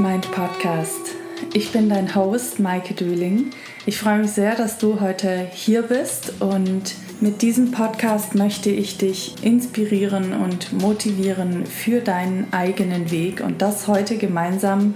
[0.00, 1.14] Mind Podcast.
[1.52, 3.50] Ich bin dein Host Maike Dühling.
[3.84, 8.96] Ich freue mich sehr, dass du heute hier bist und mit diesem Podcast möchte ich
[8.96, 14.94] dich inspirieren und motivieren für deinen eigenen Weg und das heute gemeinsam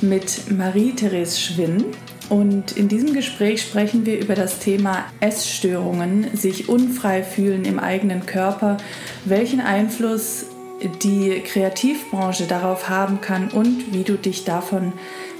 [0.00, 1.84] mit Marie-Therese Schwinn.
[2.30, 8.24] Und in diesem Gespräch sprechen wir über das Thema Essstörungen, sich unfrei fühlen im eigenen
[8.24, 8.78] Körper,
[9.26, 10.46] welchen Einfluss
[10.80, 14.92] die Kreativbranche darauf haben kann und wie du dich davon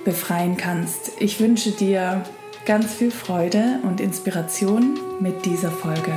[0.05, 1.13] befreien kannst.
[1.19, 2.25] Ich wünsche dir
[2.65, 6.13] ganz viel Freude und Inspiration mit dieser Folge.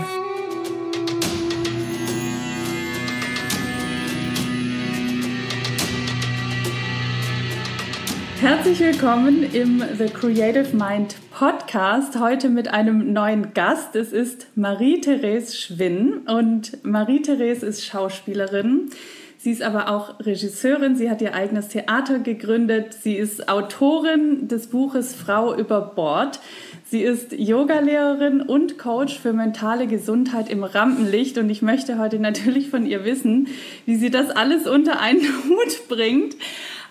[8.41, 12.17] Herzlich willkommen im The Creative Mind Podcast.
[12.17, 13.97] Heute mit einem neuen Gast.
[13.97, 18.91] Es ist Marie-Therese Schwinn und Marie-Therese ist Schauspielerin.
[19.37, 20.95] Sie ist aber auch Regisseurin.
[20.95, 22.93] Sie hat ihr eigenes Theater gegründet.
[22.93, 26.39] Sie ist Autorin des Buches Frau über Bord.
[26.85, 31.37] Sie ist Yogalehrerin und Coach für mentale Gesundheit im Rampenlicht.
[31.37, 33.49] Und ich möchte heute natürlich von ihr wissen,
[33.85, 36.37] wie sie das alles unter einen Hut bringt.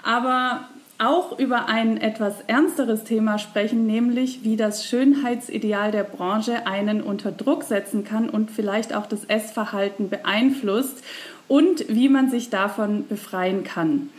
[0.03, 7.03] Aber auch über ein etwas ernsteres Thema sprechen, nämlich wie das Schönheitsideal der Branche einen
[7.03, 11.05] unter Druck setzen kann und vielleicht auch das Essverhalten beeinflusst
[11.47, 14.11] und wie man sich davon befreien kann.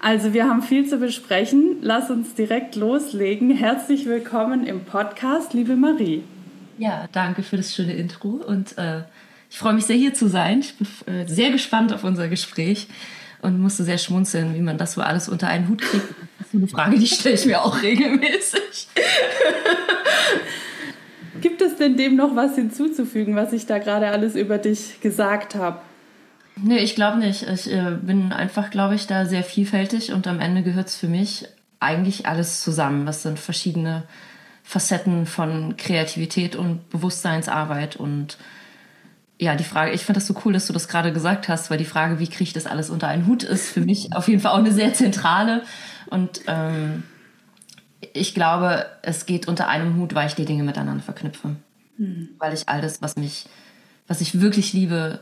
[0.00, 1.78] Also wir haben viel zu besprechen.
[1.82, 3.50] Lass uns direkt loslegen.
[3.50, 6.22] Herzlich willkommen im Podcast, liebe Marie.
[6.78, 9.02] Ja, danke für das schöne Intro und äh,
[9.50, 10.60] ich freue mich sehr hier zu sein.
[10.60, 12.86] Ich bin äh, sehr gespannt auf unser Gespräch
[13.42, 16.08] und musste sehr schmunzeln, wie man das so alles unter einen Hut kriegt.
[16.38, 18.88] Das ist eine Frage, die stelle ich mir auch regelmäßig.
[21.40, 25.54] Gibt es denn dem noch was hinzuzufügen, was ich da gerade alles über dich gesagt
[25.54, 25.80] habe?
[26.56, 27.48] Nee, ich glaube nicht.
[27.48, 31.08] Ich äh, bin einfach, glaube ich, da sehr vielfältig und am Ende gehört es für
[31.08, 31.46] mich
[31.78, 33.06] eigentlich alles zusammen.
[33.06, 34.02] Was sind verschiedene
[34.62, 38.36] Facetten von Kreativität und Bewusstseinsarbeit und
[39.40, 41.78] ja, die Frage, ich finde das so cool, dass du das gerade gesagt hast, weil
[41.78, 44.40] die Frage, wie kriege ich das alles unter einen Hut, ist für mich auf jeden
[44.40, 45.62] Fall auch eine sehr zentrale.
[46.10, 47.04] Und ähm,
[48.12, 51.56] ich glaube, es geht unter einem Hut, weil ich die Dinge miteinander verknüpfe.
[51.96, 52.28] Mhm.
[52.38, 53.46] Weil ich all das, was mich,
[54.06, 55.20] was ich wirklich liebe,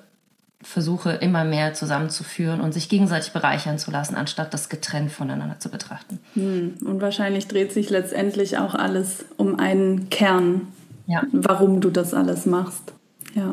[0.62, 5.68] versuche immer mehr zusammenzuführen und sich gegenseitig bereichern zu lassen, anstatt das getrennt voneinander zu
[5.68, 6.18] betrachten.
[6.34, 6.78] Mhm.
[6.84, 10.66] Und wahrscheinlich dreht sich letztendlich auch alles um einen Kern,
[11.06, 11.22] ja.
[11.30, 12.92] warum du das alles machst.
[13.36, 13.52] Ja.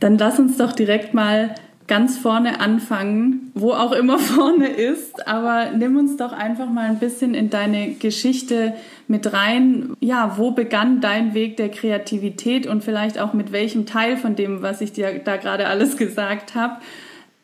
[0.00, 1.54] Dann lass uns doch direkt mal
[1.86, 6.98] ganz vorne anfangen, wo auch immer vorne ist, aber nimm uns doch einfach mal ein
[6.98, 8.74] bisschen in deine Geschichte
[9.06, 9.94] mit rein.
[10.00, 14.62] Ja, wo begann dein Weg der Kreativität und vielleicht auch mit welchem Teil von dem,
[14.62, 16.76] was ich dir da gerade alles gesagt habe?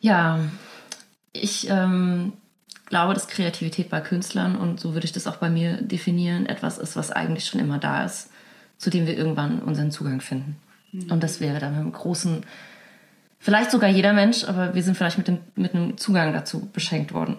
[0.00, 0.40] Ja,
[1.32, 2.32] ich ähm,
[2.86, 6.78] glaube, dass Kreativität bei Künstlern und so würde ich das auch bei mir definieren, etwas
[6.78, 8.30] ist, was eigentlich schon immer da ist,
[8.78, 10.56] zu dem wir irgendwann unseren Zugang finden.
[10.92, 12.44] Und das wäre dann mit einem großen,
[13.38, 17.12] vielleicht sogar jeder Mensch, aber wir sind vielleicht mit, dem, mit einem Zugang dazu beschenkt
[17.12, 17.36] worden.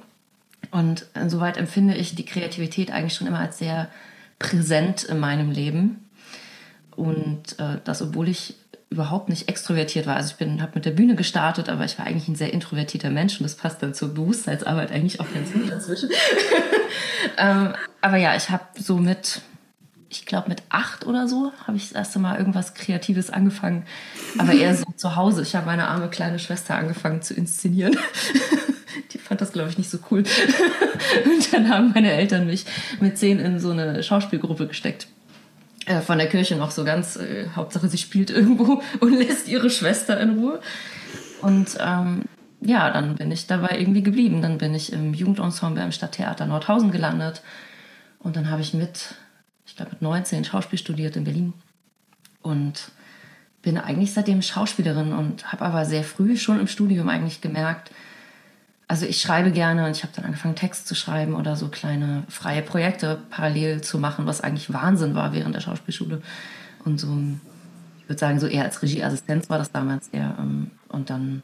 [0.72, 3.90] Und insoweit empfinde ich die Kreativität eigentlich schon immer als sehr
[4.40, 6.08] präsent in meinem Leben.
[6.96, 8.56] Und äh, das, obwohl ich
[8.92, 10.18] überhaupt nicht extrovertiert war.
[10.18, 13.10] Also ich bin, habe mit der Bühne gestartet, aber ich war eigentlich ein sehr introvertierter
[13.10, 16.10] Mensch und das passt dann zur Bewusstseinsarbeit eigentlich auch ganz gut dazwischen.
[17.38, 19.42] ähm, aber ja, ich habe so mit
[20.12, 23.86] ich glaube mit acht oder so, habe ich das erste Mal irgendwas Kreatives angefangen.
[24.38, 25.42] Aber eher so zu Hause.
[25.42, 27.98] Ich habe meine arme kleine Schwester angefangen zu inszenieren.
[29.14, 30.24] Die fand das, glaube ich, nicht so cool.
[31.26, 32.66] Und dann haben meine Eltern mich
[33.00, 35.08] mit zehn in so eine Schauspielgruppe gesteckt.
[35.86, 39.70] Äh, von der Kirche noch so ganz, äh, Hauptsache sie spielt irgendwo und lässt ihre
[39.70, 40.60] Schwester in Ruhe.
[41.42, 42.24] Und ähm,
[42.60, 44.42] ja, dann bin ich dabei irgendwie geblieben.
[44.42, 47.42] Dann bin ich im Jugendensemble im Stadttheater Nordhausen gelandet.
[48.20, 49.16] Und dann habe ich mit
[49.72, 51.54] ich glaube mit 19 Schauspiel studiert in Berlin
[52.42, 52.92] und
[53.62, 57.90] bin eigentlich seitdem Schauspielerin und habe aber sehr früh schon im Studium eigentlich gemerkt,
[58.90, 62.24] also ich schreibe gerne und ich habe dann angefangen Text zu schreiben oder so kleine
[62.28, 66.22] freie Projekte parallel zu machen, was eigentlich Wahnsinn war während der Schauspielschule.
[66.84, 67.18] Und so,
[68.00, 71.44] ich würde sagen so eher als Regieassistenz war das damals eher ähm, und dann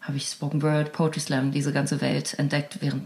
[0.00, 3.04] habe ich Spoken Word, Poetry Slam, diese ganze Welt entdeckt während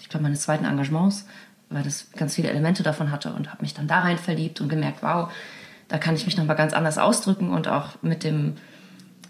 [0.00, 1.26] ich glaube meines zweiten Engagements
[1.68, 4.68] weil das ganz viele Elemente davon hatte und habe mich dann da rein verliebt und
[4.68, 5.30] gemerkt, wow,
[5.88, 8.56] da kann ich mich nochmal ganz anders ausdrücken und auch mit dem,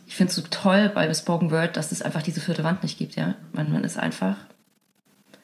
[0.07, 2.99] ich finde es so toll bei Spoken Word, dass es einfach diese vierte Wand nicht
[2.99, 3.35] gibt, ja.
[3.53, 4.37] Man, man ist einfach,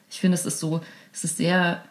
[0.09, 0.81] ich finde, es ist so,
[1.11, 1.83] es ist sehr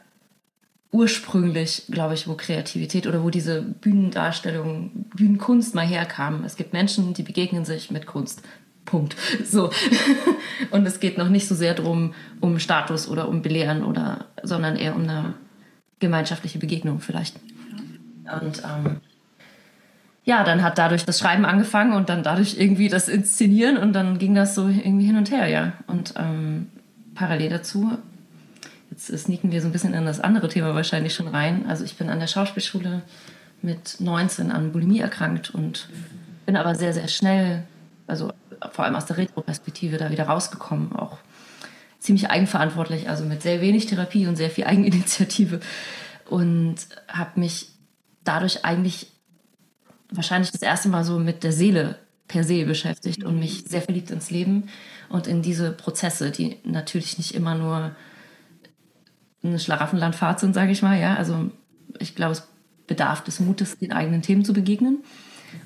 [0.93, 6.45] ursprünglich, glaube ich, wo Kreativität oder wo diese Bühnendarstellung, Bühnenkunst mal herkam.
[6.45, 8.43] Es gibt Menschen, die begegnen sich mit Kunst.
[8.85, 9.17] Punkt.
[9.45, 9.71] So.
[10.71, 14.77] Und es geht noch nicht so sehr darum, um Status oder um Belehren oder, sondern
[14.77, 15.35] eher um eine
[16.01, 17.37] gemeinschaftliche Begegnung vielleicht.
[18.41, 19.01] Und ähm,
[20.25, 24.19] ja, dann hat dadurch das Schreiben angefangen und dann dadurch irgendwie das Inszenieren und dann
[24.19, 25.73] ging das so irgendwie hin und her, ja.
[25.87, 26.69] Und ähm,
[27.15, 27.99] parallel dazu,
[28.91, 31.67] jetzt sneaken wir so ein bisschen in das andere Thema wahrscheinlich schon rein.
[31.67, 33.03] Also ich bin an der Schauspielschule
[33.63, 35.89] mit 19 an Bulimie erkrankt und
[36.47, 37.65] bin aber sehr, sehr schnell,
[38.07, 38.33] also
[38.71, 41.19] vor allem aus der Retro-Perspektive da wieder rausgekommen, auch
[41.99, 45.61] ziemlich eigenverantwortlich, also mit sehr wenig Therapie und sehr viel Eigeninitiative
[46.29, 46.77] und
[47.09, 47.69] habe mich
[48.25, 49.09] dadurch eigentlich
[50.11, 51.99] wahrscheinlich das erste Mal so mit der Seele
[52.29, 54.69] per se beschäftigt und mich sehr verliebt ins Leben
[55.09, 57.95] und in diese Prozesse, die natürlich nicht immer nur
[59.43, 60.99] eine Schlaraffenlandfahrt sind, sage ich mal.
[60.99, 61.51] Ja, also
[61.99, 62.49] ich glaube, es
[62.87, 65.05] bedarf des Mutes, den eigenen Themen zu begegnen.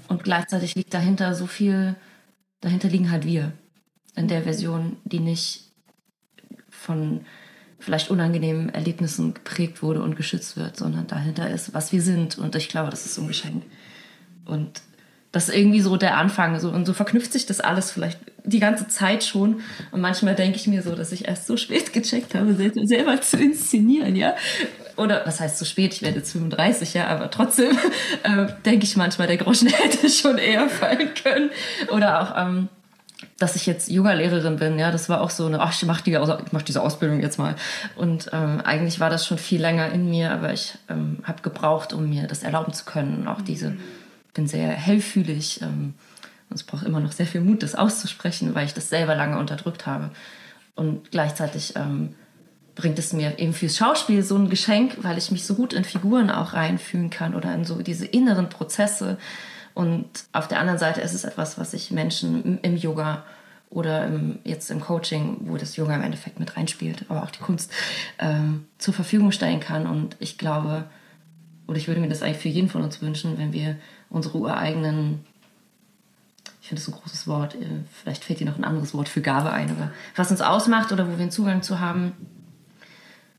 [0.09, 1.95] Und gleichzeitig liegt dahinter so viel,
[2.61, 3.53] dahinter liegen halt wir
[4.15, 5.65] in der Version, die nicht
[6.71, 7.21] von
[7.79, 12.39] vielleicht unangenehmen Erlebnissen geprägt wurde und geschützt wird, sondern dahinter ist, was wir sind.
[12.39, 13.65] Und ich glaube, das ist so ein Geschenk.
[14.45, 14.81] Und
[15.33, 16.59] das ist irgendwie so der Anfang.
[16.59, 19.61] So, und so verknüpft sich das alles vielleicht die ganze Zeit schon.
[19.93, 23.37] Und manchmal denke ich mir so, dass ich erst so spät gecheckt habe, selber zu
[23.37, 24.35] inszenieren, ja.
[24.97, 25.95] Oder was heißt so spät?
[25.95, 27.77] Ich werde jetzt 35, ja, aber trotzdem
[28.23, 31.51] äh, denke ich manchmal, der Groschen hätte schon eher fallen können.
[31.91, 32.69] Oder auch, ähm,
[33.39, 36.13] dass ich jetzt Yoga-Lehrerin bin, ja, das war auch so eine, ach, ich mache die,
[36.13, 37.55] ich mach diese Ausbildung jetzt mal.
[37.97, 41.93] Und ähm, eigentlich war das schon viel länger in mir, aber ich ähm, habe gebraucht,
[41.93, 43.77] um mir das erlauben zu können, auch diese
[44.37, 45.61] bin sehr hellfühlig.
[45.63, 45.95] Ähm,
[46.49, 49.39] und es braucht immer noch sehr viel Mut, das auszusprechen, weil ich das selber lange
[49.39, 50.11] unterdrückt habe.
[50.77, 52.15] Und gleichzeitig ähm,
[52.77, 55.83] bringt es mir eben fürs Schauspiel so ein Geschenk, weil ich mich so gut in
[55.83, 59.19] Figuren auch reinfühlen kann oder in so diese inneren Prozesse.
[59.75, 63.25] Und auf der anderen Seite ist es etwas, was ich Menschen im Yoga
[63.71, 67.41] oder im, jetzt im Coaching, wo das Yoga im Endeffekt mit reinspielt, aber auch die
[67.41, 67.73] Kunst,
[68.19, 69.87] ähm, zur Verfügung stellen kann.
[69.87, 70.85] Und ich glaube,
[71.67, 73.77] oder ich würde mir das eigentlich für jeden von uns wünschen, wenn wir
[74.11, 75.25] unsere ureigenen,
[76.63, 77.67] ich finde das ein großes Wort, äh,
[78.03, 81.07] vielleicht fällt dir noch ein anderes Wort für Gabe ein, aber was uns ausmacht oder
[81.07, 82.13] wo wir einen Zugang zu haben.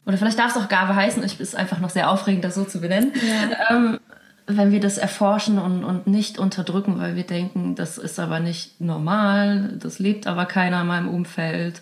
[0.07, 2.63] Oder vielleicht darf es auch Gabe heißen, ich ist einfach noch sehr aufregend, das so
[2.63, 3.11] zu benennen.
[3.15, 3.75] Ja.
[3.75, 3.99] Ähm,
[4.47, 8.79] wenn wir das erforschen und, und nicht unterdrücken, weil wir denken, das ist aber nicht
[8.79, 11.81] normal, das lebt aber keiner in meinem Umfeld.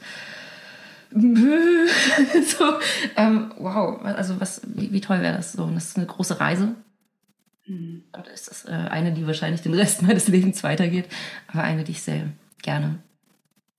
[1.12, 2.74] so,
[3.16, 5.64] ähm, wow, also was, wie, wie toll wäre das so?
[5.64, 6.76] Und das ist eine große Reise,
[7.68, 8.04] Mhm.
[8.16, 11.08] Und ist das äh, eine, die wahrscheinlich den Rest meines Lebens weitergeht,
[11.48, 12.30] aber eine, die ich sehr
[12.62, 13.00] gerne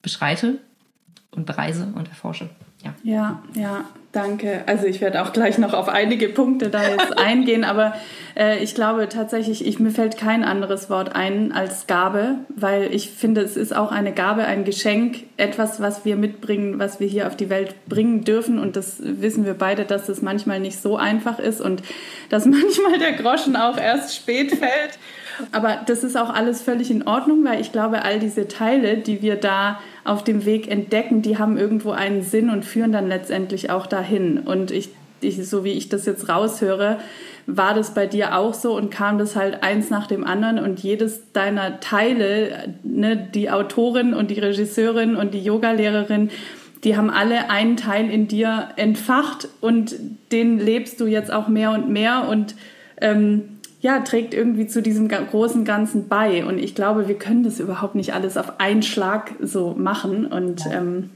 [0.03, 0.59] beschreite
[1.31, 2.51] und bereise und erforsche.
[2.83, 3.85] Ja, ja, ja
[4.17, 4.63] danke.
[4.67, 7.95] Also ich werde auch gleich noch auf einige Punkte da jetzt eingehen, aber
[8.37, 13.11] äh, ich glaube tatsächlich, ich, mir fällt kein anderes Wort ein als Gabe, weil ich
[13.11, 17.27] finde, es ist auch eine Gabe, ein Geschenk, etwas, was wir mitbringen, was wir hier
[17.27, 18.59] auf die Welt bringen dürfen.
[18.59, 21.83] Und das wissen wir beide, dass es manchmal nicht so einfach ist und
[22.31, 24.99] dass manchmal der Groschen auch erst spät fällt.
[25.53, 29.23] Aber das ist auch alles völlig in Ordnung, weil ich glaube, all diese Teile, die
[29.23, 33.71] wir da auf dem Weg entdecken, die haben irgendwo einen Sinn und führen dann letztendlich
[33.71, 34.39] auch dahin.
[34.39, 36.99] Und ich, ich so wie ich das jetzt raushöre,
[37.47, 40.81] war das bei dir auch so und kam das halt eins nach dem anderen und
[40.81, 46.31] jedes deiner Teile, ne, die Autorin und die Regisseurin und die Yogalehrerin,
[46.83, 49.95] die haben alle einen Teil in dir entfacht und
[50.33, 52.57] den lebst du jetzt auch mehr und mehr und
[53.01, 53.56] ähm,
[53.87, 56.45] ja, trägt irgendwie zu diesem großen Ganzen bei.
[56.45, 60.27] Und ich glaube, wir können das überhaupt nicht alles auf einen Schlag so machen.
[60.27, 60.73] Und ja.
[60.73, 61.11] ähm,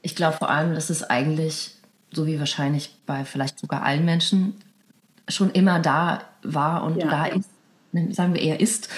[0.00, 1.72] ich glaube vor allem, dass es eigentlich,
[2.10, 4.54] so wie wahrscheinlich bei vielleicht sogar allen Menschen,
[5.28, 7.10] schon immer da war und ja.
[7.10, 7.50] da ist,
[7.92, 8.88] ne, sagen wir eher ist.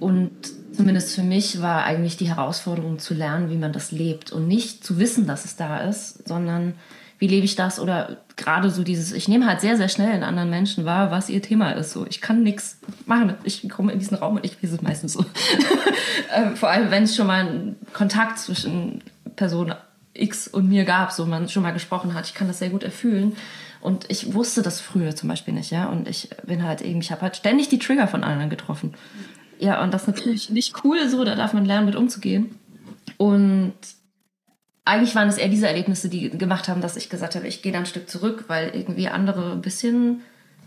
[0.00, 0.32] Und
[0.72, 4.82] zumindest für mich war eigentlich die Herausforderung zu lernen, wie man das lebt und nicht
[4.82, 6.74] zu wissen, dass es da ist, sondern
[7.18, 10.22] wie lebe ich das oder gerade so dieses, ich nehme halt sehr, sehr schnell in
[10.22, 11.92] anderen Menschen wahr, was ihr Thema ist.
[11.92, 13.34] So, ich kann nichts machen.
[13.42, 15.24] Ich komme in diesen Raum und ich weiß es meistens so.
[16.34, 19.02] ähm, vor allem, wenn es schon mal einen Kontakt zwischen
[19.34, 19.74] Person
[20.14, 22.84] X und mir gab, so man schon mal gesprochen hat, ich kann das sehr gut
[22.84, 23.36] erfüllen.
[23.80, 25.86] Und ich wusste das früher zum Beispiel nicht, ja.
[25.86, 28.94] Und ich bin halt eben, ich habe halt ständig die Trigger von anderen getroffen.
[29.58, 32.56] Ja, und das ist natürlich nicht cool so, da darf man lernen, mit umzugehen.
[33.16, 33.74] Und
[34.88, 37.72] eigentlich waren es eher diese Erlebnisse, die gemacht haben, dass ich gesagt habe, ich gehe
[37.72, 40.22] da ein Stück zurück, weil irgendwie andere ein bisschen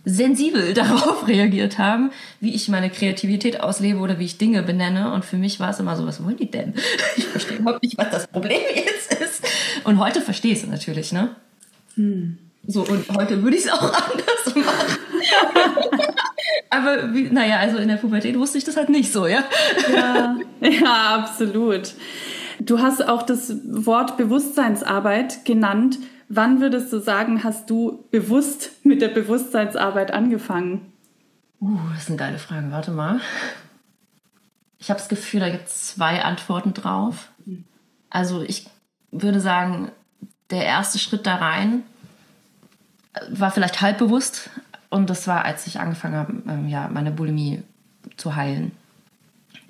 [0.06, 5.12] sensibel darauf reagiert haben, wie ich meine Kreativität auslebe oder wie ich Dinge benenne.
[5.12, 6.76] Und für mich war es immer so, was wollen die denn?
[7.18, 9.44] Ich verstehe überhaupt nicht, was das Problem jetzt ist.
[9.84, 11.36] Und heute verstehe ich es natürlich, ne?
[11.96, 12.38] Hm.
[12.68, 14.98] So, und heute würde ich es auch anders machen.
[16.70, 19.44] Aber wie, naja, also in der Pubertät wusste ich das halt nicht so, ja.
[19.92, 21.94] Ja, ja, absolut.
[22.66, 25.98] Du hast auch das Wort Bewusstseinsarbeit genannt.
[26.30, 30.94] Wann würdest du sagen, hast du bewusst mit der Bewusstseinsarbeit angefangen?
[31.60, 32.72] Uh, das ist eine geile Frage.
[32.72, 33.20] Warte mal.
[34.78, 37.32] Ich habe das Gefühl, da gibt es zwei Antworten drauf.
[38.10, 38.68] Also ich
[39.12, 39.92] würde sagen,
[40.50, 41.84] der erste Schritt da rein
[43.30, 44.50] war vielleicht halb bewusst,
[44.92, 47.64] und das war, als ich angefangen habe, ähm, ja, meine Bulimie
[48.18, 48.74] zu heilen.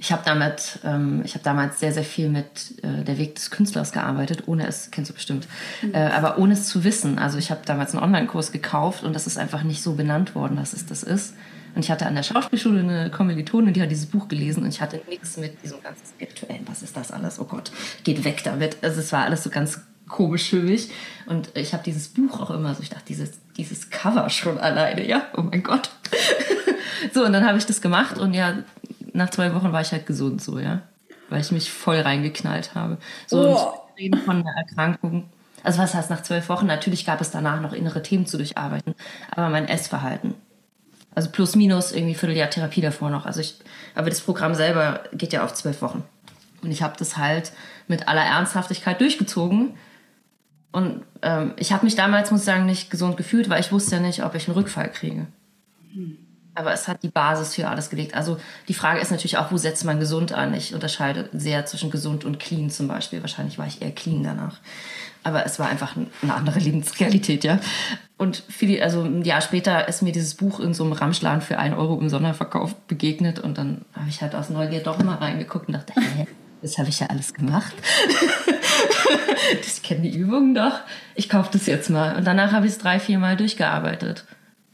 [0.02, 3.52] Ich habe damit, ähm, ich habe damals sehr, sehr viel mit äh, der Weg des
[3.52, 5.48] Künstlers gearbeitet, ohne es, kennst du bestimmt,
[5.84, 5.94] mhm.
[5.94, 7.20] äh, aber ohne es zu wissen.
[7.20, 10.56] Also ich habe damals einen Online-Kurs gekauft und das ist einfach nicht so benannt worden,
[10.56, 11.36] dass es das ist.
[11.76, 14.82] Und ich hatte an der Schauspielschule eine Kommilitone, die hat dieses Buch gelesen und ich
[14.82, 16.66] hatte nichts mit diesem ganzen Spirituellen.
[16.66, 17.40] Was ist das alles?
[17.40, 17.72] Oh Gott,
[18.04, 18.78] geht weg damit.
[18.82, 20.90] Also es war alles so ganz komisch für mich.
[21.28, 25.08] Und ich habe dieses Buch auch immer so, ich dachte, dieses, dieses Cover schon alleine,
[25.08, 25.92] ja, oh mein Gott.
[27.14, 28.64] so, und dann habe ich das gemacht und ja,
[29.14, 30.82] nach zwei Wochen war ich halt gesund, so, ja.
[31.30, 32.98] Weil ich mich voll reingeknallt habe.
[33.28, 33.54] So, oh.
[33.54, 35.30] und reden von einer Erkrankung.
[35.64, 36.66] Also was heißt nach zwölf Wochen?
[36.66, 38.96] Natürlich gab es danach noch innere Themen zu durcharbeiten,
[39.30, 40.34] aber mein Essverhalten.
[41.14, 43.26] Also plus minus irgendwie Vierteljahr Therapie davor noch.
[43.26, 43.56] Also ich,
[43.96, 46.04] aber das Programm selber geht ja auf zwölf Wochen.
[46.64, 47.52] Und ich habe das halt
[47.88, 49.76] mit aller Ernsthaftigkeit durchgezogen
[50.72, 53.98] und ähm, ich habe mich damals, muss ich sagen, nicht gesund gefühlt, weil ich wusste
[53.98, 55.28] ja nicht, ob ich einen Rückfall kriege.
[56.54, 58.14] Aber es hat die Basis für alles gelegt.
[58.14, 60.54] Also die Frage ist natürlich auch, wo setzt man gesund an?
[60.54, 63.22] Ich unterscheide sehr zwischen gesund und clean zum Beispiel.
[63.22, 64.58] Wahrscheinlich war ich eher clean danach.
[65.24, 67.60] Aber es war einfach eine andere Lebensrealität, ja.
[68.18, 71.58] Und viele, also ein Jahr später ist mir dieses Buch in so einem Ramschladen für
[71.58, 75.68] einen Euro im Sonderverkauf begegnet und dann habe ich halt aus Neugier doch mal reingeguckt
[75.68, 76.28] und dachte, hä,
[76.62, 77.74] das habe ich ja alles gemacht.
[79.62, 80.80] ich kenne die Übungen doch.
[81.16, 82.16] Ich kaufe das jetzt mal.
[82.16, 84.26] Und danach habe ich es drei, vier Mal durchgearbeitet.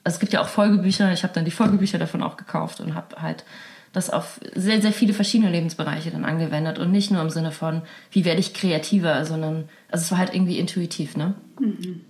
[0.08, 1.12] Also es gibt ja auch Folgebücher.
[1.12, 3.44] Ich habe dann die Folgebücher davon auch gekauft und habe halt
[3.92, 6.80] das auf sehr, sehr viele verschiedene Lebensbereiche dann angewendet.
[6.80, 10.34] Und nicht nur im Sinne von, wie werde ich kreativer, sondern, also es war halt
[10.34, 11.34] irgendwie intuitiv, ne?
[11.60, 12.06] Mhm.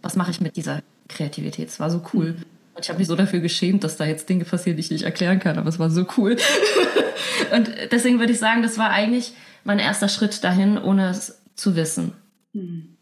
[0.00, 0.80] Was mache ich mit dieser
[1.10, 1.68] Kreativität?
[1.68, 2.32] Es war so cool.
[2.32, 2.44] Mhm.
[2.76, 5.04] Und ich habe mich so dafür geschämt, dass da jetzt Dinge passieren, die ich nicht
[5.04, 6.34] erklären kann, aber es war so cool.
[7.54, 11.76] und deswegen würde ich sagen, das war eigentlich mein erster Schritt dahin, ohne es zu
[11.76, 12.12] wissen.
[12.54, 12.96] Mhm.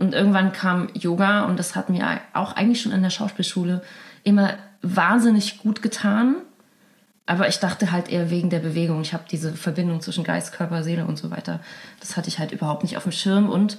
[0.00, 3.82] Und irgendwann kam Yoga und das hat mir auch eigentlich schon in der Schauspielschule
[4.24, 6.36] immer wahnsinnig gut getan.
[7.26, 9.02] Aber ich dachte halt eher wegen der Bewegung.
[9.02, 11.60] Ich habe diese Verbindung zwischen Geist, Körper, Seele und so weiter.
[12.00, 13.76] Das hatte ich halt überhaupt nicht auf dem Schirm und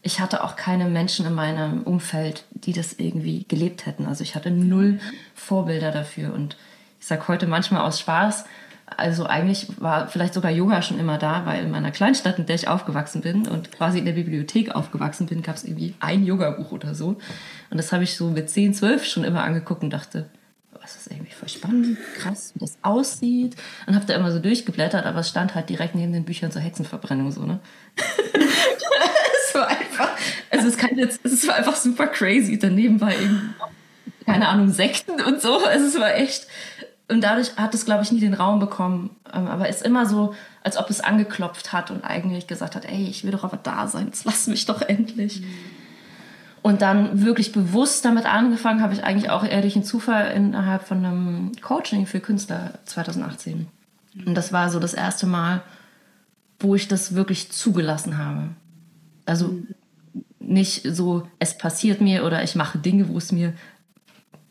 [0.00, 4.06] ich hatte auch keine Menschen in meinem Umfeld, die das irgendwie gelebt hätten.
[4.06, 5.00] Also ich hatte null
[5.34, 6.32] Vorbilder dafür.
[6.32, 6.56] Und
[7.00, 8.44] ich sage heute manchmal aus Spaß,
[8.86, 12.56] also eigentlich war vielleicht sogar Yoga schon immer da, weil in meiner Kleinstadt, in der
[12.56, 16.72] ich aufgewachsen bin und quasi in der Bibliothek aufgewachsen bin, gab es irgendwie ein Yoga-Buch
[16.72, 17.16] oder so.
[17.70, 20.28] Und das habe ich so mit 10, 12 schon immer angeguckt und dachte,
[20.80, 23.56] was ist irgendwie voll spannend, krass, wie das aussieht.
[23.86, 26.60] Und habe da immer so durchgeblättert, aber es stand halt direkt neben den Büchern zur
[26.60, 27.60] Hexenverbrennung so, ne?
[29.54, 30.10] war einfach,
[30.50, 32.58] also es kann jetzt, es war einfach super crazy.
[32.58, 33.54] Daneben war eben,
[34.26, 35.64] keine Ahnung, Sekten und so.
[35.64, 36.46] Also es war echt,
[37.08, 39.10] und dadurch hat es, glaube ich, nie den Raum bekommen.
[39.32, 43.06] Ähm, aber ist immer so, als ob es angeklopft hat und eigentlich gesagt hat, ey,
[43.06, 45.40] ich will doch aber da sein, jetzt lass mich doch endlich.
[45.40, 45.46] Mhm.
[46.62, 50.82] Und dann wirklich bewusst damit angefangen habe ich eigentlich auch eher durch einen Zufall innerhalb
[50.84, 53.66] von einem Coaching für Künstler 2018.
[54.24, 55.62] Und das war so das erste Mal,
[56.58, 58.48] wo ich das wirklich zugelassen habe.
[59.26, 59.58] Also
[60.38, 63.52] nicht so, es passiert mir oder ich mache Dinge, wo es mir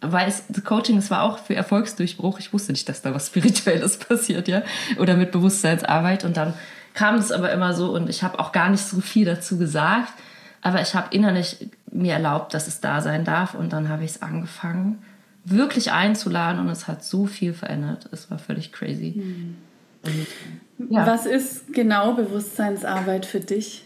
[0.04, 2.40] weil es, das Coaching, es war auch für Erfolgsdurchbruch.
[2.40, 4.64] Ich wusste nicht, dass da was Spirituelles passiert, ja.
[4.98, 6.26] Oder mit Bewusstseinsarbeit.
[6.26, 6.54] Und dann
[6.94, 10.14] kam es aber immer so und ich habe auch gar nicht so viel dazu gesagt.
[10.62, 13.54] Aber ich habe innerlich mir erlaubt, dass es da sein darf.
[13.54, 15.04] Und dann habe ich es angefangen,
[15.46, 18.08] wirklich einzuladen und es hat so viel verändert.
[18.12, 19.14] Es war völlig crazy.
[19.16, 19.58] Mhm.
[20.04, 21.08] Und, ja.
[21.08, 23.86] Was ist genau Bewusstseinsarbeit für dich?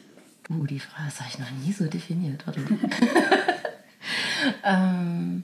[0.50, 2.44] Uh, die Frage habe ich noch nie so definiert.
[4.64, 5.44] ähm,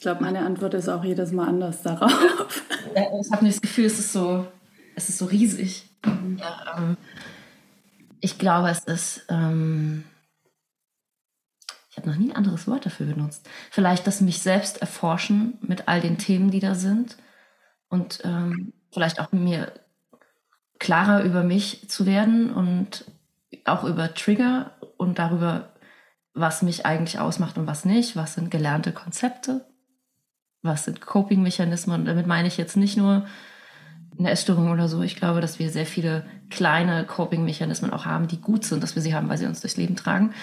[0.00, 2.10] ich glaube, meine Antwort ist auch jedes Mal anders darauf.
[2.94, 4.46] ich habe das Gefühl, es ist so,
[4.96, 5.90] es ist so riesig.
[6.06, 6.38] Mhm.
[6.38, 6.96] Ja, ähm,
[8.22, 9.26] ich glaube, es ist.
[9.28, 10.04] Ähm,
[11.90, 13.46] ich habe noch nie ein anderes Wort dafür benutzt.
[13.70, 17.18] Vielleicht das mich selbst erforschen mit all den Themen, die da sind.
[17.90, 19.70] Und ähm, vielleicht auch mir
[20.78, 23.04] klarer über mich zu werden und
[23.66, 25.74] auch über Trigger und darüber,
[26.32, 29.66] was mich eigentlich ausmacht und was nicht, was sind gelernte Konzepte,
[30.62, 32.00] was sind Coping-Mechanismen.
[32.00, 33.26] Und damit meine ich jetzt nicht nur
[34.18, 35.02] eine Essstörung oder so.
[35.02, 39.02] Ich glaube, dass wir sehr viele kleine Coping-Mechanismen auch haben, die gut sind, dass wir
[39.02, 40.34] sie haben, weil sie uns durchs Leben tragen.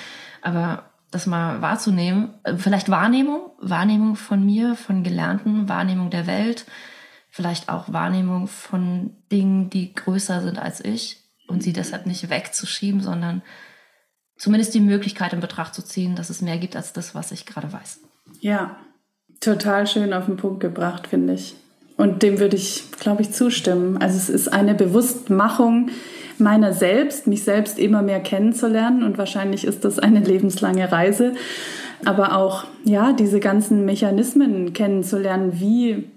[0.42, 2.34] Aber das mal wahrzunehmen.
[2.44, 6.66] Äh, vielleicht Wahrnehmung, Wahrnehmung von mir, von Gelernten, Wahrnehmung der Welt,
[7.30, 13.02] vielleicht auch Wahrnehmung von Dingen, die größer sind als ich und sie deshalb nicht wegzuschieben,
[13.02, 13.42] sondern
[14.38, 17.46] zumindest die Möglichkeit in Betracht zu ziehen, dass es mehr gibt als das, was ich
[17.46, 18.02] gerade weiß.
[18.40, 18.78] Ja,
[19.39, 21.56] total schön auf den Punkt gebracht, finde ich.
[21.98, 23.98] Und dem würde ich, glaube ich, zustimmen.
[23.98, 25.89] Also es ist eine Bewusstmachung
[26.38, 29.03] meiner selbst, mich selbst immer mehr kennenzulernen.
[29.03, 31.34] Und wahrscheinlich ist das eine lebenslange Reise.
[32.06, 36.10] Aber auch, ja, diese ganzen Mechanismen kennenzulernen, wie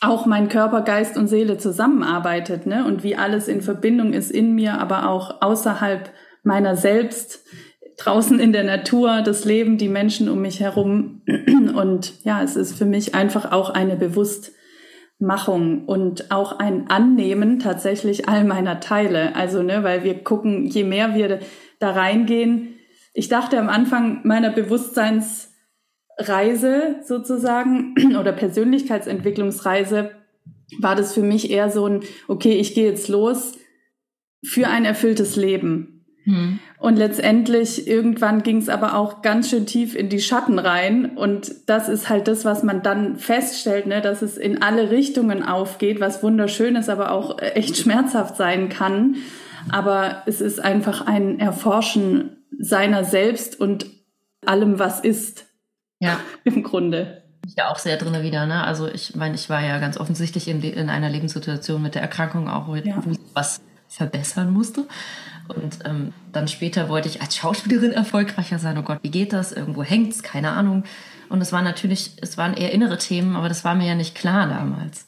[0.00, 2.84] auch mein Körper, Geist und Seele zusammenarbeitet, ne?
[2.86, 6.10] Und wie alles in Verbindung ist in mir, aber auch außerhalb
[6.42, 7.40] meiner selbst,
[7.96, 11.22] draußen in der Natur, das Leben, die Menschen um mich herum.
[11.74, 14.52] Und ja, es ist für mich einfach auch eine bewusst
[15.18, 19.34] Machung und auch ein Annehmen tatsächlich all meiner Teile.
[19.34, 21.40] Also, ne, weil wir gucken, je mehr wir
[21.78, 22.74] da reingehen.
[23.14, 30.10] Ich dachte am Anfang meiner Bewusstseinsreise sozusagen oder Persönlichkeitsentwicklungsreise
[30.80, 33.54] war das für mich eher so ein, okay, ich gehe jetzt los
[34.44, 35.95] für ein erfülltes Leben.
[36.26, 36.58] Hm.
[36.78, 41.16] Und letztendlich irgendwann ging es aber auch ganz schön tief in die Schatten rein.
[41.16, 45.44] Und das ist halt das, was man dann feststellt, ne, dass es in alle Richtungen
[45.44, 49.16] aufgeht, was wunderschön ist, aber auch echt schmerzhaft sein kann.
[49.70, 53.86] Aber es ist einfach ein Erforschen seiner selbst und
[54.44, 55.46] allem, was ist.
[56.00, 56.18] Ja.
[56.44, 57.22] Im Grunde.
[57.46, 58.64] Ich ja auch sehr drin wieder, ne?
[58.64, 62.48] Also ich meine, ich war ja ganz offensichtlich in, in einer Lebenssituation mit der Erkrankung
[62.48, 62.96] auch, ja.
[63.04, 64.86] wo was verbessern musste.
[65.48, 68.78] Und ähm, dann später wollte ich als Schauspielerin erfolgreicher sein.
[68.78, 69.52] Oh Gott, wie geht das?
[69.52, 70.84] Irgendwo hängt's, keine Ahnung.
[71.28, 74.14] Und es waren natürlich, es waren eher innere Themen, aber das war mir ja nicht
[74.14, 75.06] klar damals.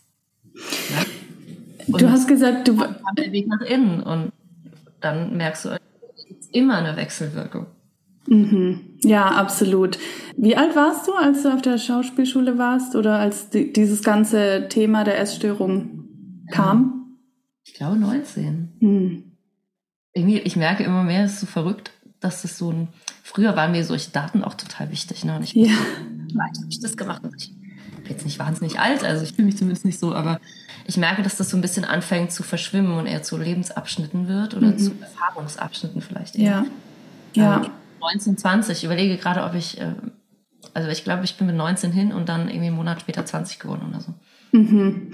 [0.55, 1.99] Ja?
[1.99, 4.33] du hast gesagt, du kam der Weg nach innen und
[5.01, 7.67] dann merkst du, es immer eine Wechselwirkung.
[8.27, 8.81] Mhm.
[9.03, 9.99] Ja, absolut.
[10.37, 14.67] Wie alt warst du, als du auf der Schauspielschule warst oder als die, dieses ganze
[14.69, 16.05] Thema der Essstörung
[16.51, 17.17] kam?
[17.65, 18.77] Ich glaube 19.
[18.81, 19.28] Mhm
[20.13, 22.89] irgendwie, ich merke immer mehr, es ist so verrückt, dass das so ein,
[23.23, 25.37] früher waren mir solche Daten auch total wichtig, ne?
[25.37, 25.69] Und ich, ja.
[25.69, 27.53] habe ich das gemacht ich
[28.03, 30.41] bin jetzt nicht wahnsinnig alt, also ich fühle mich zumindest nicht so, aber
[30.87, 34.55] ich merke, dass das so ein bisschen anfängt zu verschwimmen und eher zu Lebensabschnitten wird
[34.55, 34.79] oder mhm.
[34.79, 36.37] zu Erfahrungsabschnitten vielleicht.
[36.37, 36.65] Eher.
[37.35, 37.63] Ja.
[37.63, 37.71] ja.
[38.01, 39.95] 19, 20, ich überlege gerade, ob ich, äh,
[40.73, 43.59] also ich glaube, ich bin mit 19 hin und dann irgendwie einen Monat später 20
[43.59, 44.15] geworden oder so.
[44.53, 45.13] Mhm.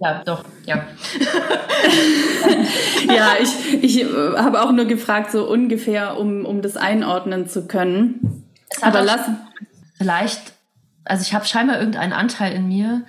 [0.00, 0.86] Ja, doch, ja.
[3.14, 7.66] ja, ich, ich äh, habe auch nur gefragt, so ungefähr, um, um das einordnen zu
[7.66, 8.44] können.
[8.80, 9.28] Aber lass.
[9.98, 10.54] Vielleicht,
[11.04, 13.02] also ich habe scheinbar irgendeinen Anteil in mir,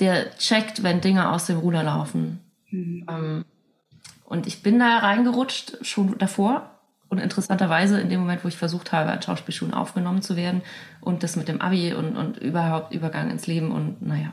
[0.00, 2.40] der checkt, wenn Dinge aus dem Ruder laufen.
[2.70, 3.06] Mhm.
[3.10, 3.44] Ähm,
[4.24, 6.70] und ich bin da reingerutscht, schon davor.
[7.10, 10.62] Und interessanterweise in dem Moment, wo ich versucht habe, an Schauspielschulen aufgenommen zu werden
[11.02, 14.32] und das mit dem Abi und, und überhaupt Übergang ins Leben und naja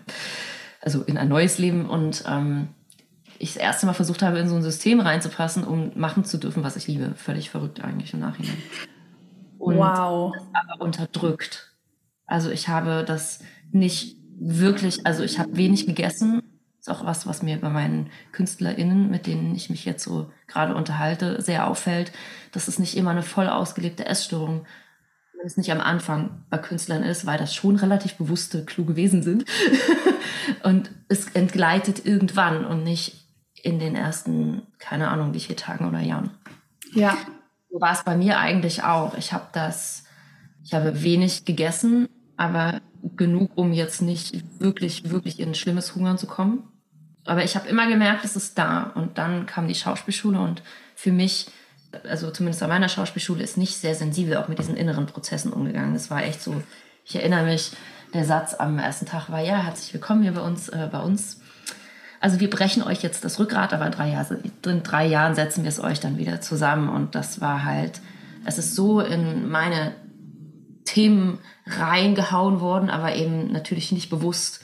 [0.81, 2.69] also in ein neues Leben und ähm,
[3.37, 6.63] ich das erste Mal versucht habe, in so ein System reinzupassen, um machen zu dürfen,
[6.63, 7.13] was ich liebe.
[7.15, 8.57] Völlig verrückt eigentlich im Nachhinein.
[9.57, 10.33] Und wow.
[10.33, 11.73] das aber unterdrückt.
[12.25, 13.39] Also ich habe das
[13.71, 16.41] nicht wirklich, also ich habe wenig gegessen.
[16.77, 20.31] Das ist auch was, was mir bei meinen KünstlerInnen, mit denen ich mich jetzt so
[20.47, 22.11] gerade unterhalte, sehr auffällt,
[22.51, 24.65] dass es nicht immer eine voll ausgelebte Essstörung
[25.45, 29.45] es nicht am Anfang bei Künstlern ist, weil das schon relativ bewusste, kluge Wesen sind.
[30.63, 33.25] und es entgleitet irgendwann und nicht
[33.61, 36.31] in den ersten, keine Ahnung, wie viele Tagen oder Jahren.
[36.93, 37.17] Ja.
[37.71, 39.15] So war es bei mir eigentlich auch.
[39.17, 40.03] Ich habe das,
[40.63, 42.81] ich habe wenig gegessen, aber
[43.15, 46.63] genug, um jetzt nicht wirklich, wirklich in ein schlimmes Hungern zu kommen.
[47.25, 48.83] Aber ich habe immer gemerkt, es ist da.
[48.95, 50.63] Und dann kam die Schauspielschule und
[50.95, 51.47] für mich
[52.07, 55.95] also zumindest an meiner Schauspielschule, ist nicht sehr sensibel auch mit diesen inneren Prozessen umgegangen.
[55.95, 56.61] Es war echt so,
[57.05, 57.71] ich erinnere mich,
[58.13, 61.41] der Satz am ersten Tag war, ja, herzlich willkommen hier bei uns, äh, bei uns.
[62.19, 64.27] Also wir brechen euch jetzt das Rückgrat, aber in drei, Jahr,
[64.65, 66.89] in drei Jahren setzen wir es euch dann wieder zusammen.
[66.89, 68.01] Und das war halt,
[68.45, 69.93] es ist so in meine
[70.85, 74.61] Themen reingehauen worden, aber eben natürlich nicht bewusst,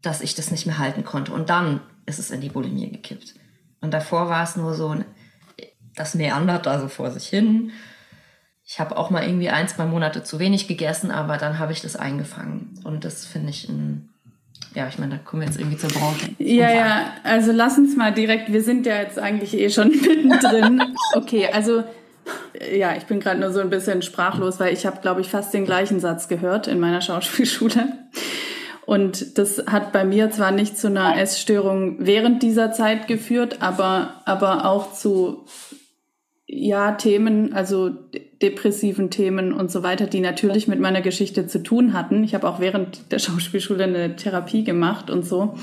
[0.00, 1.32] dass ich das nicht mehr halten konnte.
[1.32, 3.34] Und dann ist es in die Bulimie gekippt.
[3.80, 5.04] Und davor war es nur so ein
[5.96, 7.72] das meandert da so vor sich hin.
[8.64, 11.82] Ich habe auch mal irgendwie ein, zwei Monate zu wenig gegessen, aber dann habe ich
[11.82, 12.80] das eingefangen.
[12.84, 14.10] Und das finde ich ein,
[14.74, 16.30] ja, ich meine, da kommen wir jetzt irgendwie zur Branche.
[16.38, 20.82] Ja, ja, also lass uns mal direkt, wir sind ja jetzt eigentlich eh schon mittendrin.
[21.14, 21.82] Okay, also
[22.72, 25.52] ja, ich bin gerade nur so ein bisschen sprachlos, weil ich habe, glaube ich, fast
[25.52, 27.88] den gleichen Satz gehört in meiner Schauspielschule.
[28.86, 34.22] Und das hat bei mir zwar nicht zu einer Essstörung während dieser Zeit geführt, aber,
[34.24, 35.44] aber auch zu
[36.52, 37.90] ja, Themen, also
[38.42, 42.24] depressiven Themen und so weiter, die natürlich mit meiner Geschichte zu tun hatten.
[42.24, 45.54] Ich habe auch während der Schauspielschule eine Therapie gemacht und so.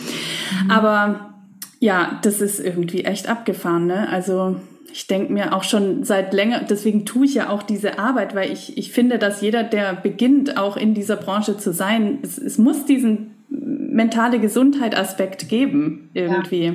[0.63, 0.71] Mhm.
[0.71, 1.33] Aber
[1.79, 4.07] ja, das ist irgendwie echt abgefahren, ne?
[4.09, 4.55] Also
[4.93, 8.51] ich denke mir auch schon seit länger, deswegen tue ich ja auch diese Arbeit, weil
[8.51, 12.57] ich, ich finde, dass jeder, der beginnt, auch in dieser Branche zu sein, es, es
[12.57, 16.65] muss diesen mentale Gesundheit Aspekt geben, irgendwie.
[16.65, 16.73] Ja.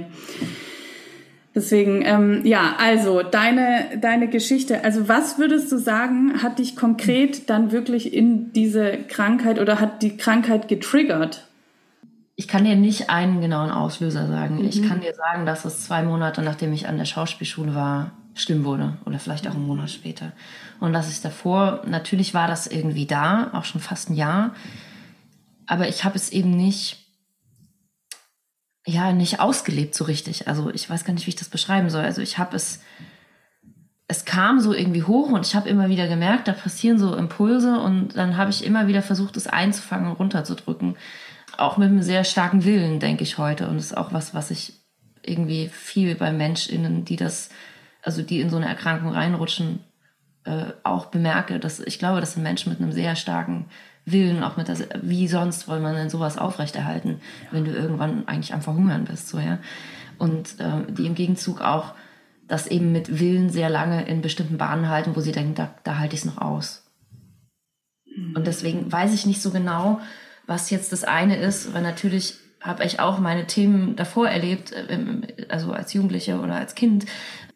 [1.55, 7.51] Deswegen, ähm, ja, also deine, deine Geschichte, also was würdest du sagen, hat dich konkret
[7.51, 11.47] dann wirklich in diese Krankheit oder hat die Krankheit getriggert?
[12.37, 14.61] Ich kann dir nicht einen genauen Auslöser sagen.
[14.61, 14.65] Mhm.
[14.65, 18.65] Ich kann dir sagen, dass es zwei Monate, nachdem ich an der Schauspielschule war, schlimm
[18.65, 18.95] wurde.
[19.05, 20.33] Oder vielleicht auch einen Monat später.
[20.81, 24.55] Und dass ich davor, natürlich war das irgendwie da, auch schon fast ein Jahr.
[25.67, 27.02] Aber ich habe es eben nicht
[28.87, 30.49] ja nicht ausgelebt so richtig.
[30.49, 32.05] Also ich weiß gar nicht, wie ich das beschreiben soll.
[32.05, 32.81] Also ich habe es,
[34.09, 37.81] es kam so irgendwie hoch und ich habe immer wieder gemerkt, da passieren so Impulse
[37.81, 40.97] und dann habe ich immer wieder versucht, es einzufangen und runterzudrücken.
[41.57, 43.69] Auch mit einem sehr starken Willen, denke ich heute.
[43.69, 44.75] Und das ist auch was, was ich
[45.25, 47.51] irgendwie viel bei MenschInnen, die das,
[48.03, 49.81] also die in so eine Erkrankung reinrutschen,
[50.45, 51.61] äh, auch bemerke.
[51.61, 53.67] Dass ich glaube, das sind Menschen mit einem sehr starken
[54.05, 58.53] Willen, auch mit das, wie sonst wollen man denn sowas aufrechterhalten, wenn du irgendwann eigentlich
[58.53, 59.59] am Verhungern bist, so, ja.
[60.19, 61.95] Und äh, die im Gegenzug auch
[62.49, 65.99] das eben mit Willen sehr lange in bestimmten Bahnen halten, wo sie denken, da, da
[65.99, 66.85] halte ich es noch aus.
[68.05, 68.37] Mhm.
[68.37, 70.01] Und deswegen weiß ich nicht so genau,
[70.47, 75.47] was jetzt das eine ist, weil natürlich habe ich auch meine Themen davor erlebt, äh,
[75.49, 77.07] also als Jugendliche oder als Kind.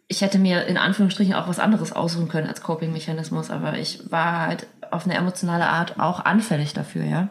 [0.09, 4.47] Ich hätte mir in Anführungsstrichen auch was anderes aussuchen können als Coping-Mechanismus, aber ich war
[4.47, 7.29] halt auf eine emotionale Art auch anfällig dafür, ja.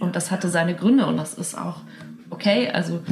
[0.00, 1.80] Und das hatte seine Gründe und das ist auch
[2.30, 2.70] okay.
[2.70, 3.02] Also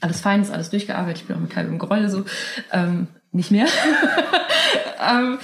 [0.00, 1.22] alles fein, ist alles durchgearbeitet.
[1.22, 2.24] Ich bin auch mit keinem Groll so.
[2.72, 3.66] Ähm, nicht mehr.
[5.00, 5.38] ähm,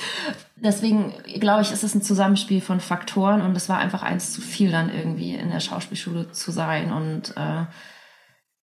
[0.57, 4.41] deswegen glaube ich, ist es ein Zusammenspiel von Faktoren und es war einfach eins zu
[4.41, 7.65] viel, dann irgendwie in der Schauspielschule zu sein und äh,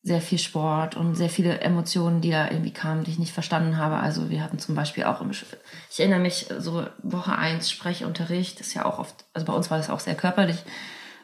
[0.06, 3.78] sehr viel Sport und sehr viele Emotionen, die da irgendwie kamen, die ich nicht verstanden
[3.78, 3.96] habe.
[3.96, 8.74] Also wir hatten zum Beispiel auch, im, ich erinnere mich, so Woche eins Sprechunterricht, ist
[8.74, 10.58] ja auch oft, also bei uns war das auch sehr körperlich.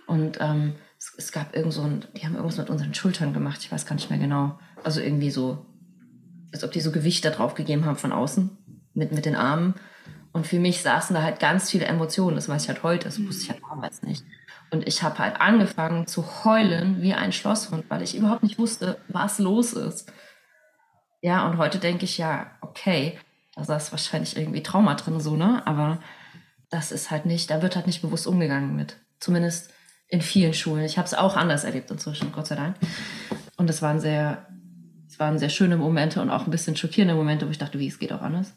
[0.08, 3.60] Und ähm, es, es gab irgend so ein, die haben irgendwas mit unseren Schultern gemacht,
[3.62, 4.58] ich weiß gar nicht mehr genau.
[4.82, 5.66] Also irgendwie so,
[6.54, 8.50] als ob die so Gewicht da drauf gegeben haben von außen,
[8.94, 9.76] mit, mit den Armen.
[10.32, 13.22] Und für mich saßen da halt ganz viele Emotionen, das weiß ich halt heute, das
[13.22, 14.24] wusste ich halt damals nicht.
[14.72, 18.98] Und ich habe halt angefangen zu heulen wie ein Schlosshund, weil ich überhaupt nicht wusste,
[19.08, 20.12] was los ist.
[21.22, 23.18] Ja, und heute denke ich ja, okay,
[23.56, 25.66] da ist wahrscheinlich irgendwie Trauma drin, so, ne?
[25.66, 26.00] Aber
[26.70, 28.98] das ist halt nicht, da wird halt nicht bewusst umgegangen mit.
[29.20, 29.74] Zumindest
[30.08, 30.86] in vielen Schulen.
[30.86, 32.76] Ich habe es auch anders erlebt inzwischen, Gott sei Dank.
[33.58, 34.48] Und es waren sehr,
[35.08, 37.88] es waren sehr schöne Momente und auch ein bisschen schockierende Momente, wo ich dachte, wie,
[37.88, 38.54] es geht auch anders.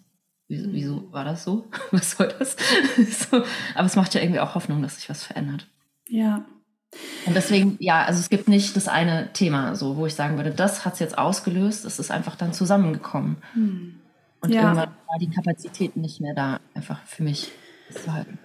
[0.48, 1.70] Wieso, wieso war das so?
[1.90, 2.56] Was soll das?
[3.30, 3.42] so.
[3.74, 5.66] Aber es macht ja irgendwie auch Hoffnung, dass sich was verändert.
[6.12, 6.44] Ja.
[7.24, 10.50] Und deswegen, ja, also es gibt nicht das eine Thema, so, wo ich sagen würde,
[10.50, 13.38] das hat es jetzt ausgelöst, es ist einfach dann zusammengekommen.
[13.54, 13.94] Hm.
[14.42, 14.62] Und ja.
[14.62, 17.50] irgendwann war die Kapazität nicht mehr da, einfach für mich
[17.90, 18.38] zu halten.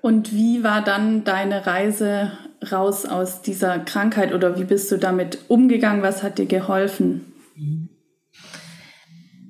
[0.00, 2.32] Und wie war dann deine Reise
[2.70, 6.02] raus aus dieser Krankheit oder wie bist du damit umgegangen?
[6.02, 7.32] Was hat dir geholfen?
[7.56, 7.88] Mhm.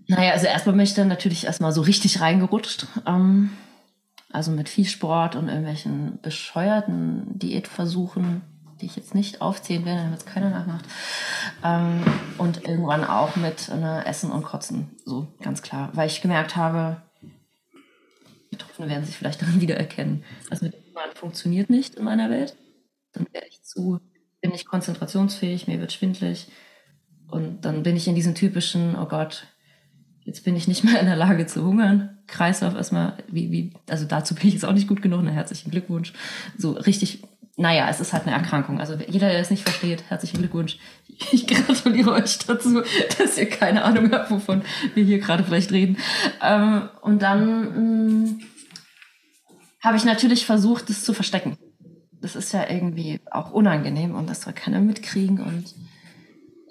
[0.08, 2.86] Naja, also erstmal bin ich dann natürlich erstmal so richtig reingerutscht.
[3.06, 3.50] Ähm,
[4.32, 8.42] also mit viel Sport und irgendwelchen bescheuerten Diätversuchen,
[8.80, 10.84] die ich jetzt nicht aufzählen werde, damit es keiner nachmacht.
[11.62, 12.02] Ähm,
[12.38, 15.90] und irgendwann auch mit äh, Essen und Kotzen, so ganz klar.
[15.92, 17.02] Weil ich gemerkt habe,
[18.50, 20.24] Betroffene werden sich vielleicht daran wiedererkennen.
[20.50, 22.56] Also mit irgendwann funktioniert nicht in meiner Welt.
[23.12, 24.00] Dann werde ich zu,
[24.40, 26.48] bin ich konzentrationsfähig, mir wird schwindlig.
[27.28, 29.46] Und dann bin ich in diesen typischen, oh Gott,
[30.24, 32.21] jetzt bin ich nicht mehr in der Lage zu hungern.
[32.32, 35.70] Kreislauf erstmal, wie, wie, also dazu bin ich jetzt auch nicht gut genug, na, herzlichen
[35.70, 36.12] Glückwunsch.
[36.58, 37.22] So richtig,
[37.56, 38.80] naja, es ist halt eine Erkrankung.
[38.80, 40.78] Also jeder, der es nicht versteht, herzlichen Glückwunsch.
[41.30, 42.82] Ich gratuliere euch dazu,
[43.18, 44.62] dass ihr keine Ahnung habt, wovon
[44.94, 45.98] wir hier gerade vielleicht reden.
[46.42, 48.40] Ähm, und dann mm,
[49.82, 51.58] habe ich natürlich versucht, das zu verstecken.
[52.12, 55.74] Das ist ja irgendwie auch unangenehm und das soll keiner mitkriegen und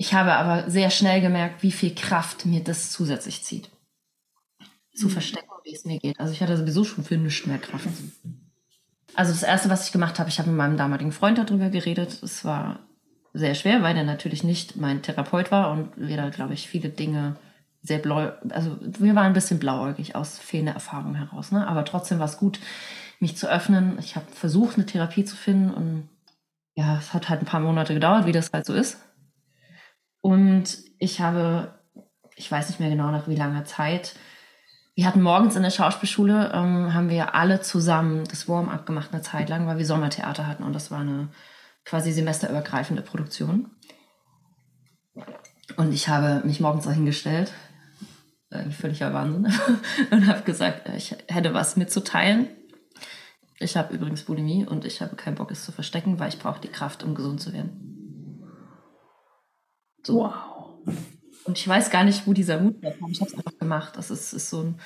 [0.02, 3.70] ich habe aber sehr schnell gemerkt, wie viel Kraft mir das zusätzlich zieht.
[4.96, 5.12] Zu mhm.
[5.12, 6.20] verstecken, wie es mir geht.
[6.20, 7.88] Also ich hatte sowieso schon für nichts mehr Kraft.
[9.16, 12.22] Also das Erste, was ich gemacht habe, ich habe mit meinem damaligen Freund darüber geredet.
[12.22, 12.80] Es war
[13.34, 16.90] sehr schwer, weil er natürlich nicht mein Therapeut war und wir da, glaube ich, viele
[16.90, 17.38] Dinge
[17.82, 21.52] sehr blau, also wir waren ein bisschen blauäugig aus fehlender Erfahrung heraus.
[21.52, 21.66] Ne?
[21.68, 22.60] Aber trotzdem war es gut,
[23.20, 23.98] mich zu öffnen.
[24.00, 26.10] Ich habe versucht, eine Therapie zu finden und
[26.76, 29.00] ja, es hat halt ein paar Monate gedauert, wie das halt so ist.
[30.22, 31.74] Und ich habe,
[32.36, 34.16] ich weiß nicht mehr genau nach wie langer Zeit,
[34.96, 39.22] wir hatten morgens in der Schauspielschule, ähm, haben wir alle zusammen das Warm-up gemacht eine
[39.22, 41.30] Zeit lang, weil wir Sommertheater hatten und das war eine
[41.86, 43.72] quasi semesterübergreifende Produktion.
[45.78, 47.54] Und ich habe mich morgens da hingestellt,
[48.50, 49.52] ein völliger Wahnsinn,
[50.12, 52.48] und habe gesagt, ich hätte was mitzuteilen.
[53.60, 56.60] Ich habe übrigens Bulimie und ich habe keinen Bock, es zu verstecken, weil ich brauche
[56.60, 58.42] die Kraft, um gesund zu werden.
[60.04, 60.24] So.
[60.24, 60.80] Wow.
[61.44, 63.12] Und ich weiß gar nicht, wo dieser Mut herkommt.
[63.12, 63.98] Ich habe es einfach gemacht.
[63.98, 64.80] Das ist, ist so ein.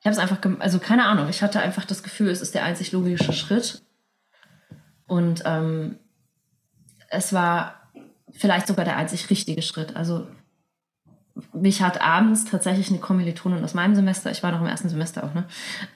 [0.00, 1.28] Ich habe es einfach, also keine Ahnung.
[1.28, 3.82] Ich hatte einfach das Gefühl, es ist der einzig logische Schritt.
[5.06, 5.98] Und ähm,
[7.08, 7.90] es war
[8.32, 9.96] vielleicht sogar der einzig richtige Schritt.
[9.96, 10.28] Also
[11.52, 15.24] mich hat abends tatsächlich eine Kommilitonin aus meinem Semester, ich war noch im ersten Semester
[15.24, 15.44] auch, ne,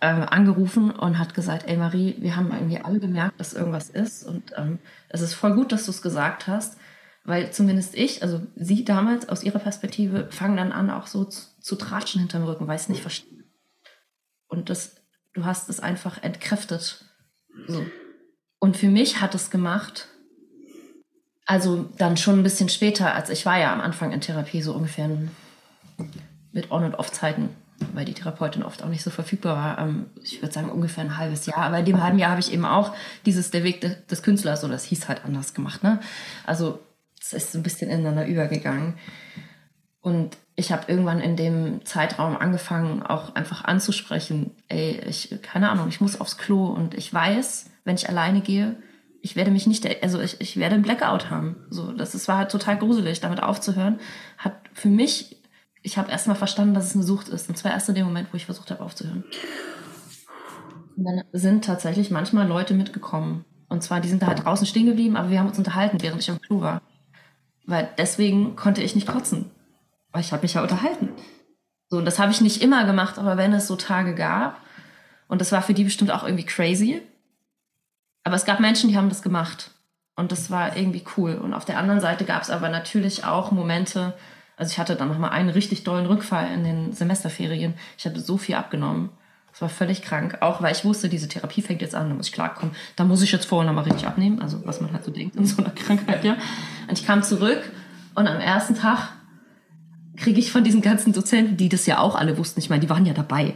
[0.00, 4.24] ähm, angerufen und hat gesagt, ey Marie, wir haben irgendwie alle gemerkt, dass irgendwas ist
[4.24, 6.78] und ähm, es ist voll gut, dass du es gesagt hast,
[7.24, 11.42] weil zumindest ich, also sie damals aus ihrer Perspektive, fangen dann an, auch so zu,
[11.60, 13.44] zu tratschen hinterm Rücken, weil es nicht verstehe.
[14.46, 14.96] Und das,
[15.32, 17.04] du hast es einfach entkräftet.
[17.66, 17.84] So.
[18.58, 20.08] Und für mich hat es gemacht,
[21.46, 24.74] also dann schon ein bisschen später, als ich war ja am Anfang in Therapie, so
[24.74, 25.08] ungefähr
[26.52, 27.48] mit On- und Off-Zeiten,
[27.94, 29.78] weil die Therapeutin oft auch nicht so verfügbar war.
[29.78, 31.58] Ähm, ich würde sagen ungefähr ein halbes Jahr.
[31.58, 34.74] Aber in dem halben Jahr habe ich eben auch dieses Der Weg des Künstlers, oder
[34.74, 35.82] das hieß halt anders gemacht.
[35.82, 36.00] Ne?
[36.46, 36.80] Also
[37.32, 38.94] es ist ein bisschen ineinander übergegangen.
[40.00, 45.88] Und ich habe irgendwann in dem Zeitraum angefangen, auch einfach anzusprechen, ey, ich, keine Ahnung,
[45.88, 48.76] ich muss aufs Klo und ich weiß, wenn ich alleine gehe,
[49.22, 51.56] ich werde mich nicht, also ich, ich werde ein Blackout haben.
[51.70, 53.98] So, das, ist, war halt total gruselig, damit aufzuhören.
[54.36, 55.42] Hat für mich,
[55.80, 57.48] ich habe erst mal verstanden, dass es eine Sucht ist.
[57.48, 59.24] Und zwar erst in dem Moment, wo ich versucht habe aufzuhören.
[60.94, 63.46] Und dann sind tatsächlich manchmal Leute mitgekommen.
[63.70, 66.20] Und zwar, die sind da halt draußen stehen geblieben, aber wir haben uns unterhalten, während
[66.20, 66.82] ich am Klo war.
[67.66, 69.50] Weil deswegen konnte ich nicht kotzen.
[70.12, 71.10] Weil ich habe mich ja unterhalten.
[71.88, 74.60] So, und das habe ich nicht immer gemacht, aber wenn es so Tage gab,
[75.28, 77.02] und das war für die bestimmt auch irgendwie crazy,
[78.24, 79.70] aber es gab Menschen, die haben das gemacht.
[80.16, 81.34] Und das war irgendwie cool.
[81.34, 84.14] Und auf der anderen Seite gab es aber natürlich auch Momente,
[84.56, 87.74] also ich hatte dann nochmal einen richtig dollen Rückfall in den Semesterferien.
[87.98, 89.10] Ich hatte so viel abgenommen.
[89.50, 90.38] Das war völlig krank.
[90.40, 92.74] Auch weil ich wusste, diese Therapie fängt jetzt an, da muss ich klarkommen.
[92.96, 94.40] Da muss ich jetzt vorher nochmal richtig abnehmen.
[94.40, 96.36] Also was man halt so denkt in so einer Krankheit, ja.
[96.88, 97.60] Und ich kam zurück
[98.14, 99.10] und am ersten Tag
[100.16, 102.90] kriege ich von diesen ganzen Dozenten, die das ja auch alle wussten, ich meine, die
[102.90, 103.54] waren ja dabei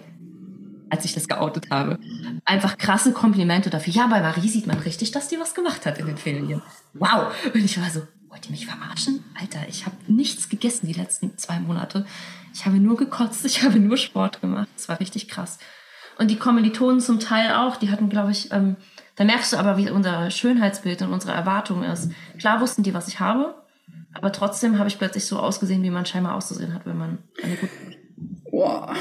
[0.91, 1.99] als ich das geoutet habe.
[2.45, 3.93] Einfach krasse Komplimente dafür.
[3.93, 6.63] Ja, bei Marie sieht man richtig, dass die was gemacht hat in den Ferien.
[6.95, 7.33] Wow.
[7.53, 9.25] Und ich war so, wollt ihr mich verarschen?
[9.39, 12.07] Alter, ich habe nichts gegessen die letzten zwei Monate.
[12.55, 14.69] Ich habe nur gekotzt, ich habe nur Sport gemacht.
[14.77, 15.59] Das war richtig krass.
[16.19, 18.77] Und die Kommilitonen zum Teil auch, die hatten, glaube ich, ähm,
[19.19, 22.11] da merkst du aber, wie unser Schönheitsbild und unsere Erwartung ist.
[22.39, 23.55] Klar wussten die, was ich habe,
[24.15, 27.57] aber trotzdem habe ich plötzlich so ausgesehen, wie man scheinbar auszusehen hat, wenn man eine
[27.57, 27.73] gute.
[28.51, 28.97] Wow.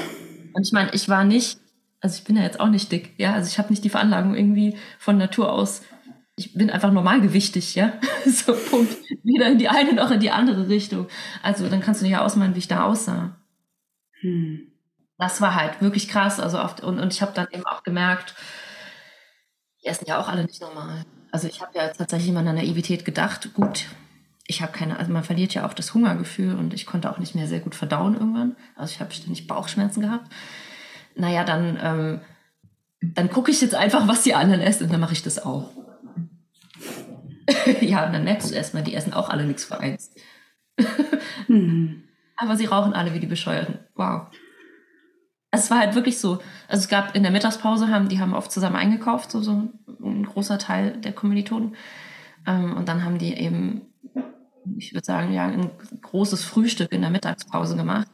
[0.52, 1.58] Und ich meine, ich war nicht
[2.00, 4.34] also ich bin ja jetzt auch nicht dick, ja, also ich habe nicht die Veranlagung
[4.34, 5.82] irgendwie von Natur aus.
[6.36, 7.94] Ich bin einfach normalgewichtig, ja.
[8.26, 8.96] so, Punkt.
[9.24, 11.08] Weder in die eine noch in die andere Richtung.
[11.42, 13.36] Also dann kannst du ja ausmalen, wie ich da aussah.
[14.20, 14.72] Hm.
[15.18, 16.38] Das war halt wirklich krass.
[16.38, 18.36] Also oft, und, und ich habe dann eben auch gemerkt,
[19.82, 21.04] die essen ja auch alle nicht normal.
[21.30, 23.86] Also ich habe ja tatsächlich in meiner Naivität gedacht, gut,
[24.46, 27.34] ich habe keine, also man verliert ja auch das Hungergefühl und ich konnte auch nicht
[27.34, 28.56] mehr sehr gut verdauen irgendwann.
[28.76, 30.30] Also ich habe ständig Bauchschmerzen gehabt
[31.18, 32.20] naja, dann, ähm,
[33.00, 35.70] dann gucke ich jetzt einfach, was die anderen essen und dann mache ich das auch.
[37.80, 40.12] ja, und dann merkst du erstmal, die essen auch alle nichts für eins.
[41.48, 42.04] mhm.
[42.40, 43.80] Aber sie rauchen alle wie die Bescheuerten.
[43.96, 44.28] Wow.
[45.50, 46.40] Es war halt wirklich so.
[46.68, 49.70] Also es gab in der Mittagspause, haben, die haben oft zusammen eingekauft, so, so
[50.02, 51.74] ein großer Teil der Kommilitonen.
[52.46, 53.82] Ähm, und dann haben die eben,
[54.76, 55.70] ich würde sagen, ja, ein
[56.02, 58.08] großes Frühstück in der Mittagspause gemacht.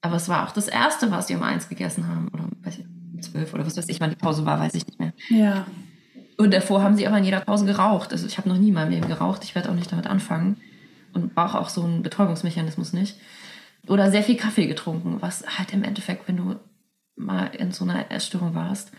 [0.00, 2.28] Aber es war auch das erste, was die um eins gegessen haben.
[2.28, 4.86] Oder weiß ich, um zwölf oder was weiß ich, wann die Pause war, weiß ich
[4.86, 5.12] nicht mehr.
[5.30, 5.66] Ja.
[6.36, 8.12] Und davor haben sie aber in jeder Pause geraucht.
[8.12, 9.44] Also ich habe noch nie in meinem Leben geraucht.
[9.44, 10.56] Ich werde auch nicht damit anfangen.
[11.12, 13.16] Und brauche auch so einen Betäubungsmechanismus nicht.
[13.88, 16.56] Oder sehr viel Kaffee getrunken, was halt im Endeffekt, wenn du
[17.16, 18.92] mal in so einer Essstörung warst,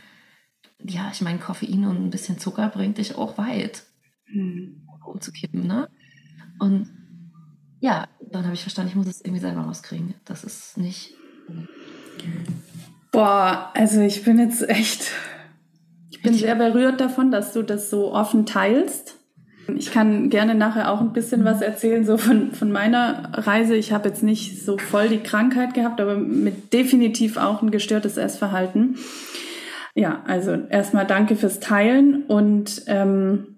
[0.83, 3.83] ja, ich meine, Koffein und ein bisschen Zucker bringt dich auch weit,
[4.25, 4.87] hm.
[5.05, 5.89] umzukippen, ne?
[6.59, 6.89] Und
[7.79, 10.15] ja, dann habe ich verstanden, ich muss es irgendwie selber rauskriegen.
[10.25, 11.13] Das ist nicht.
[13.11, 15.11] Boah, also ich bin jetzt echt.
[16.09, 19.19] Ich bin sehr berührt davon, dass du das so offen teilst.
[19.75, 23.75] Ich kann gerne nachher auch ein bisschen was erzählen, so von, von meiner Reise.
[23.75, 28.17] Ich habe jetzt nicht so voll die Krankheit gehabt, aber mit definitiv auch ein gestörtes
[28.17, 28.97] Essverhalten.
[29.95, 33.57] Ja, also erstmal danke fürs Teilen und ähm,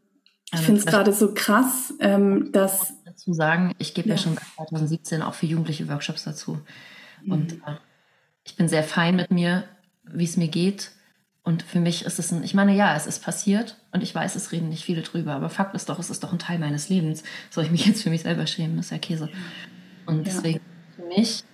[0.53, 4.15] ich finde es gerade so krass, ähm, dass dazu sagen, ich gebe ja.
[4.15, 4.21] ja.
[4.21, 6.59] schon 2017 auch für Jugendliche Workshops dazu.
[7.23, 7.31] Mhm.
[7.31, 7.77] Und äh,
[8.45, 9.63] Ich bin sehr fein mit mir,
[10.03, 10.91] wie es mir geht.
[11.47, 14.35] Und für mich ist es ein, ich meine, ja, es ist passiert und ich weiß,
[14.35, 16.89] es reden nicht viele drüber, aber Fakt ist doch, es ist doch ein Teil meines
[16.89, 17.23] Lebens.
[17.51, 18.75] Soll ich mich jetzt für mich selber schämen?
[18.75, 19.29] Das ist ja Käse.
[20.05, 20.23] Und ja.
[20.25, 20.59] deswegen
[20.97, 21.45] für mich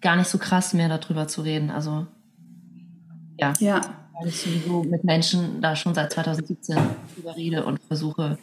[0.00, 1.72] gar nicht so krass mehr darüber zu reden.
[1.72, 2.06] Also,
[3.40, 3.52] ja.
[3.58, 3.80] Ja.
[4.12, 6.78] Weil ich sowieso mit Menschen da schon seit 2017
[7.16, 8.38] drüber rede und versuche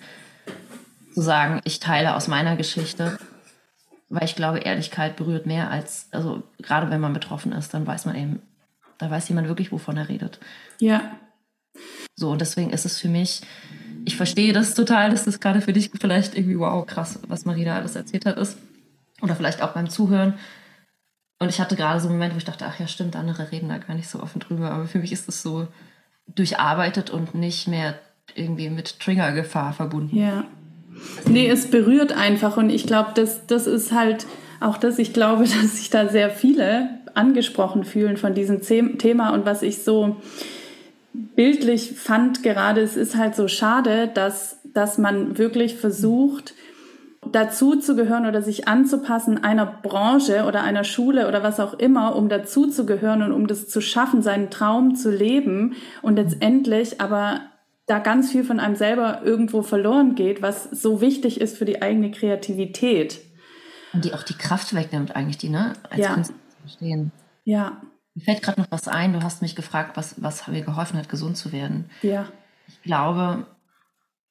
[1.13, 3.17] zu sagen, ich teile aus meiner Geschichte
[4.09, 8.05] weil ich glaube, Ehrlichkeit berührt mehr als, also gerade wenn man betroffen ist, dann weiß
[8.05, 8.41] man eben,
[8.97, 10.39] da weiß jemand wirklich, wovon er redet.
[10.79, 11.17] Ja.
[12.15, 13.41] So, und deswegen ist es für mich,
[14.05, 17.65] ich verstehe das total, dass das gerade für dich vielleicht irgendwie, wow, krass, was Marie
[17.65, 18.57] da alles erzählt hat, ist.
[19.21, 20.35] Oder vielleicht auch beim Zuhören.
[21.39, 23.69] Und ich hatte gerade so einen Moment, wo ich dachte, ach ja, stimmt, andere reden
[23.69, 24.71] da gar nicht so offen drüber.
[24.71, 25.67] Aber für mich ist es so
[26.27, 27.99] durcharbeitet und nicht mehr
[28.35, 30.17] irgendwie mit Triggergefahr verbunden.
[30.17, 30.45] Ja.
[31.25, 34.25] Nee, es berührt einfach und ich glaube, das, das ist halt
[34.59, 39.45] auch das, ich glaube, dass sich da sehr viele angesprochen fühlen von diesem Thema und
[39.45, 40.17] was ich so
[41.13, 46.53] bildlich fand gerade, es ist halt so schade, dass, dass man wirklich versucht,
[47.31, 52.15] dazu zu gehören oder sich anzupassen einer Branche oder einer Schule oder was auch immer,
[52.15, 57.01] um dazu zu gehören und um das zu schaffen, seinen Traum zu leben und letztendlich
[57.01, 57.41] aber
[57.85, 61.81] da ganz viel von einem selber irgendwo verloren geht, was so wichtig ist für die
[61.81, 63.21] eigene Kreativität.
[63.97, 65.73] Und die auch die Kraft wegnimmt eigentlich, die, ne?
[65.89, 66.13] Als ja.
[66.13, 67.11] Künstler zu verstehen.
[67.45, 67.81] Ja.
[68.13, 69.11] Mir fällt gerade noch was ein.
[69.11, 71.89] Du hast mich gefragt, was, was mir geholfen hat, gesund zu werden.
[72.03, 72.27] Ja.
[72.67, 73.47] Ich glaube,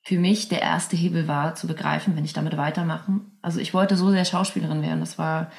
[0.02, 3.18] für mich der erste Hebel war, zu begreifen, wenn ich damit weitermache.
[3.42, 5.00] Also ich wollte so sehr Schauspielerin werden.
[5.00, 5.50] Das war,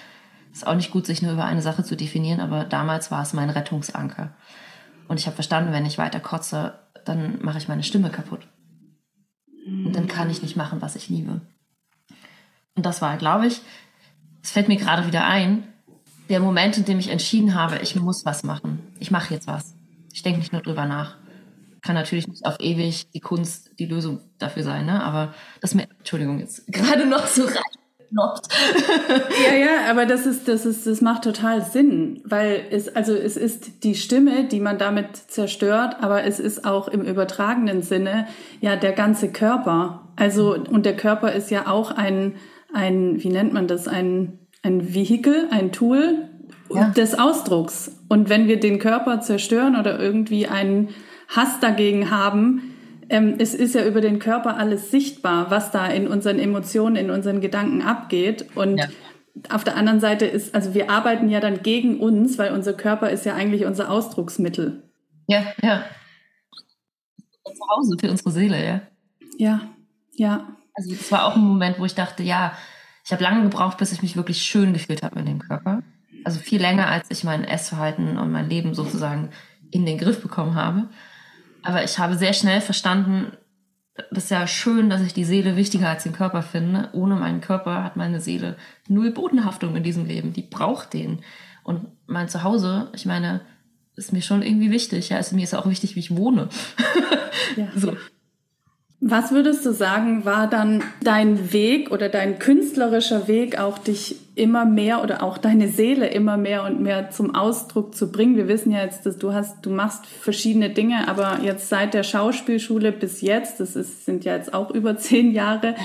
[0.54, 3.34] ist auch nicht gut, sich nur über eine Sache zu definieren, aber damals war es
[3.34, 4.34] mein Rettungsanker.
[5.10, 8.48] Und ich habe verstanden, wenn ich weiter kotze, dann mache ich meine Stimme kaputt.
[9.66, 11.42] Und dann kann ich nicht machen, was ich liebe.
[12.76, 13.62] Und das war, glaube ich,
[14.48, 15.68] es fällt mir gerade wieder ein,
[16.30, 18.80] der Moment, in dem ich entschieden habe, ich muss was machen.
[18.98, 19.76] Ich mache jetzt was.
[20.14, 21.18] Ich denke nicht nur drüber nach.
[21.82, 25.04] Kann natürlich nicht auf ewig die Kunst die Lösung dafür sein, ne?
[25.04, 27.56] aber das mir, Entschuldigung, jetzt gerade noch so rein
[28.10, 33.36] ja, ja, aber das ist, das ist, das macht total Sinn, weil es, also es
[33.36, 38.26] ist die Stimme, die man damit zerstört, aber es ist auch im übertragenen Sinne
[38.62, 40.08] ja der ganze Körper.
[40.16, 42.36] Also, und der Körper ist ja auch ein,
[42.74, 46.30] ein, wie nennt man das, ein, ein Vehikel, ein Tool
[46.74, 46.90] ja.
[46.90, 47.92] des Ausdrucks.
[48.10, 50.90] Und wenn wir den Körper zerstören oder irgendwie einen
[51.28, 52.74] Hass dagegen haben,
[53.10, 57.10] ähm, es ist ja über den Körper alles sichtbar, was da in unseren Emotionen, in
[57.10, 58.46] unseren Gedanken abgeht.
[58.56, 58.88] Und ja.
[59.50, 63.10] auf der anderen Seite ist, also wir arbeiten ja dann gegen uns, weil unser Körper
[63.10, 64.84] ist ja eigentlich unser Ausdrucksmittel.
[65.28, 65.84] Ja, ja.
[67.46, 68.82] Zu Hause für unsere Seele, ja.
[69.38, 69.62] Ja,
[70.14, 70.48] ja.
[70.78, 72.54] Also das war auch ein Moment, wo ich dachte, ja,
[73.04, 75.82] ich habe lange gebraucht, bis ich mich wirklich schön gefühlt habe in dem Körper.
[76.24, 79.30] Also viel länger, als ich mein Essverhalten und mein Leben sozusagen
[79.72, 80.88] in den Griff bekommen habe.
[81.64, 83.32] Aber ich habe sehr schnell verstanden,
[84.12, 86.90] das ist ja schön, dass ich die Seele wichtiger als den Körper finde.
[86.94, 90.34] Ohne meinen Körper hat meine Seele null Bodenhaftung in diesem Leben.
[90.34, 91.24] Die braucht den.
[91.64, 93.42] Und mein Zuhause, ich meine,
[93.96, 95.10] ist mir schon irgendwie wichtig.
[95.10, 96.50] Ja, ist mir ist auch wichtig, wie ich wohne.
[97.56, 97.68] Ja.
[97.76, 97.98] so.
[99.00, 104.66] Was würdest du sagen, war dann dein Weg oder dein künstlerischer Weg, auch dich immer
[104.66, 108.38] mehr oder auch deine Seele immer mehr und mehr zum Ausdruck zu bringen?
[108.38, 112.02] Wir wissen ja jetzt, dass du hast, du machst verschiedene Dinge, aber jetzt seit der
[112.02, 115.76] Schauspielschule bis jetzt, das ist, sind ja jetzt auch über zehn Jahre.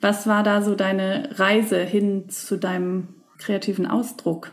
[0.00, 4.50] Was war da so deine Reise hin zu deinem kreativen Ausdruck?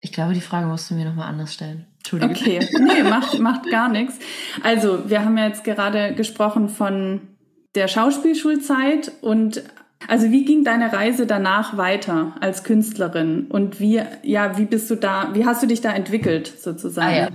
[0.00, 1.87] Ich glaube, die Frage musst du mir nochmal anders stellen.
[1.98, 2.36] Entschuldigung.
[2.36, 4.18] Okay, nee, macht, macht gar nichts.
[4.62, 7.20] Also, wir haben ja jetzt gerade gesprochen von
[7.74, 9.62] der Schauspielschulzeit und
[10.06, 14.94] also wie ging deine Reise danach weiter als Künstlerin und wie ja wie bist du
[14.94, 17.14] da wie hast du dich da entwickelt sozusagen?
[17.14, 17.28] Ah, ja.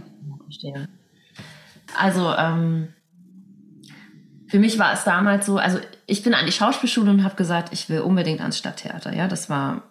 [0.43, 0.88] Verstehe.
[1.97, 2.88] Also ähm,
[4.47, 7.73] für mich war es damals so, also ich bin an die Schauspielschule und habe gesagt,
[7.73, 9.13] ich will unbedingt ans Stadttheater.
[9.13, 9.84] Ja, das war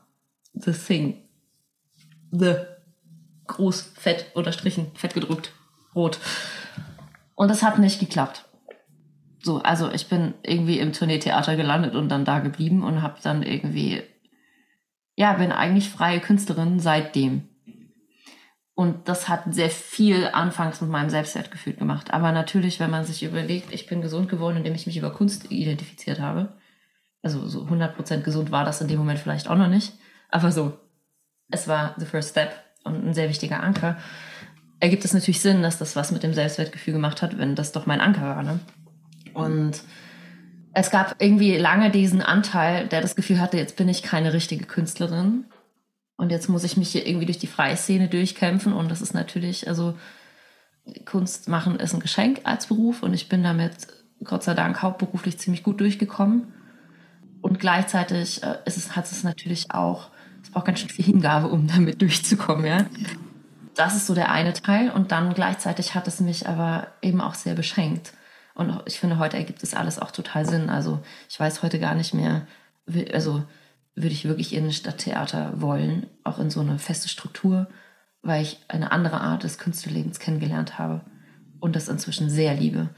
[0.55, 1.17] the thing
[2.33, 2.55] The
[3.53, 5.53] groß, fett unterstrichen, fett gedruckt,
[5.95, 6.19] rot.
[7.35, 8.45] Und das hat nicht geklappt.
[9.43, 13.43] So, also ich bin irgendwie im Tourneetheater gelandet und dann da geblieben und habe dann
[13.43, 14.03] irgendwie,
[15.17, 17.49] ja, bin eigentlich freie Künstlerin seitdem.
[18.75, 22.13] Und das hat sehr viel anfangs mit meinem Selbstwertgefühl gemacht.
[22.13, 25.51] Aber natürlich, wenn man sich überlegt, ich bin gesund geworden, indem ich mich über Kunst
[25.51, 26.57] identifiziert habe.
[27.23, 29.93] Also so 100% gesund war das in dem Moment vielleicht auch noch nicht.
[30.31, 30.79] Aber so
[31.53, 32.53] es war the first step
[32.85, 33.97] und ein sehr wichtiger Anker,
[34.81, 37.87] ergibt es natürlich Sinn, dass das was mit dem Selbstwertgefühl gemacht hat, wenn das doch
[37.87, 38.43] mein Anker war.
[38.43, 38.59] Ne?
[39.35, 39.83] Und
[40.75, 44.65] es gab irgendwie lange diesen Anteil, der das Gefühl hatte, jetzt bin ich keine richtige
[44.65, 45.45] Künstlerin.
[46.17, 48.73] Und jetzt muss ich mich hier irgendwie durch die Freiszene durchkämpfen.
[48.73, 49.95] Und das ist natürlich, also
[51.05, 53.03] Kunst machen ist ein Geschenk als Beruf.
[53.03, 53.73] Und ich bin damit
[54.25, 56.55] Gott sei Dank hauptberuflich ziemlich gut durchgekommen.
[57.41, 60.11] Und gleichzeitig äh, ist es, hat es natürlich auch,
[60.53, 62.87] braucht ganz schön viel Hingabe, um damit durchzukommen, ja.
[63.75, 64.91] Das ist so der eine Teil.
[64.91, 68.13] Und dann gleichzeitig hat es mich aber eben auch sehr beschränkt.
[68.55, 70.69] Und ich finde, heute ergibt es alles auch total Sinn.
[70.69, 72.47] Also ich weiß heute gar nicht mehr,
[73.13, 73.43] also
[73.95, 77.69] würde ich wirklich in ein Stadttheater wollen, auch in so eine feste Struktur,
[78.23, 81.01] weil ich eine andere Art des Künstlerlebens kennengelernt habe
[81.61, 82.91] und das inzwischen sehr liebe.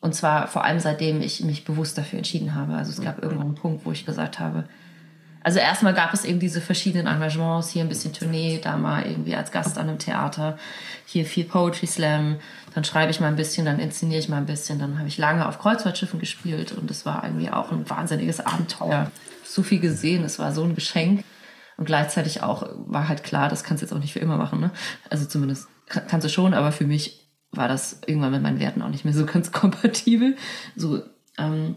[0.00, 2.74] Und zwar vor allem seitdem ich mich bewusst dafür entschieden habe.
[2.74, 4.64] Also es gab irgendwann einen Punkt, wo ich gesagt habe,
[5.48, 9.34] also erstmal gab es eben diese verschiedenen Engagements, hier ein bisschen Tournee, da mal irgendwie
[9.34, 10.58] als Gast an einem Theater,
[11.06, 12.36] hier viel Poetry Slam,
[12.74, 15.16] dann schreibe ich mal ein bisschen, dann inszeniere ich mal ein bisschen, dann habe ich
[15.16, 19.10] lange auf Kreuzfahrtschiffen gespielt und es war irgendwie auch ein wahnsinniges Abenteuer.
[19.42, 21.24] So viel gesehen, es war so ein Geschenk
[21.78, 24.60] und gleichzeitig auch war halt klar, das kannst du jetzt auch nicht für immer machen,
[24.60, 24.70] ne?
[25.08, 28.90] Also zumindest kannst du schon, aber für mich war das irgendwann mit meinen Werten auch
[28.90, 30.36] nicht mehr so ganz kompatibel.
[30.76, 31.04] So,
[31.38, 31.76] ähm,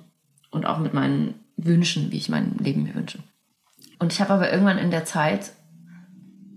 [0.49, 3.19] und auch mit meinen Wünschen, wie ich mein Leben mir wünsche.
[4.01, 5.51] Und ich habe aber irgendwann in der Zeit,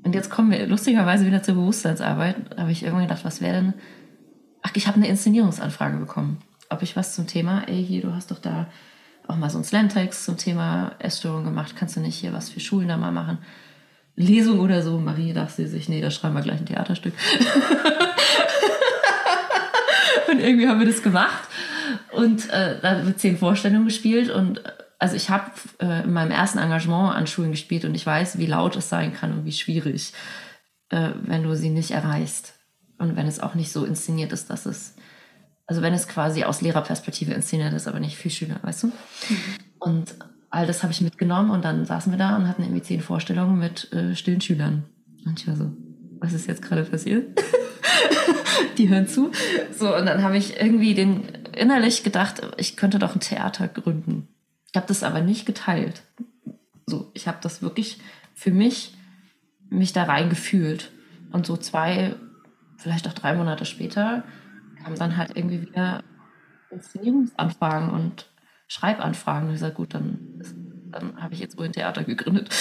[0.02, 3.74] und jetzt kommen wir lustigerweise wieder zur Bewusstseinsarbeit, habe ich irgendwann gedacht, was wäre denn.
[4.62, 6.38] Ach, ich habe eine Inszenierungsanfrage bekommen.
[6.70, 8.68] Ob ich was zum Thema, ey, du hast doch da
[9.28, 12.60] auch mal so einen Slam-Text zum Thema Essstörung gemacht, kannst du nicht hier was für
[12.60, 13.36] Schulen da mal machen?
[14.16, 14.98] Lesung oder so.
[14.98, 17.12] Marie dachte sich, nee, da schreiben wir gleich ein Theaterstück.
[20.30, 21.46] und irgendwie haben wir das gemacht.
[22.12, 24.30] Und äh, da wird zehn Vorstellungen gespielt.
[24.30, 24.62] Und
[24.98, 28.46] also ich habe äh, in meinem ersten Engagement an Schulen gespielt und ich weiß, wie
[28.46, 30.12] laut es sein kann und wie schwierig,
[30.90, 32.54] äh, wenn du sie nicht erreichst.
[32.98, 34.94] Und wenn es auch nicht so inszeniert ist, dass es,
[35.66, 38.86] also wenn es quasi aus Lehrerperspektive inszeniert ist, aber nicht für Schüler, weißt du?
[38.86, 38.92] Mhm.
[39.78, 40.14] Und
[40.50, 43.58] all das habe ich mitgenommen und dann saßen wir da und hatten irgendwie zehn Vorstellungen
[43.58, 44.84] mit äh, stillen Schülern.
[45.26, 45.72] Und ich war so,
[46.20, 47.40] was ist jetzt gerade passiert?
[48.78, 49.32] die hören zu.
[49.76, 51.24] So, und dann habe ich irgendwie den
[51.56, 54.28] innerlich gedacht, ich könnte doch ein Theater gründen.
[54.74, 56.02] Ich habe das aber nicht geteilt.
[56.86, 58.00] So, ich habe das wirklich
[58.34, 58.96] für mich,
[59.70, 60.90] mich da rein gefühlt.
[61.30, 62.16] Und so zwei,
[62.76, 64.24] vielleicht auch drei Monate später
[64.82, 66.02] kamen dann halt irgendwie wieder
[66.70, 68.28] Inszenierungsanfragen und
[68.66, 69.48] Schreibanfragen.
[69.48, 70.42] Und ich sage, gut, dann,
[70.90, 72.52] dann habe ich jetzt wohl ein Theater gegründet.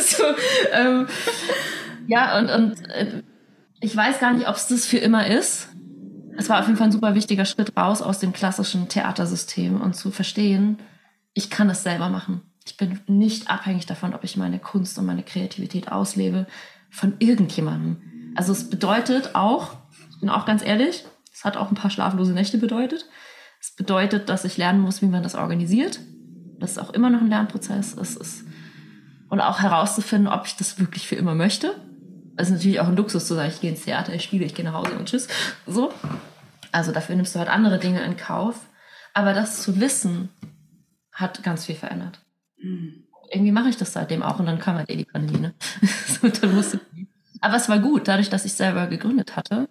[0.00, 0.22] so,
[0.70, 1.08] ähm,
[2.06, 3.24] ja, und, und äh,
[3.80, 5.70] ich weiß gar nicht, ob es das für immer ist.
[6.38, 9.96] Es war auf jeden Fall ein super wichtiger Schritt raus aus dem klassischen Theatersystem und
[9.96, 10.78] zu verstehen,
[11.32, 12.42] ich kann es selber machen.
[12.64, 16.46] Ich bin nicht abhängig davon, ob ich meine Kunst und meine Kreativität auslebe
[16.90, 18.32] von irgendjemandem.
[18.34, 19.76] Also es bedeutet auch,
[20.10, 23.06] ich bin auch ganz ehrlich, es hat auch ein paar schlaflose Nächte bedeutet.
[23.60, 26.00] Es bedeutet, dass ich lernen muss, wie man das organisiert.
[26.58, 27.94] Das ist auch immer noch ein Lernprozess.
[27.94, 28.44] Es ist,
[29.28, 31.74] und auch herauszufinden, ob ich das wirklich für immer möchte
[32.36, 34.64] ist natürlich auch ein Luxus zu sagen, ich gehe ins Theater, ich spiele, ich gehe
[34.64, 35.28] nach Hause und tschüss.
[35.66, 35.92] So.
[36.72, 38.60] Also dafür nimmst du halt andere Dinge in Kauf.
[39.14, 40.28] Aber das zu wissen,
[41.10, 42.20] hat ganz viel verändert.
[42.58, 43.04] Mhm.
[43.30, 45.38] Irgendwie mache ich das seitdem auch und dann kam halt eh die Pandemie.
[45.38, 45.54] Ne?
[46.06, 46.80] so, dann musste
[47.40, 49.68] Aber es war gut, dadurch, dass ich selber gegründet hatte,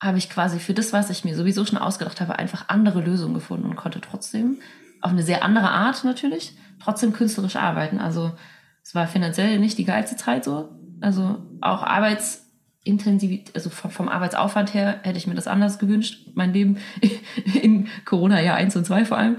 [0.00, 3.34] habe ich quasi für das, was ich mir sowieso schon ausgedacht habe, einfach andere Lösungen
[3.34, 4.58] gefunden und konnte trotzdem,
[5.00, 7.98] auf eine sehr andere Art natürlich, trotzdem künstlerisch arbeiten.
[7.98, 8.32] Also
[8.82, 10.70] es war finanziell nicht die geilste Zeit so,
[11.04, 16.54] also auch Arbeitsintensivität, also vom, vom, Arbeitsaufwand her hätte ich mir das anders gewünscht, mein
[16.54, 16.78] Leben
[17.62, 19.36] in Corona-Jahr 1 und 2 vor allem.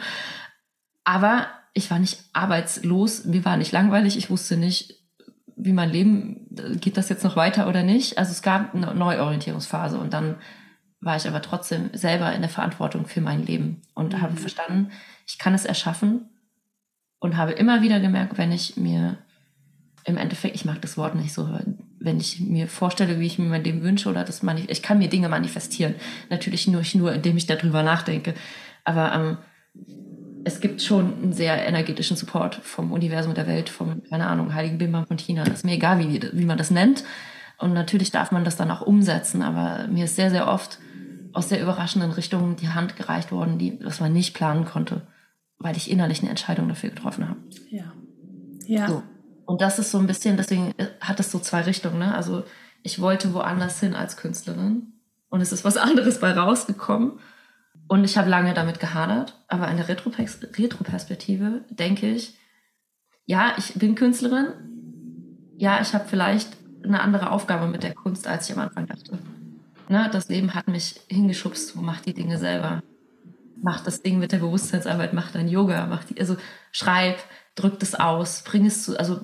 [1.03, 4.95] Aber ich war nicht arbeitslos, mir war nicht langweilig, ich wusste nicht,
[5.55, 6.47] wie mein Leben,
[6.79, 8.17] geht das jetzt noch weiter oder nicht.
[8.19, 10.35] Also es gab eine Neuorientierungsphase und dann
[11.01, 14.21] war ich aber trotzdem selber in der Verantwortung für mein Leben und mhm.
[14.21, 14.91] habe verstanden,
[15.25, 16.29] ich kann es erschaffen
[17.19, 19.17] und habe immer wieder gemerkt, wenn ich mir
[20.05, 21.49] im Endeffekt, ich mag das Wort nicht so,
[21.99, 24.99] wenn ich mir vorstelle, wie ich mir mein Leben wünsche oder das manif ich kann
[24.99, 25.95] mir Dinge manifestieren.
[26.29, 28.35] Natürlich nur, nur, indem ich darüber nachdenke.
[28.83, 29.37] Aber ähm,
[30.43, 34.77] es gibt schon einen sehr energetischen Support vom Universum der Welt, vom, keine Ahnung, Heiligen
[34.77, 35.43] Bimbam von China.
[35.43, 37.03] Das ist mir egal, wie, wie man das nennt.
[37.57, 39.41] Und natürlich darf man das dann auch umsetzen.
[39.41, 40.77] Aber mir ist sehr, sehr oft
[41.33, 45.01] aus sehr überraschenden Richtungen die Hand gereicht worden, die, was man nicht planen konnte,
[45.57, 47.39] weil ich innerlich eine Entscheidung dafür getroffen habe.
[47.71, 47.91] Ja.
[48.67, 48.87] Ja.
[48.87, 49.03] So.
[49.45, 51.99] Und das ist so ein bisschen, deswegen hat es so zwei Richtungen.
[51.99, 52.15] Ne?
[52.15, 52.43] Also
[52.83, 54.93] ich wollte woanders hin als Künstlerin
[55.29, 57.19] und es ist was anderes bei rausgekommen.
[57.87, 62.35] Und ich habe lange damit gehadert, aber in der Retroperspektive denke ich,
[63.27, 64.47] ja, ich bin Künstlerin,
[65.57, 66.49] ja, ich habe vielleicht
[66.83, 69.19] eine andere Aufgabe mit der Kunst, als ich am Anfang dachte.
[69.87, 72.81] Ne, das Leben hat mich hingeschubst, mach die Dinge selber.
[73.61, 76.37] mach das Ding mit der Bewusstseinsarbeit, mach dein Yoga, mach die, also
[76.71, 77.17] schreib,
[77.55, 79.21] drück das aus, bring es zu, also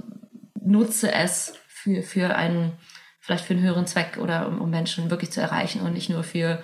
[0.64, 2.74] nutze es für, für einen,
[3.20, 6.24] vielleicht für einen höheren Zweck oder um, um Menschen wirklich zu erreichen und nicht nur
[6.24, 6.64] für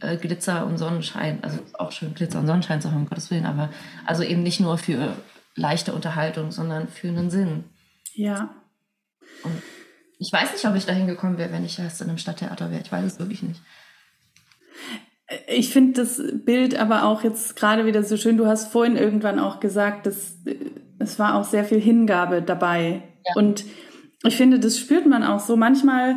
[0.00, 3.46] äh, Glitzer und Sonnenschein, also auch schön Glitzer und Sonnenschein zu haben, um Gottes Willen,
[3.46, 3.70] aber
[4.06, 5.16] also eben nicht nur für
[5.54, 7.64] leichte Unterhaltung, sondern für einen Sinn.
[8.14, 8.54] Ja.
[9.42, 9.62] Und
[10.18, 12.82] ich weiß nicht, ob ich dahin gekommen wäre, wenn ich erst in einem Stadttheater wäre.
[12.82, 13.60] Ich weiß es wirklich nicht.
[15.48, 18.36] Ich finde das Bild aber auch jetzt gerade wieder so schön.
[18.36, 20.36] Du hast vorhin irgendwann auch gesagt, dass
[21.02, 23.02] es war auch sehr viel Hingabe dabei.
[23.26, 23.32] Ja.
[23.36, 23.64] Und
[24.24, 25.56] ich finde, das spürt man auch so.
[25.56, 26.16] Manchmal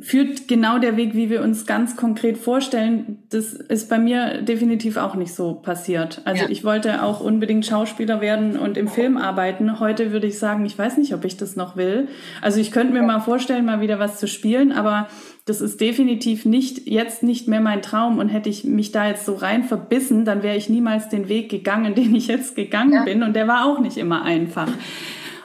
[0.00, 3.24] führt genau der Weg, wie wir uns ganz konkret vorstellen.
[3.30, 6.22] Das ist bei mir definitiv auch nicht so passiert.
[6.24, 6.50] Also ja.
[6.50, 9.80] ich wollte auch unbedingt Schauspieler werden und im Film arbeiten.
[9.80, 12.06] Heute würde ich sagen, ich weiß nicht, ob ich das noch will.
[12.40, 15.08] Also ich könnte mir mal vorstellen, mal wieder was zu spielen, aber
[15.48, 19.24] das ist definitiv nicht jetzt nicht mehr mein Traum und hätte ich mich da jetzt
[19.24, 23.04] so rein verbissen, dann wäre ich niemals den Weg gegangen, den ich jetzt gegangen ja.
[23.04, 24.68] bin und der war auch nicht immer einfach.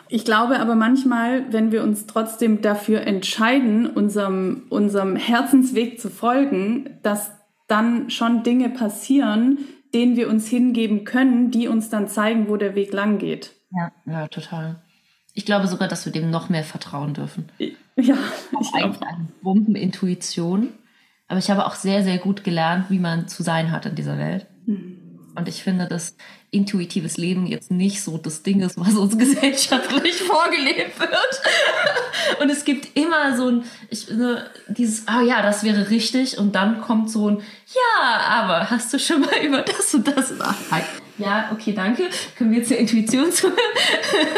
[0.09, 6.99] Ich glaube aber manchmal, wenn wir uns trotzdem dafür entscheiden, unserem, unserem Herzensweg zu folgen,
[7.01, 7.31] dass
[7.67, 9.57] dann schon Dinge passieren,
[9.93, 13.53] denen wir uns hingeben können, die uns dann zeigen, wo der Weg lang geht.
[13.71, 14.82] Ja, ja, total.
[15.33, 17.49] Ich glaube sogar, dass wir dem noch mehr vertrauen dürfen.
[17.95, 18.17] Ja,
[18.59, 20.69] ich habe eine Bombenintuition,
[21.27, 24.17] aber ich habe auch sehr, sehr gut gelernt, wie man zu sein hat in dieser
[24.17, 24.47] Welt.
[24.65, 24.99] Mhm.
[25.35, 26.15] Und ich finde, dass
[26.51, 31.41] intuitives Leben jetzt nicht so das Ding ist, was uns gesellschaftlich vorgelebt wird.
[32.39, 34.07] Und es gibt immer so ein, ich,
[34.67, 36.37] dieses, ah ja, das wäre richtig.
[36.37, 40.31] Und dann kommt so ein, ja, aber hast du schon mal über das und das
[40.37, 40.83] nachgedacht?
[41.17, 42.03] Ja, okay, danke.
[42.37, 43.57] Können wir jetzt zur Intuition zuhören?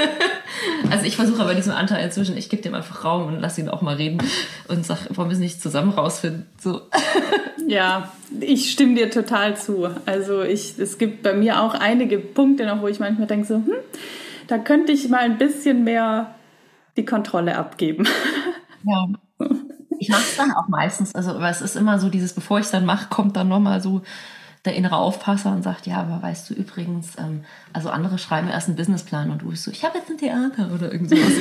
[0.92, 3.70] also ich versuche aber diesen Anteil inzwischen, ich gebe dem einfach Raum und lasse ihn
[3.70, 4.18] auch mal reden
[4.68, 6.46] und sage, wollen wir es nicht zusammen rausfinden?
[6.60, 6.82] So.
[7.68, 8.12] Ja,
[8.42, 9.90] ich stimme dir total zu.
[10.06, 13.56] Also ich, es gibt bei mir auch einige Punkte noch, wo ich manchmal denke so,
[13.56, 13.74] hm,
[14.48, 16.36] da könnte ich mal ein bisschen mehr
[16.96, 18.08] die Kontrolle abgeben.
[18.88, 19.08] Ja.
[19.98, 21.16] Ich mache es dann auch meistens.
[21.16, 23.82] Also, aber es ist immer so dieses, bevor ich es dann mache, kommt dann nochmal
[23.82, 24.04] so
[24.66, 28.68] der innere Aufpasser und sagt, ja, aber weißt du übrigens, ähm, also andere schreiben erst
[28.68, 31.32] einen Businessplan und du bist so, ich habe jetzt ein Theater oder irgend sowas.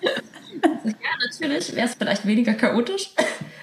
[0.84, 0.90] ja,
[1.24, 3.10] natürlich wäre es vielleicht weniger chaotisch,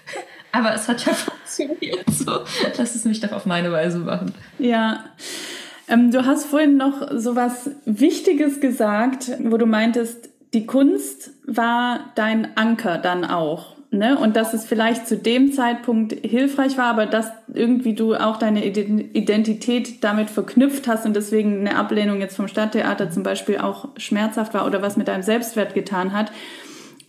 [0.51, 2.41] aber es hat ja funktioniert so.
[2.77, 4.33] Lass es mich doch auf meine Weise machen.
[4.59, 5.05] Ja.
[5.87, 12.11] Ähm, du hast vorhin noch so was Wichtiges gesagt, wo du meintest, die Kunst war
[12.15, 13.75] dein Anker dann auch.
[13.93, 14.17] Ne?
[14.17, 18.65] Und dass es vielleicht zu dem Zeitpunkt hilfreich war, aber dass irgendwie du auch deine
[18.65, 24.53] Identität damit verknüpft hast und deswegen eine Ablehnung jetzt vom Stadttheater zum Beispiel auch schmerzhaft
[24.53, 26.31] war oder was mit deinem Selbstwert getan hat.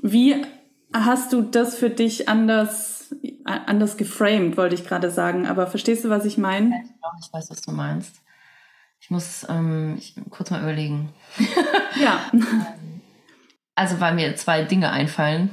[0.03, 0.45] Wie
[0.93, 3.15] hast du das für dich anders,
[3.45, 5.47] anders geframed, wollte ich gerade sagen.
[5.47, 6.83] Aber verstehst du, was ich meine?
[7.21, 8.17] Ich weiß, was du meinst.
[9.01, 11.11] Ich muss ähm, ich, kurz mal überlegen.
[12.01, 12.21] Ja.
[13.75, 15.51] also, weil mir zwei Dinge einfallen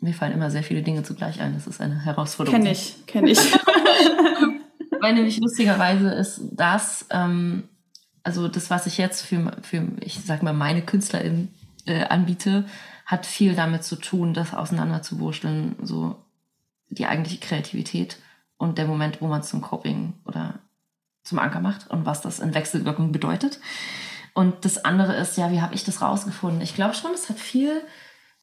[0.00, 1.54] mir fallen immer sehr viele Dinge zugleich ein.
[1.54, 2.58] Das ist eine Herausforderung.
[2.58, 3.38] Kenne ich, kenne ich.
[5.00, 7.68] Weil nämlich lustigerweise ist das, ähm,
[8.22, 11.54] also das, was ich jetzt für, für ich sag mal, meine KünstlerInnen
[11.86, 12.64] äh, anbiete,
[13.06, 16.16] hat viel damit zu tun, das auseinanderzuwurschteln, so
[16.88, 18.18] die eigentliche Kreativität
[18.56, 20.60] und der Moment, wo man es zum Coping oder
[21.22, 23.60] zum Anker macht und was das in Wechselwirkung bedeutet.
[24.34, 26.60] Und das andere ist, ja, wie habe ich das rausgefunden?
[26.60, 27.82] Ich glaube schon, es hat viel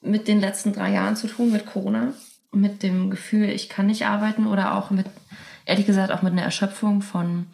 [0.02, 2.14] mit den letzten drei Jahren zu tun, mit Corona,
[2.52, 5.06] mit dem Gefühl, ich kann nicht arbeiten oder auch mit,
[5.66, 7.48] ehrlich gesagt, auch mit einer Erschöpfung von,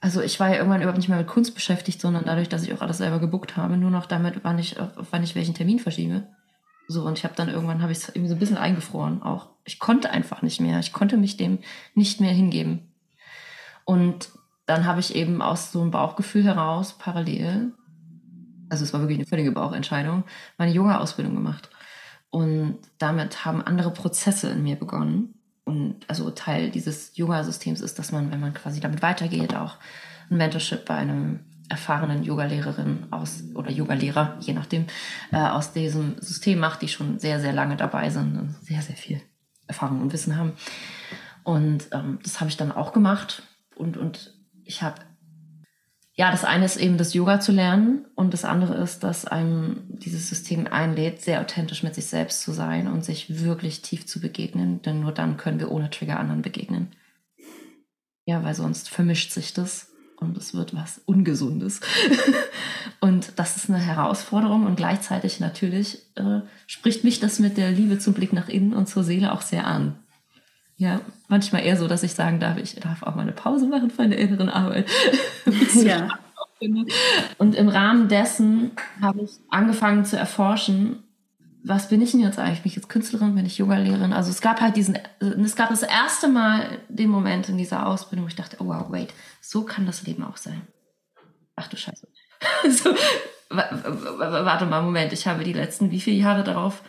[0.00, 2.74] also ich war ja irgendwann überhaupt nicht mehr mit Kunst beschäftigt, sondern dadurch, dass ich
[2.74, 4.76] auch alles selber gebuckt habe, nur noch damit, wann ich,
[5.10, 6.26] wann ich welchen Termin verschiebe.
[6.88, 9.50] So, und ich habe dann irgendwann, habe ich es irgendwie so ein bisschen eingefroren auch.
[9.64, 10.80] Ich konnte einfach nicht mehr.
[10.80, 11.60] Ich konnte mich dem
[11.94, 12.92] nicht mehr hingeben.
[13.84, 14.30] Und
[14.66, 17.72] dann habe ich eben aus so einem Bauchgefühl heraus parallel
[18.72, 20.24] also es war wirklich eine völlige Bauchentscheidung,
[20.56, 21.68] meine Yoga-Ausbildung gemacht.
[22.30, 25.34] Und damit haben andere Prozesse in mir begonnen.
[25.64, 29.76] Und also Teil dieses Yoga-Systems ist, dass man, wenn man quasi damit weitergeht, auch
[30.30, 34.86] ein Mentorship bei einem erfahrenen Yogalehrerin aus oder Yogalehrer, je nachdem,
[35.32, 38.96] äh, aus diesem System macht, die schon sehr, sehr lange dabei sind und sehr, sehr
[38.96, 39.20] viel
[39.66, 40.54] Erfahrung und Wissen haben.
[41.44, 43.42] Und ähm, das habe ich dann auch gemacht.
[43.76, 44.96] Und, und ich habe
[46.14, 49.84] ja, das eine ist eben das Yoga zu lernen und das andere ist, dass einem
[49.88, 54.20] dieses System einlädt, sehr authentisch mit sich selbst zu sein und sich wirklich tief zu
[54.20, 56.88] begegnen, denn nur dann können wir ohne Trigger anderen begegnen.
[58.26, 59.88] Ja, weil sonst vermischt sich das
[60.18, 61.80] und es wird was Ungesundes.
[63.00, 67.98] und das ist eine Herausforderung und gleichzeitig natürlich äh, spricht mich das mit der Liebe
[67.98, 69.98] zum Blick nach innen und zur Seele auch sehr an.
[70.82, 73.88] Ja, manchmal eher so, dass ich sagen darf, ich darf auch mal eine Pause machen
[73.88, 74.88] von der inneren Arbeit.
[75.76, 76.08] ja.
[77.38, 81.04] Und im Rahmen dessen habe ich angefangen zu erforschen,
[81.62, 82.62] was bin ich denn jetzt eigentlich?
[82.62, 83.36] Bin ich jetzt Künstlerin?
[83.36, 84.12] Bin ich Yoga-Lehrerin?
[84.12, 88.24] Also es gab halt diesen, es gab das erste Mal den Moment in dieser Ausbildung,
[88.24, 90.62] wo ich dachte, oh wow, wait, so kann das Leben auch sein.
[91.54, 92.08] Ach du Scheiße.
[92.70, 92.92] so,
[93.48, 96.82] warte mal, Moment, ich habe die letzten wie viele Jahre darauf,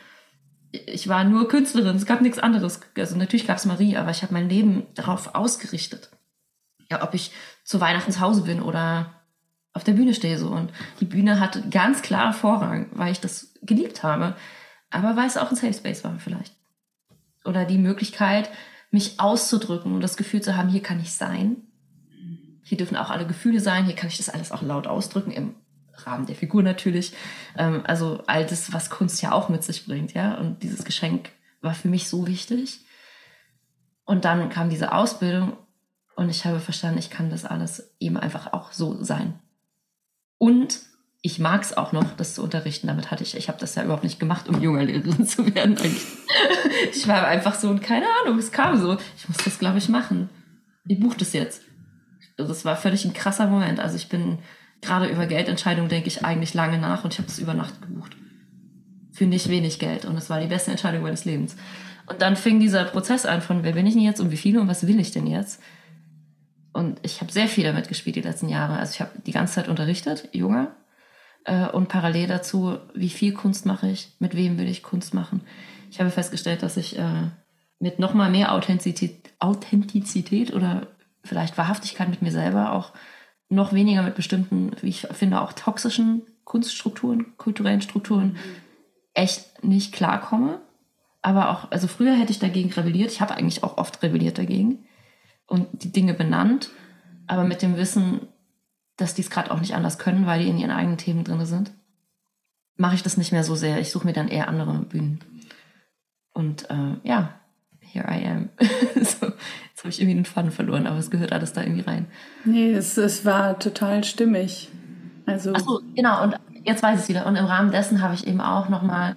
[0.74, 2.82] ich war nur Künstlerin, es gab nichts anderes.
[2.97, 6.09] Also natürlich gab es Marie, aber ich habe mein Leben darauf ausgerichtet.
[6.91, 7.32] Ja, ob ich
[7.63, 9.13] zu Weihnachten zu Hause bin oder
[9.74, 10.49] auf der Bühne stehe so.
[10.49, 14.36] Und die Bühne hatte ganz klar Vorrang, weil ich das geliebt habe
[14.93, 16.55] aber weil es auch ein Safe Space war vielleicht.
[17.43, 18.49] Oder die Möglichkeit,
[18.91, 21.57] mich auszudrücken und das Gefühl zu haben, hier kann ich sein.
[22.63, 25.55] Hier dürfen auch alle Gefühle sein, hier kann ich das alles auch laut ausdrücken, im
[25.96, 27.14] Rahmen der Figur natürlich.
[27.58, 30.36] Ähm, also all das, was Kunst ja auch mit sich bringt, ja.
[30.36, 31.30] Und dieses Geschenk
[31.62, 32.80] war für mich so wichtig.
[34.06, 35.56] Und dann kam diese Ausbildung
[36.16, 39.39] und ich habe verstanden, ich kann das alles eben einfach auch so sein.
[40.38, 40.82] Und
[41.22, 42.88] ich mag es auch noch, das zu unterrichten.
[42.88, 45.78] Damit hatte ich, ich habe das ja überhaupt nicht gemacht, um junge Lehrerin zu werden.
[46.91, 48.98] Ich war einfach so und keine Ahnung, es kam so.
[49.16, 50.30] Ich muss das, glaube ich, machen.
[50.86, 51.62] Ich buche das jetzt.
[52.36, 53.80] Das war völlig ein krasser Moment.
[53.80, 54.39] Also ich bin
[54.84, 58.16] gerade über Geldentscheidungen denke ich eigentlich lange nach und ich habe das über Nacht gebucht.
[59.12, 60.06] Für nicht wenig Geld.
[60.06, 61.56] Und es war die beste Entscheidung meines Lebens.
[62.08, 64.60] Und dann fing dieser Prozess an von, wer bin ich denn jetzt und wie viele
[64.60, 65.62] und was will ich denn jetzt?
[66.74, 68.78] Und ich habe sehr viel damit gespielt die letzten Jahre.
[68.78, 70.72] Also ich habe die ganze Zeit unterrichtet, Junge,
[71.46, 75.42] äh, und parallel dazu, wie viel Kunst mache ich, mit wem will ich Kunst machen.
[75.92, 77.30] Ich habe festgestellt, dass ich äh,
[77.80, 80.88] mit noch mal mehr Authentizität, Authentizität oder
[81.24, 82.94] vielleicht Wahrhaftigkeit mit mir selber auch
[83.54, 88.38] noch weniger mit bestimmten, wie ich finde, auch toxischen Kunststrukturen, kulturellen Strukturen
[89.14, 90.62] echt nicht klarkomme.
[91.22, 93.12] Aber auch, also früher hätte ich dagegen rebelliert.
[93.12, 94.86] Ich habe eigentlich auch oft rebelliert dagegen
[95.47, 96.70] und die Dinge benannt.
[97.28, 98.28] Aber mit dem Wissen,
[98.97, 101.45] dass die es gerade auch nicht anders können, weil die in ihren eigenen Themen drin
[101.45, 101.72] sind,
[102.76, 103.80] mache ich das nicht mehr so sehr.
[103.80, 105.20] Ich suche mir dann eher andere Bühnen.
[106.34, 107.39] Und äh, ja,
[107.94, 108.50] here I am.
[108.96, 112.08] so, jetzt habe ich irgendwie den Faden verloren, aber es gehört alles da irgendwie rein.
[112.46, 114.70] Nee, es, es war total stimmig.
[115.26, 116.24] Also Ach so, genau.
[116.24, 117.26] Und jetzt weiß ich es wieder.
[117.26, 119.16] Und im Rahmen dessen habe ich eben auch nochmal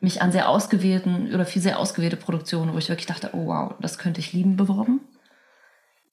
[0.00, 3.74] mich an sehr ausgewählten oder viel sehr ausgewählte Produktionen, wo ich wirklich dachte, oh wow,
[3.80, 5.00] das könnte ich lieben, beworben.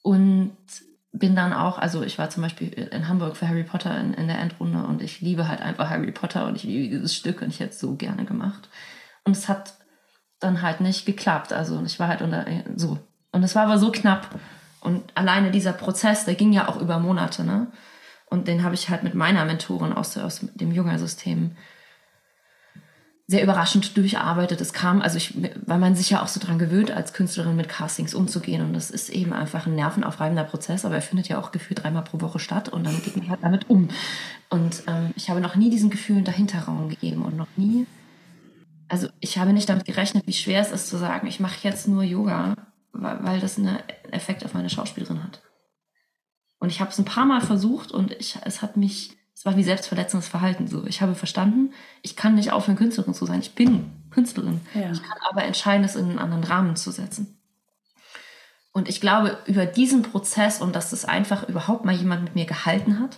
[0.01, 0.55] Und
[1.13, 4.27] bin dann auch, also ich war zum Beispiel in Hamburg für Harry Potter in, in
[4.27, 7.49] der Endrunde und ich liebe halt einfach Harry Potter und ich liebe dieses Stück und
[7.49, 8.69] ich hätte es so gerne gemacht.
[9.25, 9.73] Und es hat
[10.41, 11.53] dann halt nicht geklappt.
[11.53, 12.99] Also ich war halt unter so.
[13.31, 14.27] Und es war aber so knapp.
[14.81, 17.67] Und alleine dieser Prozess, der ging ja auch über Monate, ne?
[18.29, 21.51] Und den habe ich halt mit meiner Mentorin aus, aus dem Jungersystem
[23.27, 24.59] sehr überraschend durcharbeitet.
[24.61, 25.33] Es kam, also ich,
[25.65, 28.61] weil man sich ja auch so dran gewöhnt, als Künstlerin mit Castings umzugehen.
[28.61, 32.03] Und das ist eben einfach ein nervenaufreibender Prozess, aber er findet ja auch gefühlt dreimal
[32.03, 33.89] pro Woche statt und dann geht man halt damit um.
[34.49, 37.87] Und ähm, ich habe noch nie diesen Gefühlen dahinter Raum gegeben und noch nie,
[38.91, 41.87] also ich habe nicht damit gerechnet, wie schwer es ist zu sagen, ich mache jetzt
[41.87, 42.55] nur Yoga,
[42.91, 43.79] weil, das einen
[44.11, 45.41] Effekt auf meine Schauspielerin hat.
[46.59, 49.57] Und ich habe es ein paar Mal versucht und ich, es hat mich es war
[49.57, 50.85] wie selbstverletzendes Verhalten so.
[50.85, 51.73] Ich habe verstanden,
[52.03, 53.39] ich kann nicht aufhören, Künstlerin zu sein.
[53.39, 54.61] Ich bin Künstlerin.
[54.75, 54.91] Ja.
[54.91, 57.39] Ich kann aber entscheiden, es in einen anderen Rahmen zu setzen.
[58.71, 62.45] Und ich glaube, über diesen Prozess und dass das einfach überhaupt mal jemand mit mir
[62.45, 63.17] gehalten hat,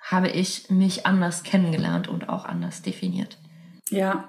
[0.00, 3.38] habe ich mich anders kennengelernt und auch anders definiert.
[3.88, 4.26] Ja.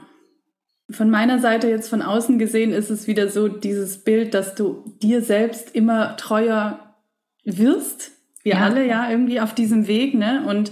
[0.90, 4.96] Von meiner Seite jetzt von außen gesehen ist es wieder so dieses Bild, dass du
[5.02, 6.96] dir selbst immer treuer
[7.44, 8.12] wirst.
[8.44, 8.60] Wir ja.
[8.62, 10.46] alle ja irgendwie auf diesem Weg, ne?
[10.48, 10.72] Und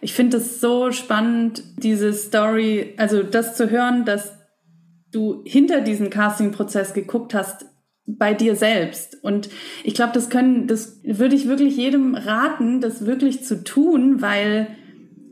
[0.00, 4.32] ich finde es so spannend, diese Story, also das zu hören, dass
[5.10, 7.66] du hinter diesen Casting-Prozess geguckt hast
[8.06, 9.18] bei dir selbst.
[9.22, 9.48] Und
[9.82, 14.68] ich glaube, das können, das würde ich wirklich jedem raten, das wirklich zu tun, weil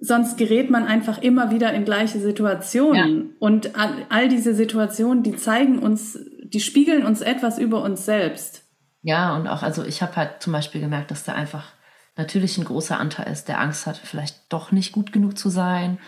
[0.05, 3.19] sonst gerät man einfach immer wieder in gleiche Situationen.
[3.19, 3.25] Ja.
[3.39, 8.63] Und all, all diese Situationen, die zeigen uns, die spiegeln uns etwas über uns selbst.
[9.03, 11.73] Ja, und auch, also ich habe halt zum Beispiel gemerkt, dass da einfach
[12.17, 15.99] natürlich ein großer Anteil ist, der Angst hat, vielleicht doch nicht gut genug zu sein,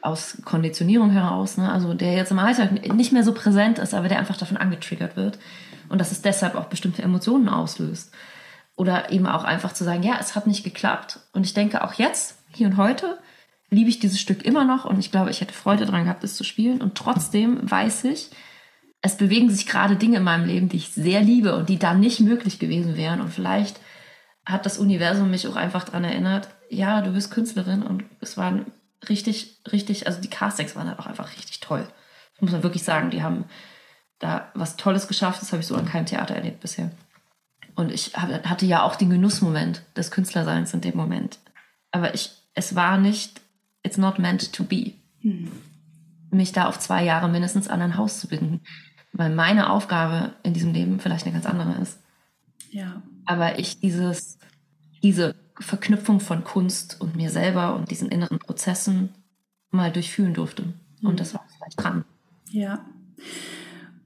[0.00, 1.72] aus Konditionierung heraus, ne?
[1.72, 5.16] also der jetzt im Alltag nicht mehr so präsent ist, aber der einfach davon angetriggert
[5.16, 5.38] wird
[5.88, 8.12] und dass es deshalb auch bestimmte Emotionen auslöst.
[8.76, 11.20] Oder eben auch einfach zu sagen, ja, es hat nicht geklappt.
[11.32, 13.18] Und ich denke auch jetzt, hier und heute,
[13.74, 16.36] liebe ich dieses Stück immer noch und ich glaube, ich hätte Freude daran gehabt, es
[16.36, 16.80] zu spielen.
[16.80, 18.30] Und trotzdem weiß ich,
[19.02, 21.92] es bewegen sich gerade Dinge in meinem Leben, die ich sehr liebe und die da
[21.92, 23.20] nicht möglich gewesen wären.
[23.20, 23.80] Und vielleicht
[24.46, 28.66] hat das Universum mich auch einfach daran erinnert, ja, du bist Künstlerin und es waren
[29.08, 31.86] richtig, richtig, also die Castings waren halt auch einfach richtig toll.
[32.32, 33.44] Das muss man wirklich sagen, die haben
[34.18, 35.42] da was Tolles geschafft.
[35.42, 36.90] Das habe ich so an keinem Theater erlebt bisher.
[37.74, 41.38] Und ich hatte ja auch den Genussmoment des Künstlerseins in dem Moment.
[41.90, 43.40] Aber ich, es war nicht,
[43.84, 44.94] it's not meant to be.
[45.20, 45.50] Hm.
[46.30, 48.60] Mich da auf zwei Jahre mindestens an ein Haus zu binden.
[49.12, 52.00] Weil meine Aufgabe in diesem Leben vielleicht eine ganz andere ist.
[52.72, 53.02] Ja.
[53.26, 54.38] Aber ich dieses,
[55.02, 59.10] diese Verknüpfung von Kunst und mir selber und diesen inneren Prozessen
[59.70, 60.64] mal durchfühlen durfte.
[61.02, 61.16] Und hm.
[61.16, 62.04] das war vielleicht dran.
[62.50, 62.84] Ja.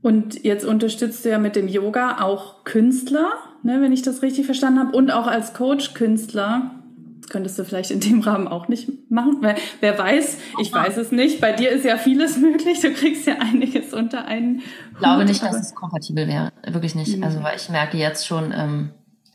[0.03, 4.47] Und jetzt unterstützt du ja mit dem Yoga auch Künstler, ne, wenn ich das richtig
[4.47, 6.78] verstanden habe, und auch als Coach Künstler.
[7.31, 11.13] Könntest du vielleicht in dem Rahmen auch nicht machen, weil wer weiß, ich weiß es
[11.13, 11.41] nicht.
[11.41, 12.81] Bei dir ist ja vieles möglich.
[12.81, 14.61] Du kriegst ja einiges unter einen.
[14.93, 17.17] Ich glaube nicht, dass es kompatibel wäre, wirklich nicht.
[17.17, 17.25] Mhm.
[17.25, 18.91] Also weil ich merke jetzt schon, ähm,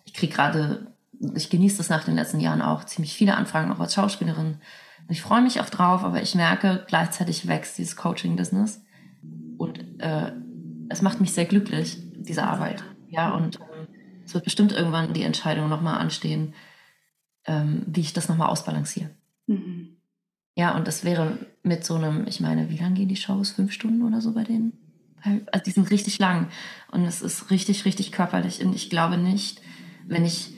[0.06, 0.88] ich kriege gerade,
[1.36, 4.58] ich genieße das nach den letzten Jahren auch ziemlich viele Anfragen auch als Schauspielerin.
[5.10, 8.82] Ich freue mich auch drauf, aber ich merke, gleichzeitig wächst dieses Coaching-Business
[9.58, 10.32] und äh,
[10.90, 12.84] es macht mich sehr glücklich, diese Arbeit.
[13.10, 13.88] Ja, und ähm,
[14.26, 16.54] es wird bestimmt irgendwann die Entscheidung nochmal anstehen,
[17.46, 19.10] ähm, wie ich das nochmal ausbalanciere.
[19.48, 19.98] Mhm.
[20.56, 23.52] Ja, und das wäre mit so einem, ich meine, wie lange gehen die Shows?
[23.52, 24.74] Fünf Stunden oder so bei denen?
[25.52, 26.50] Also die sind richtig lang
[26.92, 28.64] und es ist richtig, richtig körperlich.
[28.64, 29.62] Und ich glaube nicht,
[30.06, 30.54] wenn ich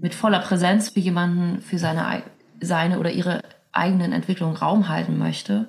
[0.00, 2.24] mit voller Präsenz für jemanden, für seine,
[2.60, 3.42] seine oder ihre
[3.72, 5.68] eigenen Entwicklung Raum halten möchte,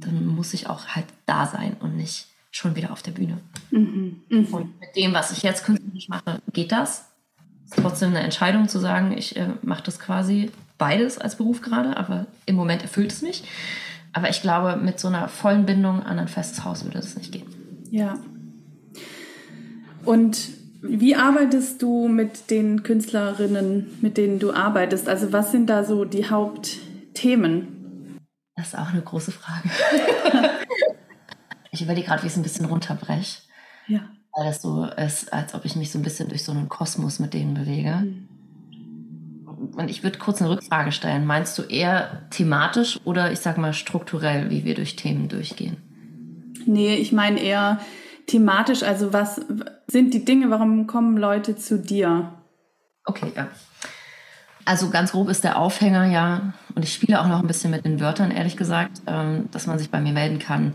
[0.00, 3.38] dann muss ich auch halt da sein und nicht schon wieder auf der Bühne.
[3.70, 4.22] Mhm.
[4.30, 4.44] Mhm.
[4.46, 7.10] Und mit dem, was ich jetzt künstlerisch mache, geht das.
[7.66, 11.96] Ist trotzdem eine Entscheidung zu sagen, ich äh, mache das quasi beides als Beruf gerade,
[11.96, 13.44] aber im Moment erfüllt es mich.
[14.12, 17.32] Aber ich glaube, mit so einer vollen Bindung an ein festes Haus würde das nicht
[17.32, 17.46] gehen.
[17.90, 18.18] Ja.
[20.04, 20.38] Und
[20.80, 25.08] wie arbeitest du mit den Künstlerinnen, mit denen du arbeitest?
[25.08, 28.16] Also was sind da so die Hauptthemen?
[28.54, 29.68] Das ist auch eine große Frage.
[31.76, 33.42] Ich überlege gerade, wie ich es ein bisschen runterbreche.
[33.86, 34.08] Ja.
[34.36, 37.18] Weil das so ist, als ob ich mich so ein bisschen durch so einen Kosmos
[37.18, 38.02] mit denen bewege.
[38.04, 38.28] Mhm.
[39.74, 41.24] Und ich würde kurz eine Rückfrage stellen.
[41.24, 45.78] Meinst du eher thematisch oder ich sag mal strukturell, wie wir durch Themen durchgehen?
[46.66, 47.80] Nee, ich meine eher
[48.26, 48.82] thematisch.
[48.82, 49.40] Also was
[49.86, 52.34] sind die Dinge, warum kommen Leute zu dir?
[53.06, 53.48] Okay, ja.
[54.66, 57.84] Also ganz grob ist der Aufhänger ja, und ich spiele auch noch ein bisschen mit
[57.84, 60.74] den Wörtern, ehrlich gesagt, ähm, dass man sich bei mir melden kann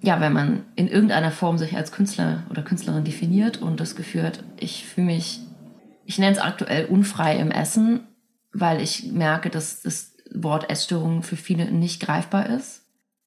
[0.00, 4.22] ja, wenn man in irgendeiner Form sich als Künstler oder Künstlerin definiert und das Gefühl
[4.22, 5.40] hat, ich fühle mich,
[6.04, 8.06] ich nenne es aktuell unfrei im Essen,
[8.52, 12.84] weil ich merke, dass das Wort Essstörung für viele nicht greifbar ist.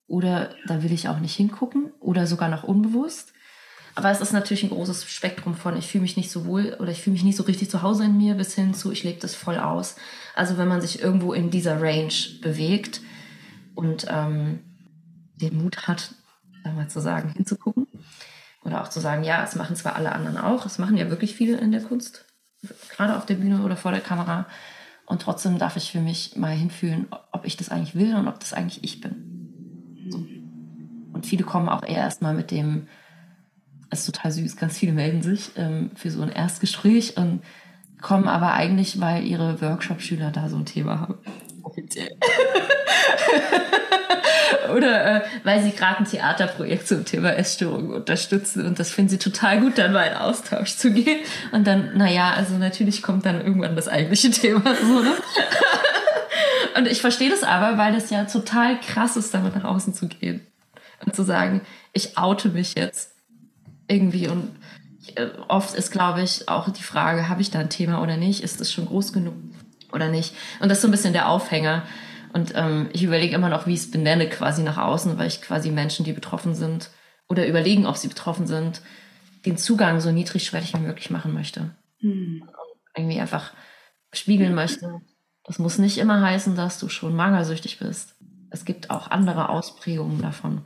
[0.08, 3.34] Oder da will ich auch nicht hingucken oder sogar noch unbewusst.
[3.96, 6.92] Aber es ist natürlich ein großes Spektrum von, ich fühle mich nicht so wohl oder
[6.92, 9.20] ich fühle mich nicht so richtig zu Hause in mir, bis hin zu, ich lebe
[9.20, 9.96] das voll aus.
[10.36, 13.02] Also wenn man sich irgendwo in dieser Range bewegt
[13.76, 14.60] und ähm,
[15.36, 16.14] den Mut hat,
[16.64, 17.88] mal zu sagen, hinzugucken.
[18.64, 21.36] Oder auch zu sagen, ja, es machen zwar alle anderen auch, es machen ja wirklich
[21.36, 22.26] viele in der Kunst,
[22.90, 24.46] gerade auf der Bühne oder vor der Kamera.
[25.08, 28.40] Und trotzdem darf ich für mich mal hinfühlen, ob ich das eigentlich will und ob
[28.40, 30.08] das eigentlich ich bin.
[30.10, 30.26] So.
[31.14, 32.88] Und viele kommen auch eher erstmal mit dem,
[33.90, 37.42] es ist total süß, ganz viele melden sich ähm, für so ein Erstgespräch und
[38.00, 41.16] kommen aber eigentlich, weil ihre Workshop-Schüler da so ein Thema haben.
[41.64, 42.18] Offiziell.
[44.76, 49.18] Oder äh, weil sie gerade ein Theaterprojekt zum Thema Essstörung unterstützen und das finden sie
[49.18, 51.20] total gut, dann mal in Austausch zu gehen.
[51.52, 55.14] Und dann, naja, also natürlich kommt dann irgendwann das eigentliche Thema so, ne?
[56.78, 60.08] Und ich verstehe das aber, weil das ja total krass ist, damit nach außen zu
[60.08, 60.46] gehen.
[61.06, 61.62] Und zu sagen,
[61.94, 63.12] ich oute mich jetzt
[63.88, 64.52] irgendwie und
[65.16, 68.44] äh, oft ist, glaube ich, auch die Frage, habe ich da ein Thema oder nicht?
[68.44, 69.34] Ist das schon groß genug
[69.94, 70.36] oder nicht?
[70.60, 71.84] Und das ist so ein bisschen der Aufhänger.
[72.34, 75.42] Und ähm, ich überlege immer noch, wie ich es benenne, quasi nach außen, weil ich
[75.42, 76.90] quasi Menschen, die betroffen sind
[77.28, 78.82] oder überlegen, ob sie betroffen sind,
[79.46, 81.72] den Zugang so niedrigschwellig wie möglich machen möchte.
[82.00, 82.42] Hm.
[82.44, 83.54] Und irgendwie einfach
[84.14, 85.02] spiegeln möchte.
[85.44, 88.16] Das muss nicht immer heißen, dass du schon mangersüchtig bist.
[88.50, 90.64] Es gibt auch andere Ausprägungen davon.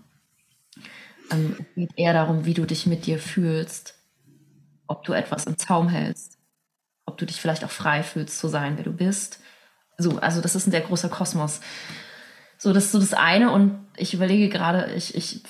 [1.32, 3.96] Ähm, es geht eher darum, wie du dich mit dir fühlst,
[4.88, 6.35] ob du etwas im Zaum hältst,
[7.06, 9.39] ob du dich vielleicht auch frei fühlst zu sein, wer du bist
[9.97, 11.62] so, also das ist ein sehr großer Kosmos.
[12.58, 13.51] So, das ist so das eine.
[13.51, 15.41] Und ich überlege gerade, ich, ich,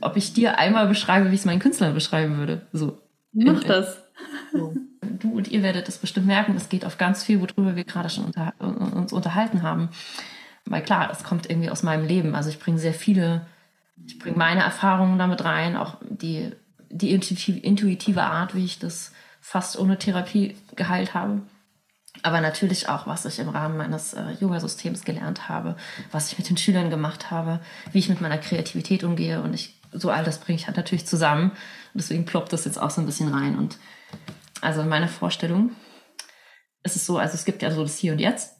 [0.00, 2.62] ob ich dir einmal beschreibe, wie ich es meinen Künstlern beschreiben würde.
[2.72, 2.98] So.
[3.32, 3.98] Mach das.
[4.52, 4.74] So.
[5.00, 6.54] Du und ihr werdet das bestimmt merken.
[6.56, 9.88] Es geht auf ganz viel, worüber wir gerade schon unter, uns unterhalten haben.
[10.64, 12.34] Weil klar, das kommt irgendwie aus meinem Leben.
[12.34, 13.46] Also ich bringe sehr viele,
[14.06, 16.52] ich bringe meine Erfahrungen damit rein, auch die,
[16.90, 19.11] die intuitive Art, wie ich das
[19.42, 21.42] fast ohne Therapie geheilt habe
[22.22, 25.76] aber natürlich auch, was ich im Rahmen meines äh, Yoga-Systems gelernt habe,
[26.10, 29.40] was ich mit den Schülern gemacht habe, wie ich mit meiner Kreativität umgehe.
[29.40, 31.50] Und ich so all das bringe ich halt natürlich zusammen.
[31.50, 33.56] Und deswegen ploppt das jetzt auch so ein bisschen rein.
[33.56, 33.78] Und
[34.60, 35.72] also in meiner Vorstellung
[36.82, 38.56] ist es so, also es gibt ja so das Hier und Jetzt.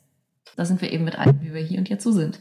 [0.56, 2.40] Da sind wir eben mit allem, wie wir hier und jetzt so sind.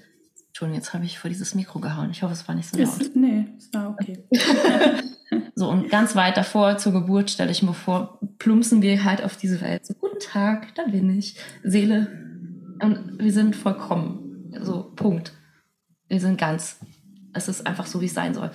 [0.52, 2.10] Entschuldigung, jetzt habe ich vor dieses Mikro gehauen.
[2.12, 3.00] Ich hoffe, es war nicht so laut.
[3.00, 4.22] Ist, nee, ist war okay.
[5.56, 9.38] so, und ganz weit davor zur Geburt stelle ich mir vor, plumpsen wir halt auf
[9.38, 9.86] diese Welt.
[9.86, 11.38] So, guten Tag, da bin ich.
[11.64, 12.08] Seele.
[12.82, 14.54] Und wir sind vollkommen.
[14.60, 15.32] So, Punkt.
[16.10, 16.80] Wir sind ganz.
[17.32, 18.52] Es ist einfach so, wie es sein soll.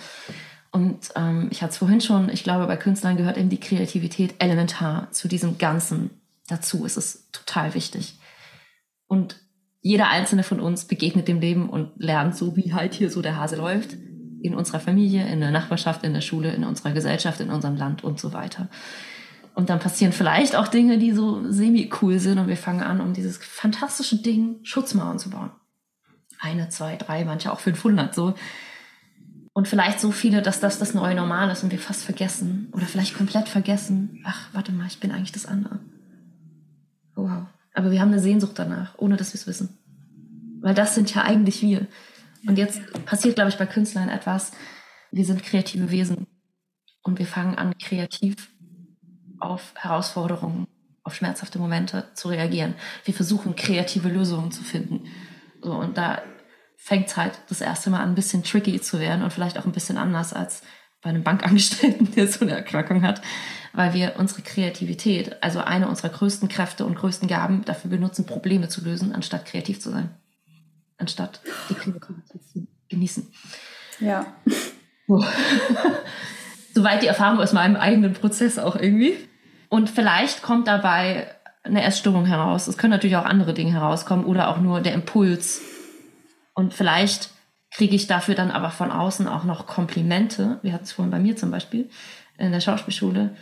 [0.72, 4.34] Und ähm, ich hatte es vorhin schon, ich glaube, bei Künstlern gehört eben die Kreativität
[4.38, 6.11] elementar zu diesem Ganzen
[6.47, 6.84] dazu.
[6.84, 8.18] Es ist total wichtig.
[9.07, 9.40] Und
[9.87, 13.37] jeder einzelne von uns begegnet dem Leben und lernt so, wie halt hier so der
[13.37, 13.97] Hase läuft.
[14.43, 18.03] In unserer Familie, in der Nachbarschaft, in der Schule, in unserer Gesellschaft, in unserem Land
[18.03, 18.68] und so weiter.
[19.55, 23.12] Und dann passieren vielleicht auch Dinge, die so semi-cool sind und wir fangen an, um
[23.14, 25.53] dieses fantastische Ding Schutzmauern zu bauen.
[26.41, 28.34] Eine, zwei, drei, manche auch 500 so.
[29.53, 32.87] Und vielleicht so viele, dass das das neue Normal ist und wir fast vergessen oder
[32.87, 35.78] vielleicht komplett vergessen, ach, warte mal, ich bin eigentlich das andere.
[37.14, 37.47] Wow.
[37.77, 39.79] Aber wir haben eine Sehnsucht danach, ohne dass wir es wissen.
[40.61, 41.87] Weil das sind ja eigentlich wir.
[42.49, 44.53] Und jetzt passiert, glaube ich, bei Künstlern etwas.
[45.12, 46.27] Wir sind kreative Wesen.
[47.03, 48.51] Und wir fangen an, kreativ
[49.39, 50.66] auf Herausforderungen,
[51.03, 52.74] auf schmerzhafte Momente zu reagieren.
[53.05, 55.05] Wir versuchen, kreative Lösungen zu finden.
[55.61, 56.22] So, und da
[56.79, 59.66] fängt es halt das erste Mal an, ein bisschen tricky zu werden und vielleicht auch
[59.66, 60.62] ein bisschen anders als
[61.07, 63.22] bei einem Bankangestellten, der so eine Erkrankung hat
[63.76, 68.68] weil wir unsere Kreativität, also eine unserer größten Kräfte und größten Gaben, dafür benutzen, Probleme
[68.68, 70.09] zu lösen, anstatt kreativ zu sein.
[70.96, 73.28] Anstatt die Kreativität zu genießen.
[74.00, 74.26] Ja.
[75.09, 75.22] Oh.
[76.74, 79.14] Soweit die Erfahrung aus meinem eigenen Prozess auch irgendwie.
[79.68, 81.30] Und vielleicht kommt dabei
[81.62, 82.68] eine Essstörung heraus.
[82.68, 85.61] Es können natürlich auch andere Dinge herauskommen oder auch nur der Impuls.
[86.54, 87.30] Und vielleicht
[87.70, 90.58] kriege ich dafür dann aber von außen auch noch Komplimente.
[90.62, 91.90] Wir hatten es vorhin bei mir zum Beispiel
[92.38, 93.34] in der Schauspielschule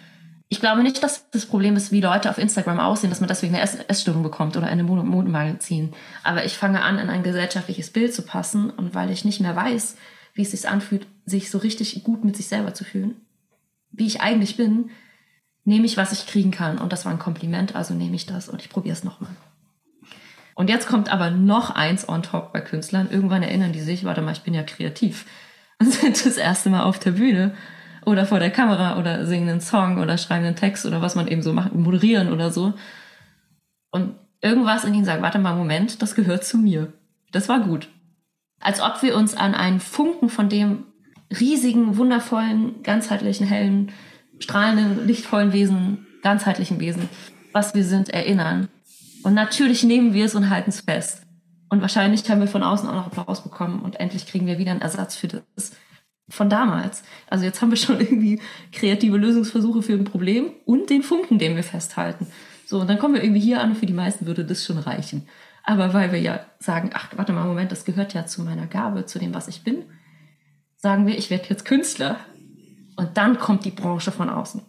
[0.49, 3.57] ich glaube nicht, dass das Problem ist, wie Leute auf Instagram aussehen, dass man deswegen
[3.57, 5.95] eine Essstörung bekommt oder eine Modemagazin.
[6.23, 9.57] Aber ich fange an, in ein gesellschaftliches Bild zu passen und weil ich nicht mehr
[9.57, 9.97] weiß,
[10.35, 13.17] wie es sich anfühlt, sich so richtig gut mit sich selber zu fühlen,
[13.91, 14.91] wie ich eigentlich bin,
[15.65, 16.79] nehme ich, was ich kriegen kann.
[16.79, 19.31] Und das war ein Kompliment, also nehme ich das und ich probiere es nochmal.
[20.55, 23.11] Und jetzt kommt aber noch eins on top bei Künstlern.
[23.11, 25.27] Irgendwann erinnern die sich, warte mal, ich bin ja kreativ.
[25.81, 27.55] Und sind das erste Mal auf der Bühne
[28.07, 31.27] oder vor der Kamera oder singen einen Song oder schreiben einen Text oder was man
[31.27, 32.75] eben so macht, moderieren oder so.
[33.91, 36.93] Und irgendwas in ihnen sagt, warte mal, Moment, das gehört zu mir.
[37.33, 37.89] Das war gut.
[38.61, 40.85] Als ob wir uns an einen Funken von dem
[41.41, 43.93] riesigen, wundervollen, ganzheitlichen, hellen,
[44.39, 47.09] strahlenden, lichtvollen Wesen, ganzheitlichen Wesen,
[47.53, 48.69] was wir sind, erinnern.
[49.25, 51.23] Und natürlich nehmen wir es und halten es fest.
[51.71, 54.71] Und wahrscheinlich haben wir von außen auch noch Applaus bekommen und endlich kriegen wir wieder
[54.71, 55.73] einen Ersatz für das
[56.29, 57.03] von damals.
[57.29, 61.57] Also jetzt haben wir schon irgendwie kreative Lösungsversuche für ein Problem und den Funken, den
[61.57, 62.27] wir festhalten.
[62.67, 64.79] So, und dann kommen wir irgendwie hier an und für die meisten würde das schon
[64.79, 65.27] reichen.
[65.65, 69.07] Aber weil wir ja sagen, ach, warte mal, Moment, das gehört ja zu meiner Gabe,
[69.07, 69.85] zu dem, was ich bin,
[70.77, 72.17] sagen wir, ich werde jetzt Künstler.
[72.97, 74.63] Und dann kommt die Branche von außen.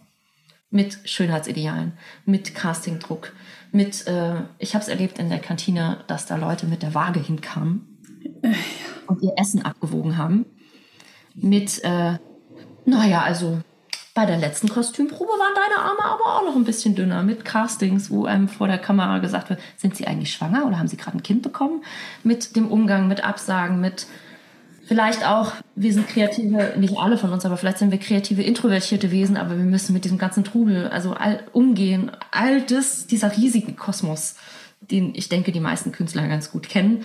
[0.75, 1.93] Mit Schönheitsidealen,
[2.25, 3.31] mit Castingdruck,
[3.71, 7.19] mit, äh, ich habe es erlebt in der Kantine, dass da Leute mit der Waage
[7.19, 7.97] hinkamen
[9.07, 10.45] und ihr Essen abgewogen haben
[11.35, 12.17] mit, äh,
[12.85, 13.59] naja, also
[14.13, 18.09] bei der letzten Kostümprobe waren deine Arme aber auch noch ein bisschen dünner mit Castings,
[18.09, 21.17] wo einem vor der Kamera gesagt wird, sind sie eigentlich schwanger oder haben sie gerade
[21.17, 21.83] ein Kind bekommen?
[22.23, 24.07] Mit dem Umgang, mit Absagen, mit
[24.85, 29.11] vielleicht auch, wir sind kreative, nicht alle von uns, aber vielleicht sind wir kreative, introvertierte
[29.11, 32.11] Wesen, aber wir müssen mit diesem ganzen Trubel, also all, umgehen.
[32.31, 34.35] All das, dieser riesige Kosmos,
[34.79, 37.03] den ich denke, die meisten Künstler ganz gut kennen,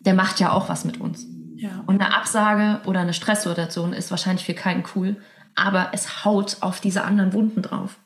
[0.00, 1.26] der macht ja auch was mit uns.
[1.56, 1.82] Ja.
[1.86, 5.16] Und eine Absage oder eine Stresssituation ist wahrscheinlich für keinen cool,
[5.54, 7.98] aber es haut auf diese anderen Wunden drauf.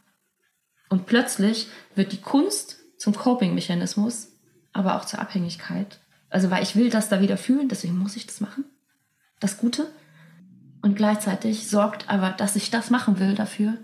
[0.89, 4.29] Und plötzlich wird die Kunst zum Coping-Mechanismus,
[4.73, 6.01] aber auch zur Abhängigkeit.
[6.31, 8.65] Also, weil ich will das da wieder fühlen, deswegen muss ich das machen.
[9.41, 9.89] Das Gute.
[10.83, 13.75] Und gleichzeitig sorgt aber, dass ich das machen will dafür,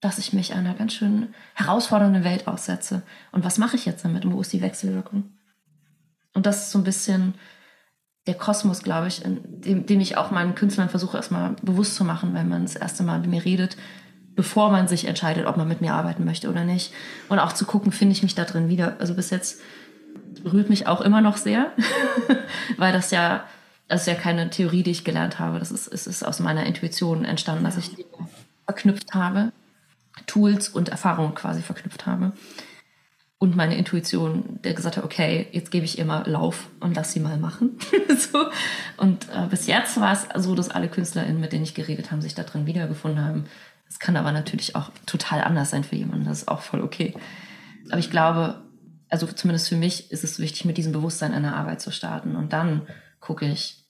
[0.00, 3.02] dass ich mich einer ganz schön herausfordernden Welt aussetze.
[3.32, 4.24] Und was mache ich jetzt damit?
[4.24, 5.30] Und wo ist die Wechselwirkung?
[6.34, 7.34] Und das ist so ein bisschen
[8.26, 12.34] der Kosmos, glaube ich, dem, dem ich auch meinen Künstlern versuche erstmal bewusst zu machen,
[12.34, 13.76] wenn man das erste Mal mit mir redet,
[14.34, 16.92] bevor man sich entscheidet, ob man mit mir arbeiten möchte oder nicht.
[17.28, 18.96] Und auch zu gucken, finde ich mich da drin wieder.
[18.98, 19.60] Also bis jetzt
[20.42, 21.72] berührt mich auch immer noch sehr,
[22.76, 23.44] weil das ja,
[23.88, 25.58] das ist ja keine Theorie, die ich gelernt habe.
[25.58, 28.28] Das ist, es ist aus meiner Intuition entstanden, dass ich Dinge
[28.64, 29.52] verknüpft habe,
[30.26, 32.32] Tools und Erfahrungen quasi verknüpft habe.
[33.38, 37.12] und meine Intuition, der gesagt hat, okay, jetzt gebe ich ihr mal Lauf und lass
[37.12, 37.78] sie mal machen.
[38.32, 38.46] so.
[38.96, 42.22] Und äh, bis jetzt war es so, dass alle KünstlerInnen, mit denen ich geredet habe,
[42.22, 43.44] sich da drin wiedergefunden haben.
[43.86, 46.24] Es kann aber natürlich auch total anders sein für jemanden.
[46.24, 47.14] Das ist auch voll okay.
[47.90, 48.62] Aber ich glaube,
[49.10, 52.36] also zumindest für mich ist es wichtig, mit diesem Bewusstsein eine Arbeit zu starten.
[52.36, 52.86] Und dann
[53.24, 53.84] gucke ich,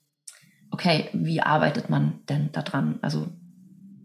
[0.71, 2.99] okay, wie arbeitet man denn da dran?
[3.03, 3.27] Also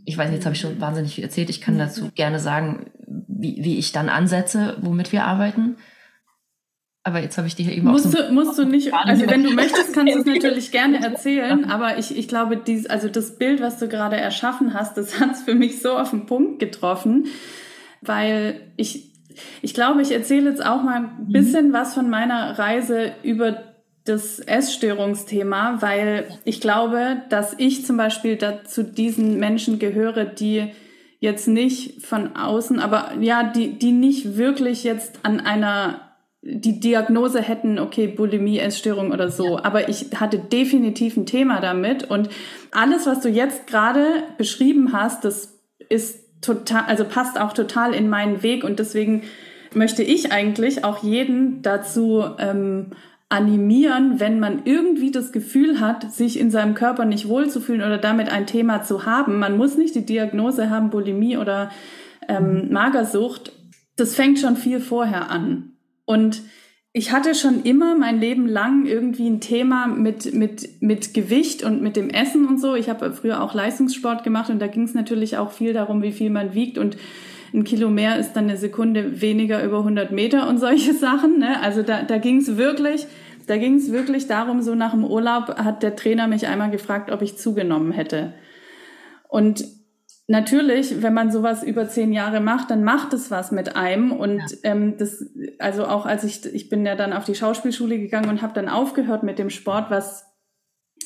[0.06, 1.50] ich weiß, jetzt habe ich schon wahnsinnig viel erzählt.
[1.50, 2.88] Ich kann dazu gerne sagen,
[3.28, 5.78] wie, wie ich dann ansetze, womit wir arbeiten.
[7.04, 8.28] Aber jetzt habe ich dir eben musst auch.
[8.28, 11.98] Du, musst du nicht, also wenn du möchtest, kannst du es natürlich gerne erzählen, aber
[11.98, 15.44] ich, ich glaube, dies, also das Bild, was du gerade erschaffen hast, das hat es
[15.44, 17.28] für mich so auf den Punkt getroffen,
[18.02, 19.14] weil ich,
[19.62, 21.32] ich glaube, ich erzähle jetzt auch mal ein mhm.
[21.32, 21.74] bisschen mhm.
[21.74, 23.69] was von meiner Reise über
[24.10, 30.72] das Essstörungsthema, weil ich glaube, dass ich zum Beispiel zu diesen Menschen gehöre, die
[31.20, 36.10] jetzt nicht von außen, aber ja, die, die nicht wirklich jetzt an einer
[36.41, 39.57] die Diagnose hätten, okay, Bulimie, Essstörung oder so.
[39.57, 39.66] Ja.
[39.66, 42.05] Aber ich hatte definitiv ein Thema damit.
[42.05, 42.30] Und
[42.72, 48.07] alles, was du jetzt gerade beschrieben hast, das ist total, also passt auch total in
[48.07, 48.64] meinen Weg.
[48.64, 49.24] Und deswegen
[49.74, 52.91] möchte ich eigentlich auch jeden dazu ähm,
[53.30, 58.30] animieren, wenn man irgendwie das Gefühl hat, sich in seinem Körper nicht wohlzufühlen oder damit
[58.30, 59.38] ein Thema zu haben.
[59.38, 61.70] Man muss nicht die Diagnose haben, Bulimie oder
[62.28, 62.72] ähm.
[62.72, 63.52] Magersucht.
[63.96, 65.74] Das fängt schon viel vorher an.
[66.06, 66.42] Und
[66.92, 71.84] ich hatte schon immer mein Leben lang irgendwie ein Thema mit, mit, mit Gewicht und
[71.84, 72.74] mit dem Essen und so.
[72.74, 76.12] Ich habe früher auch Leistungssport gemacht und da ging es natürlich auch viel darum, wie
[76.12, 76.98] viel man wiegt und
[77.54, 81.39] ein Kilo mehr ist dann eine Sekunde weniger über 100 Meter und solche Sachen.
[81.39, 81.62] Ne?
[81.62, 83.08] Also da, da ging es wirklich,
[83.47, 87.12] da ging es wirklich darum, so nach dem Urlaub hat der Trainer mich einmal gefragt,
[87.12, 88.34] ob ich zugenommen hätte.
[89.28, 89.64] Und
[90.28, 94.12] natürlich, wenn man sowas über zehn Jahre macht, dann macht es was mit einem.
[94.12, 94.58] Und ja.
[94.64, 95.26] ähm, das,
[95.58, 98.70] also auch als ich, ich bin ja dann auf die Schauspielschule gegangen und habe dann
[98.70, 100.26] aufgehört mit dem Sport, was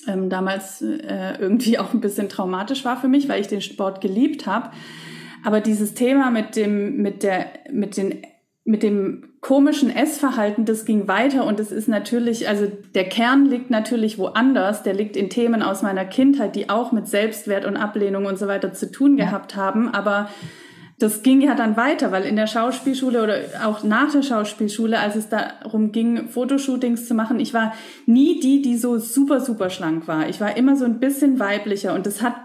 [0.08, 4.02] ähm, damals äh, irgendwie auch ein bisschen traumatisch war für mich, weil ich den Sport
[4.02, 4.72] geliebt habe.
[5.44, 8.22] Aber dieses Thema mit dem, mit der, mit den,
[8.66, 13.70] mit dem komischen Essverhalten, das ging weiter und es ist natürlich, also der Kern liegt
[13.70, 18.26] natürlich woanders, der liegt in Themen aus meiner Kindheit, die auch mit Selbstwert und Ablehnung
[18.26, 19.26] und so weiter zu tun ja.
[19.26, 20.30] gehabt haben, aber
[21.00, 25.18] das ging ja dann weiter, weil in der Schauspielschule oder auch nach der Schauspielschule, als
[25.18, 27.74] es darum ging, Fotoshootings zu machen, ich war
[28.06, 30.30] nie die, die so super, super schlank war.
[30.30, 32.36] Ich war immer so ein bisschen weiblicher und das hat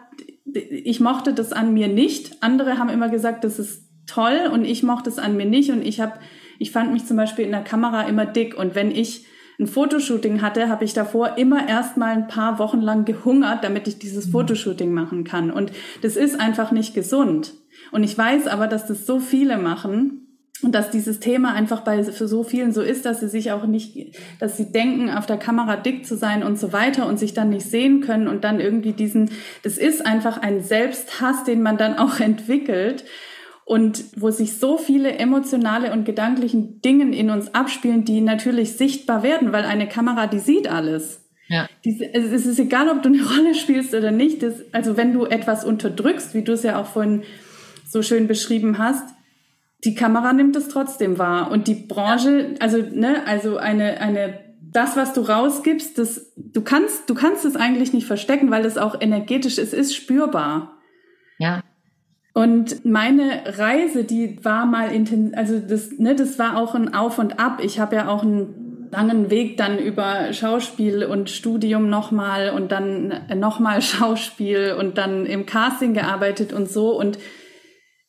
[0.54, 2.42] ich mochte das an mir nicht.
[2.42, 5.84] Andere haben immer gesagt, das ist toll und ich mochte es an mir nicht und
[5.84, 6.14] ich habe
[6.58, 9.26] ich fand mich zum Beispiel in der Kamera immer dick und wenn ich
[9.60, 13.88] ein Fotoshooting hatte, habe ich davor immer erst mal ein paar Wochen lang gehungert, damit
[13.88, 14.32] ich dieses mhm.
[14.32, 15.50] Fotoshooting machen kann.
[15.50, 15.72] Und
[16.02, 17.54] das ist einfach nicht gesund.
[17.90, 20.27] Und ich weiß aber, dass das so viele machen
[20.62, 23.66] und dass dieses Thema einfach bei für so vielen so ist, dass sie sich auch
[23.66, 27.32] nicht, dass sie denken, auf der Kamera dick zu sein und so weiter und sich
[27.32, 29.30] dann nicht sehen können und dann irgendwie diesen,
[29.62, 33.04] das ist einfach ein Selbsthass, den man dann auch entwickelt
[33.64, 39.22] und wo sich so viele emotionale und gedanklichen Dingen in uns abspielen, die natürlich sichtbar
[39.22, 41.24] werden, weil eine Kamera, die sieht alles.
[41.48, 41.66] Ja.
[41.82, 44.42] es ist egal, ob du eine Rolle spielst oder nicht.
[44.42, 47.22] Das, also wenn du etwas unterdrückst, wie du es ja auch vorhin
[47.86, 49.04] so schön beschrieben hast,
[49.84, 54.96] die Kamera nimmt es trotzdem wahr und die Branche, also ne, also eine eine das,
[54.96, 59.00] was du rausgibst, das du kannst du kannst es eigentlich nicht verstecken, weil es auch
[59.00, 60.78] energetisch ist, ist spürbar.
[61.38, 61.62] Ja.
[62.34, 67.18] Und meine Reise, die war mal intensiv, also das, ne, das war auch ein Auf
[67.18, 67.60] und Ab.
[67.62, 73.12] Ich habe ja auch einen langen Weg dann über Schauspiel und Studium nochmal und dann
[73.36, 77.18] nochmal Schauspiel und dann im Casting gearbeitet und so und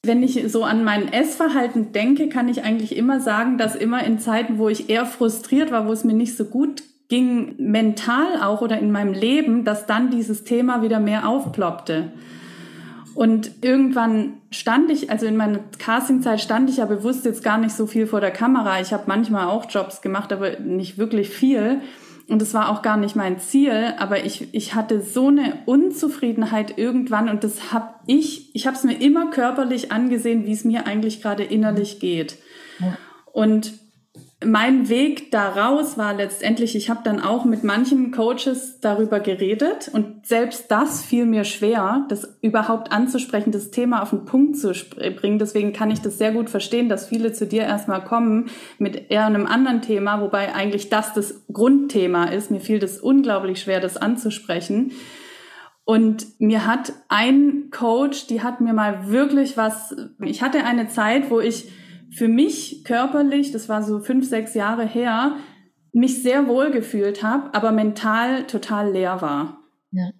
[0.03, 4.19] wenn ich so an mein Essverhalten denke, kann ich eigentlich immer sagen, dass immer in
[4.19, 8.61] Zeiten, wo ich eher frustriert war, wo es mir nicht so gut ging, mental auch
[8.61, 12.13] oder in meinem Leben, dass dann dieses Thema wieder mehr aufploppte.
[13.15, 17.75] Und irgendwann stand ich, also in meiner Castingzeit stand ich ja bewusst jetzt gar nicht
[17.75, 18.79] so viel vor der Kamera.
[18.79, 21.81] Ich habe manchmal auch Jobs gemacht, aber nicht wirklich viel.
[22.29, 26.77] Und es war auch gar nicht mein Ziel, aber ich, ich hatte so eine Unzufriedenheit
[26.77, 30.85] irgendwann und das habe ich, ich habe es mir immer körperlich angesehen, wie es mir
[30.85, 32.37] eigentlich gerade innerlich geht.
[32.79, 32.97] Ja.
[33.33, 33.73] Und
[34.45, 40.25] mein Weg daraus war letztendlich, ich habe dann auch mit manchen Coaches darüber geredet und
[40.25, 44.71] selbst das fiel mir schwer, das überhaupt anzusprechen, das Thema auf den Punkt zu
[45.17, 45.39] bringen.
[45.39, 49.25] Deswegen kann ich das sehr gut verstehen, dass viele zu dir erstmal kommen mit eher
[49.25, 52.49] einem anderen Thema, wobei eigentlich das das Grundthema ist.
[52.49, 54.93] Mir fiel das unglaublich schwer, das anzusprechen.
[55.83, 61.29] Und mir hat ein Coach, die hat mir mal wirklich was, ich hatte eine Zeit,
[61.29, 61.71] wo ich
[62.11, 65.35] für mich körperlich, das war so fünf, sechs Jahre her,
[65.91, 69.59] mich sehr wohl gefühlt habe, aber mental total leer war.
[69.91, 70.11] Ja.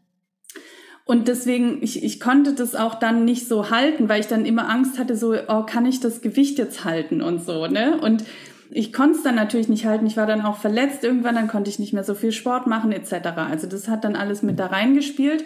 [1.06, 4.70] Und deswegen, ich, ich konnte das auch dann nicht so halten, weil ich dann immer
[4.70, 8.00] Angst hatte, so, oh, kann ich das Gewicht jetzt halten und so, ne?
[8.00, 8.24] Und
[8.70, 10.06] ich konnte es dann natürlich nicht halten.
[10.06, 12.92] Ich war dann auch verletzt irgendwann, dann konnte ich nicht mehr so viel Sport machen
[12.92, 13.30] etc.
[13.50, 15.44] Also das hat dann alles mit da reingespielt.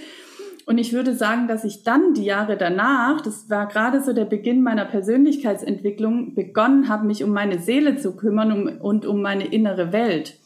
[0.65, 4.25] Und ich würde sagen, dass ich dann die Jahre danach, das war gerade so der
[4.25, 9.45] Beginn meiner Persönlichkeitsentwicklung, begonnen habe, mich um meine Seele zu kümmern um, und um meine
[9.45, 10.39] innere Welt.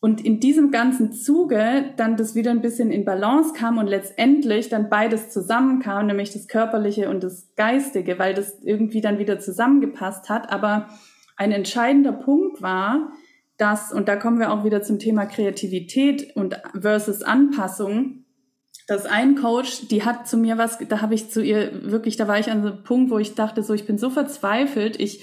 [0.00, 4.68] Und in diesem ganzen Zuge dann das wieder ein bisschen in Balance kam und letztendlich
[4.68, 10.28] dann beides zusammenkam, nämlich das Körperliche und das Geistige, weil das irgendwie dann wieder zusammengepasst
[10.28, 10.52] hat.
[10.52, 10.88] Aber
[11.36, 13.12] ein entscheidender Punkt war,
[13.56, 18.24] dass, und da kommen wir auch wieder zum Thema Kreativität und versus Anpassung,
[18.88, 22.26] dass ein Coach, die hat zu mir was, da habe ich zu ihr wirklich, da
[22.26, 25.22] war ich an so einem Punkt, wo ich dachte, so, ich bin so verzweifelt, ich,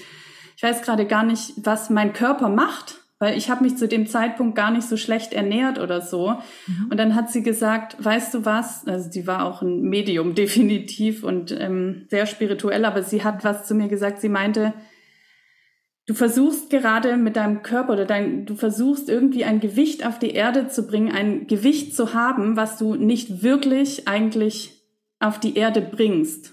[0.56, 4.06] ich weiß gerade gar nicht, was mein Körper macht weil ich habe mich zu dem
[4.06, 6.34] Zeitpunkt gar nicht so schlecht ernährt oder so.
[6.66, 6.88] Mhm.
[6.90, 11.24] Und dann hat sie gesagt, weißt du was, also die war auch ein Medium definitiv
[11.24, 14.74] und ähm, sehr spirituell, aber sie hat was zu mir gesagt, sie meinte,
[16.06, 20.30] du versuchst gerade mit deinem Körper oder dein, du versuchst irgendwie ein Gewicht auf die
[20.30, 24.82] Erde zu bringen, ein Gewicht zu haben, was du nicht wirklich eigentlich
[25.18, 26.52] auf die Erde bringst.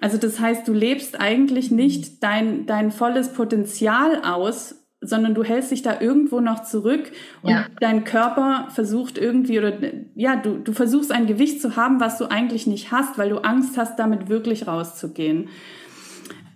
[0.00, 5.70] Also das heißt, du lebst eigentlich nicht dein, dein volles Potenzial aus, sondern du hältst
[5.70, 7.10] dich da irgendwo noch zurück
[7.42, 7.66] und ja.
[7.80, 9.74] dein Körper versucht irgendwie oder
[10.14, 13.38] ja, du, du versuchst ein Gewicht zu haben, was du eigentlich nicht hast, weil du
[13.38, 15.48] Angst hast, damit wirklich rauszugehen.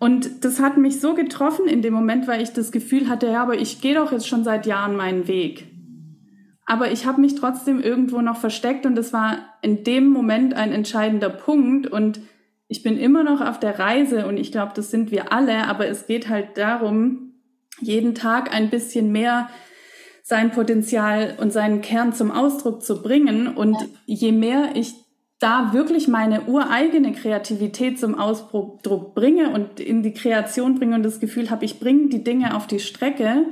[0.01, 3.43] Und das hat mich so getroffen in dem Moment, weil ich das Gefühl hatte, ja,
[3.43, 5.67] aber ich gehe doch jetzt schon seit Jahren meinen Weg.
[6.65, 10.73] Aber ich habe mich trotzdem irgendwo noch versteckt und das war in dem Moment ein
[10.73, 12.21] entscheidender Punkt und
[12.67, 15.87] ich bin immer noch auf der Reise und ich glaube, das sind wir alle, aber
[15.87, 17.35] es geht halt darum,
[17.81, 19.51] jeden Tag ein bisschen mehr
[20.23, 23.49] sein Potenzial und seinen Kern zum Ausdruck zu bringen.
[23.49, 23.77] Und
[24.07, 24.95] je mehr ich
[25.41, 31.19] da wirklich meine ureigene Kreativität zum Ausdruck bringe und in die Kreation bringe und das
[31.19, 33.47] Gefühl habe, ich bringe die Dinge auf die Strecke,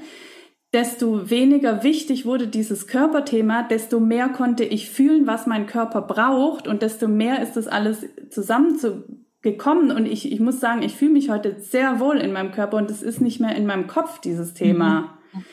[0.74, 6.68] desto weniger wichtig wurde dieses Körperthema, desto mehr konnte ich fühlen, was mein Körper braucht
[6.68, 9.04] und desto mehr ist das alles zusammenzu
[9.40, 12.76] gekommen und ich, ich muss sagen, ich fühle mich heute sehr wohl in meinem Körper
[12.76, 15.18] und es ist nicht mehr in meinem Kopf, dieses Thema.
[15.32, 15.44] Mhm.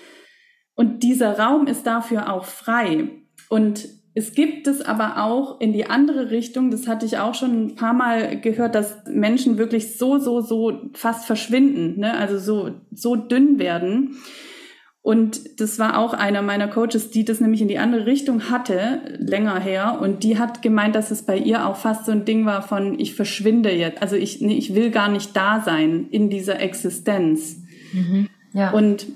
[0.75, 3.07] Und dieser Raum ist dafür auch frei.
[3.47, 7.65] Und es gibt es aber auch in die andere Richtung, das hatte ich auch schon
[7.65, 12.17] ein paar Mal gehört, dass Menschen wirklich so, so, so fast verschwinden, ne?
[12.17, 14.15] also so, so dünn werden.
[15.01, 19.01] Und das war auch einer meiner Coaches, die das nämlich in die andere Richtung hatte,
[19.19, 19.99] länger her.
[20.01, 22.97] Und die hat gemeint, dass es bei ihr auch fast so ein Ding war von,
[22.97, 24.01] ich verschwinde jetzt.
[24.01, 27.57] Also ich, nee, ich will gar nicht da sein in dieser Existenz.
[27.91, 28.71] Mhm, ja.
[28.71, 29.07] Und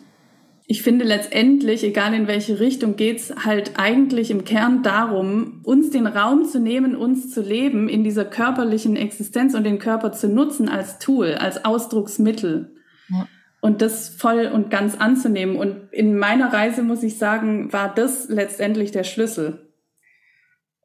[0.71, 6.07] ich finde letztendlich, egal in welche Richtung, geht's halt eigentlich im Kern darum, uns den
[6.07, 10.69] Raum zu nehmen, uns zu leben in dieser körperlichen Existenz und den Körper zu nutzen
[10.69, 12.75] als Tool, als Ausdrucksmittel.
[13.09, 13.27] Ja
[13.61, 15.55] und das voll und ganz anzunehmen.
[15.55, 19.73] Und in meiner Reise, muss ich sagen, war das letztendlich der Schlüssel.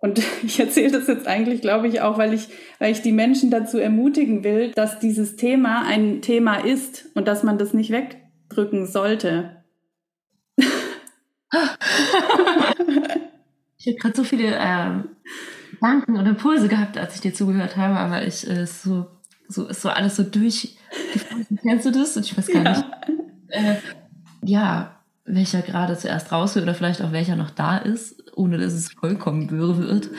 [0.00, 3.50] Und ich erzähle das jetzt eigentlich, glaube ich, auch, weil ich, weil ich die Menschen
[3.50, 8.86] dazu ermutigen will, dass dieses Thema ein Thema ist und dass man das nicht wegdrücken
[8.86, 9.63] sollte.
[13.78, 15.02] ich habe gerade so viele äh,
[15.72, 19.06] Gedanken und Impulse gehabt, als ich dir zugehört habe, aber ich äh, so
[19.48, 20.76] so ist so alles so durch.
[21.62, 22.16] Kennst du das?
[22.16, 22.70] Und ich weiß gar ja.
[22.70, 22.84] nicht.
[23.48, 23.76] Äh,
[24.42, 28.72] ja, welcher gerade zuerst raus will oder vielleicht auch welcher noch da ist, ohne dass
[28.72, 30.10] es vollkommen wirr wird.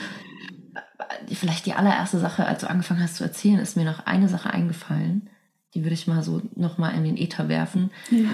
[1.32, 4.52] Vielleicht die allererste Sache, als du angefangen hast zu erzählen, ist mir noch eine Sache
[4.52, 5.30] eingefallen.
[5.74, 7.92] Die würde ich mal so nochmal in den Äther werfen.
[8.10, 8.30] Ja.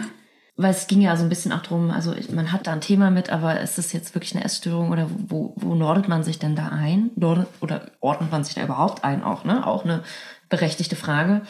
[0.62, 3.10] Weil es ging ja so ein bisschen auch darum, also man hat da ein Thema
[3.10, 6.56] mit, aber ist das jetzt wirklich eine Essstörung oder wo, wo nordet man sich denn
[6.56, 7.10] da ein?
[7.16, 9.66] Nordet, oder ordnet man sich da überhaupt ein auch, ne?
[9.66, 10.04] Auch eine
[10.50, 11.42] berechtigte Frage.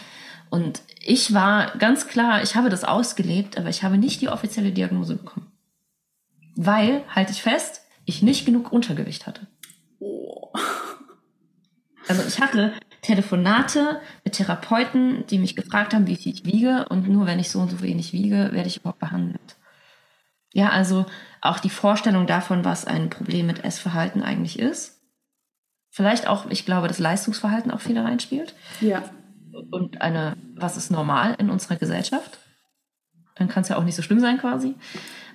[0.50, 4.72] Und ich war ganz klar, ich habe das ausgelebt, aber ich habe nicht die offizielle
[4.72, 5.52] Diagnose bekommen.
[6.56, 9.48] Weil, halte ich fest, ich nicht genug Untergewicht hatte.
[10.00, 10.52] Oh.
[12.08, 16.86] Also ich hatte Telefonate mit Therapeuten, die mich gefragt haben, wie viel ich wiege.
[16.90, 19.58] Und nur wenn ich so und so wenig wiege, werde ich überhaupt behandelt.
[20.54, 21.06] Ja, also
[21.42, 25.00] auch die Vorstellung davon, was ein Problem mit Essverhalten eigentlich ist.
[25.90, 28.54] Vielleicht auch, ich glaube, das Leistungsverhalten auch viel da reinspielt.
[28.80, 29.04] Ja.
[29.72, 32.40] Und eine, was ist normal in unserer Gesellschaft?
[33.36, 34.76] Dann kann es ja auch nicht so schlimm sein quasi.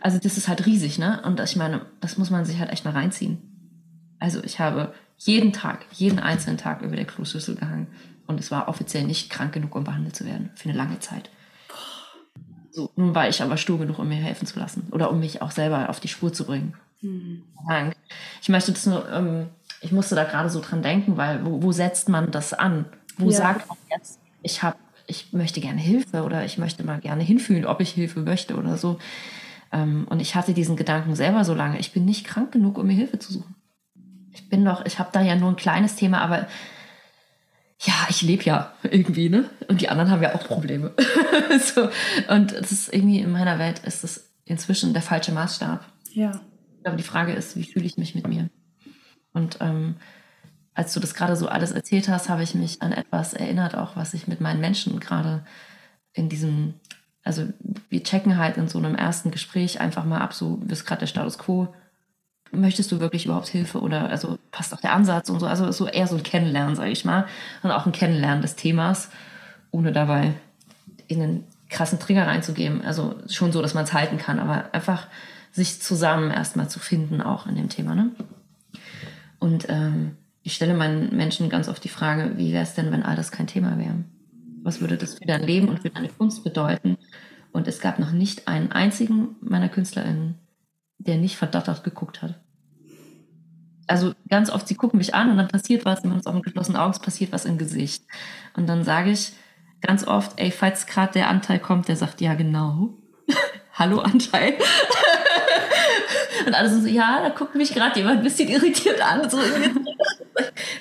[0.00, 1.20] Also das ist halt riesig, ne?
[1.24, 3.38] Und ich meine, das muss man sich halt echt mal reinziehen.
[4.18, 7.88] Also ich habe jeden Tag, jeden einzelnen Tag über der Kloschüssel gehangen.
[8.26, 10.50] Und es war offiziell nicht krank genug, um behandelt zu werden.
[10.56, 11.30] Für eine lange Zeit.
[12.70, 15.40] So, nun war ich aber stur genug, um mir helfen zu lassen oder um mich
[15.40, 16.74] auch selber auf die Spur zu bringen.
[17.00, 17.42] Mhm.
[18.42, 19.46] Ich möchte das nur, ähm,
[19.80, 22.84] ich musste da gerade so dran denken, weil wo, wo setzt man das an?
[23.16, 23.36] Wo ja.
[23.36, 24.76] sagt man jetzt, ich habe,
[25.06, 28.76] ich möchte gerne Hilfe oder ich möchte mal gerne hinfühlen, ob ich Hilfe möchte oder
[28.76, 28.98] so.
[29.72, 31.78] Ähm, und ich hatte diesen Gedanken selber so lange.
[31.78, 33.54] Ich bin nicht krank genug, um mir Hilfe zu suchen.
[34.36, 36.46] Ich bin doch, ich habe da ja nur ein kleines Thema, aber
[37.80, 39.48] ja, ich lebe ja irgendwie, ne?
[39.68, 40.92] Und die anderen haben ja auch Probleme.
[41.74, 41.88] so.
[42.28, 45.84] Und das ist irgendwie in meiner Welt ist das inzwischen der falsche Maßstab.
[46.12, 46.40] Ja.
[46.84, 48.48] Aber die Frage ist, wie fühle ich mich mit mir?
[49.32, 49.96] Und ähm,
[50.74, 53.96] als du das gerade so alles erzählt hast, habe ich mich an etwas erinnert, auch
[53.96, 55.44] was ich mit meinen Menschen gerade
[56.12, 56.74] in diesem,
[57.24, 57.46] also
[57.88, 61.00] wir checken halt in so einem ersten Gespräch einfach mal ab, so wie ist gerade
[61.00, 61.74] der Status quo,
[62.52, 65.86] möchtest du wirklich überhaupt Hilfe oder also passt auch der Ansatz und so, also so
[65.86, 67.26] eher so ein Kennenlernen, sage ich mal,
[67.62, 69.10] und auch ein Kennenlernen des Themas,
[69.70, 70.34] ohne dabei
[71.08, 75.06] in einen krassen Trigger reinzugeben, also schon so, dass man es halten kann, aber einfach
[75.52, 77.94] sich zusammen erstmal zu finden, auch in dem Thema.
[77.94, 78.10] Ne?
[79.38, 83.02] Und ähm, ich stelle meinen Menschen ganz oft die Frage, wie wäre es denn, wenn
[83.02, 84.04] all das kein Thema wäre?
[84.62, 86.98] Was würde das für dein Leben und für deine Kunst bedeuten?
[87.52, 90.36] Und es gab noch nicht einen einzigen meiner KünstlerInnen,
[91.06, 92.40] der nicht verdattert geguckt hat.
[93.86, 96.34] Also ganz oft, sie gucken mich an und dann passiert was, wir haben uns auch
[96.34, 98.04] mit geschlossenen Augen, passiert was im Gesicht.
[98.54, 99.32] Und dann sage ich
[99.80, 102.94] ganz oft, ey, falls gerade der Anteil kommt, der sagt, ja genau,
[103.74, 104.54] hallo Anteil.
[106.46, 109.30] und alle so, ja, da guckt mich gerade jemand ein bisschen irritiert an.
[109.30, 109.38] So,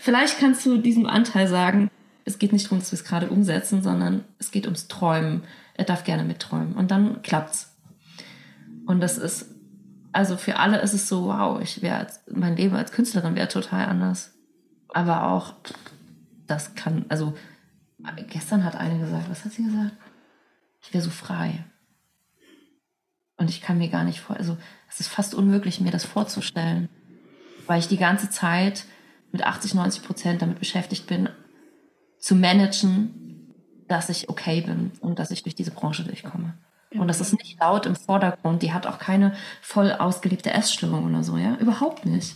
[0.01, 1.91] Vielleicht kannst du diesem Anteil sagen,
[2.25, 5.43] es geht nicht darum, dass wir es gerade umsetzen, sondern es geht ums Träumen.
[5.75, 6.73] Er darf gerne mitträumen.
[6.73, 7.75] Und dann klappt's.
[8.87, 9.54] Und das ist,
[10.15, 13.85] also für alle ist es so, wow, ich wäre, mein Leben als Künstlerin wäre total
[13.85, 14.33] anders.
[14.87, 15.55] Aber auch,
[16.47, 17.33] das kann, also
[18.29, 19.91] gestern hat eine gesagt, was hat sie gesagt?
[20.81, 21.65] Ich wäre so frei.
[23.35, 24.57] Und ich kann mir gar nicht vor, also
[24.89, 26.87] es ist fast unmöglich, mir das vorzustellen,
[27.67, 28.85] weil ich die ganze Zeit
[29.33, 31.27] mit 80, 90 Prozent damit beschäftigt bin,
[32.19, 33.53] zu managen,
[33.89, 36.53] dass ich okay bin und dass ich durch diese Branche durchkomme.
[36.91, 38.61] Und das ist nicht laut im Vordergrund.
[38.61, 41.55] Die hat auch keine voll ausgelebte Essstörung oder so, ja?
[41.55, 42.35] Überhaupt nicht.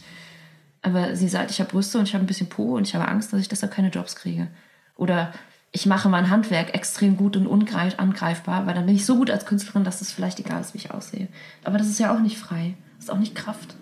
[0.82, 3.08] Aber sie sagt, ich habe Brüste und ich habe ein bisschen Po und ich habe
[3.08, 4.48] Angst, dass ich deshalb keine Jobs kriege.
[4.96, 5.32] Oder
[5.72, 9.46] ich mache mein Handwerk extrem gut und angreifbar, weil dann bin ich so gut als
[9.46, 11.28] Künstlerin, dass es vielleicht egal ist, wie ich aussehe.
[11.64, 12.76] Aber das ist ja auch nicht frei.
[12.96, 13.76] Das ist auch nicht Kraft.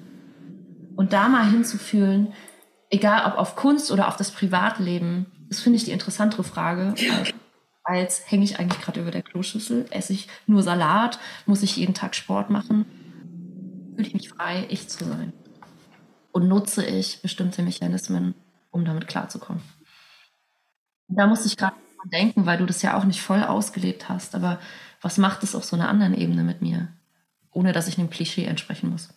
[0.96, 2.34] Und da mal hinzufühlen,
[2.90, 6.94] egal ob auf Kunst oder auf das Privatleben, das finde ich die interessantere Frage,
[7.88, 11.94] als, hänge ich eigentlich gerade über der Kloschüssel, esse ich nur Salat, muss ich jeden
[11.94, 12.86] Tag Sport machen,
[13.96, 15.32] fühle ich mich frei, ich zu sein.
[16.34, 18.36] Und nutze ich bestimmte Mechanismen,
[18.72, 19.64] um damit klarzukommen.
[21.08, 21.76] Da musste ich gerade
[22.12, 24.36] denken, weil du das ja auch nicht voll ausgelebt hast.
[24.36, 24.60] Aber
[25.02, 26.90] was macht es auf so einer anderen Ebene mit mir?
[27.54, 29.10] Ohne dass ich einem Klischee entsprechen muss.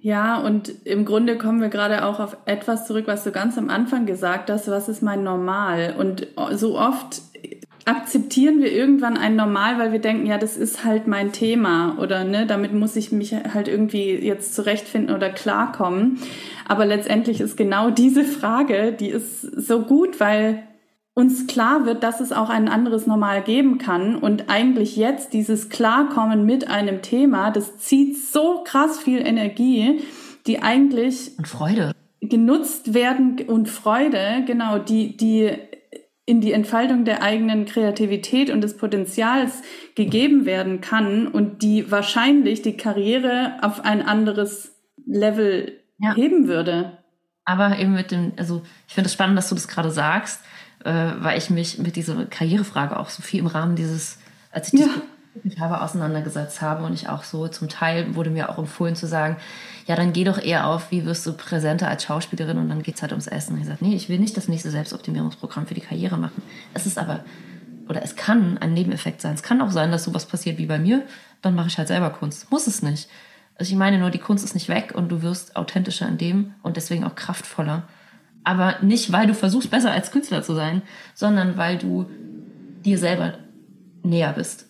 [0.00, 3.70] Ja, und im Grunde kommen wir gerade auch auf etwas zurück, was du ganz am
[3.70, 5.94] Anfang gesagt hast, was ist mein Normal?
[5.96, 7.22] Und so oft
[7.84, 12.24] akzeptieren wir irgendwann ein Normal, weil wir denken, ja, das ist halt mein Thema oder
[12.24, 16.18] ne, damit muss ich mich halt irgendwie jetzt zurechtfinden oder klarkommen.
[16.66, 20.62] Aber letztendlich ist genau diese Frage, die ist so gut, weil
[21.14, 25.68] uns klar wird, dass es auch ein anderes Normal geben kann und eigentlich jetzt dieses
[25.68, 30.00] Klarkommen mit einem Thema, das zieht so krass viel Energie,
[30.46, 35.52] die eigentlich und Freude genutzt werden und Freude, genau, die die
[36.26, 39.62] in die Entfaltung der eigenen Kreativität und des Potenzials
[39.94, 44.74] gegeben werden kann und die wahrscheinlich die Karriere auf ein anderes
[45.06, 46.14] Level ja.
[46.14, 46.98] heben würde.
[47.44, 50.42] Aber eben mit dem, also ich finde es spannend, dass du das gerade sagst,
[50.82, 54.18] äh, weil ich mich mit dieser Karrierefrage auch so viel im Rahmen dieses,
[54.50, 54.86] als ich ja.
[55.42, 59.06] Mich habe auseinandergesetzt habe und ich auch so zum Teil wurde mir auch empfohlen zu
[59.06, 59.36] sagen,
[59.86, 63.02] ja, dann geh doch eher auf, wie wirst du präsenter als Schauspielerin und dann geht's
[63.02, 63.54] halt ums Essen.
[63.54, 66.42] Und ich sage, nee, ich will nicht das nächste Selbstoptimierungsprogramm für die Karriere machen.
[66.72, 67.24] Es ist aber,
[67.88, 69.34] oder es kann ein Nebeneffekt sein.
[69.34, 71.02] Es kann auch sein, dass sowas passiert wie bei mir,
[71.42, 72.50] dann mache ich halt selber Kunst.
[72.50, 73.08] Muss es nicht.
[73.58, 76.54] Also ich meine nur, die Kunst ist nicht weg und du wirst authentischer in dem
[76.62, 77.82] und deswegen auch kraftvoller.
[78.44, 80.82] Aber nicht, weil du versuchst, besser als Künstler zu sein,
[81.14, 82.06] sondern weil du
[82.84, 83.34] dir selber
[84.02, 84.66] näher bist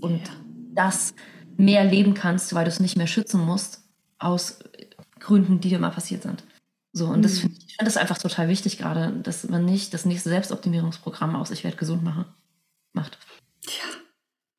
[0.00, 0.32] und ja.
[0.74, 1.14] das
[1.56, 3.82] mehr leben kannst, weil du es nicht mehr schützen musst
[4.18, 4.60] aus
[5.18, 6.44] Gründen, die dir mal passiert sind.
[6.92, 7.22] So, und mhm.
[7.22, 11.36] das find, ich finde das einfach total wichtig gerade, dass man nicht das nächste Selbstoptimierungsprogramm
[11.36, 12.24] aus Ich werde gesund machen,
[12.92, 13.18] macht.
[13.66, 13.98] Ja.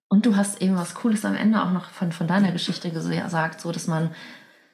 [0.08, 3.62] Und du hast eben was Cooles am Ende auch noch von, von deiner Geschichte gesagt,
[3.62, 4.12] so dass man,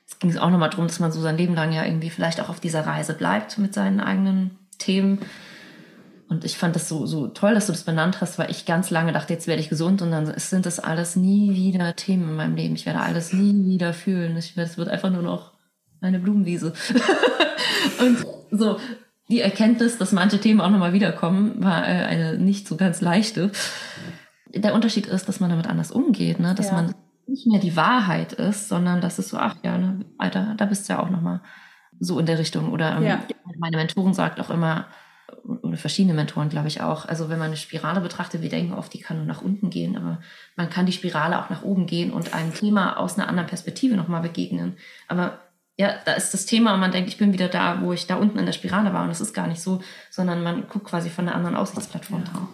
[0.08, 2.50] es ging auch nochmal darum, dass man so sein Leben lang ja irgendwie vielleicht auch
[2.50, 5.20] auf dieser Reise bleibt mit seinen eigenen Themen.
[6.28, 8.90] Und ich fand das so, so toll, dass du das benannt hast, weil ich ganz
[8.90, 12.36] lange dachte, jetzt werde ich gesund und dann sind das alles nie wieder Themen in
[12.36, 12.76] meinem Leben.
[12.76, 14.36] Ich werde alles nie wieder fühlen.
[14.36, 15.54] Es wird einfach nur noch
[16.02, 16.74] eine Blumenwiese.
[18.00, 18.80] und so,
[19.30, 23.52] die Erkenntnis, dass manche Themen auch nochmal wiederkommen, war äh, eine nicht so ganz leichte.
[24.54, 26.56] Der Unterschied ist, dass man damit anders umgeht, ne?
[26.56, 26.74] dass ja.
[26.74, 26.96] man
[27.28, 30.88] nicht mehr die Wahrheit ist, sondern dass es so, ach ja, ne, Alter, da bist
[30.88, 31.42] du ja auch nochmal
[32.00, 32.72] so in der Richtung.
[32.72, 33.24] Oder ähm, ja.
[33.58, 34.88] meine Mentorin sagt auch immer,
[35.62, 37.06] oder verschiedene Mentoren, glaube ich auch.
[37.06, 39.98] Also wenn man eine Spirale betrachtet, wir denken oft, die kann nur nach unten gehen,
[39.98, 40.22] aber
[40.56, 43.96] man kann die Spirale auch nach oben gehen und einem Thema aus einer anderen Perspektive
[43.96, 44.78] nochmal begegnen.
[45.08, 45.40] Aber
[45.78, 48.16] ja, da ist das Thema und man denkt, ich bin wieder da, wo ich da
[48.16, 51.10] unten in der Spirale war und das ist gar nicht so, sondern man guckt quasi
[51.10, 52.48] von einer anderen Aussichtsplattform drauf.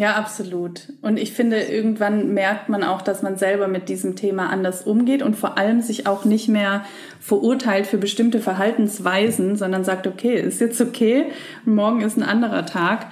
[0.00, 0.94] Ja, absolut.
[1.02, 5.20] Und ich finde, irgendwann merkt man auch, dass man selber mit diesem Thema anders umgeht
[5.22, 6.86] und vor allem sich auch nicht mehr
[7.20, 11.26] verurteilt für bestimmte Verhaltensweisen, sondern sagt, okay, ist jetzt okay,
[11.66, 13.08] morgen ist ein anderer Tag.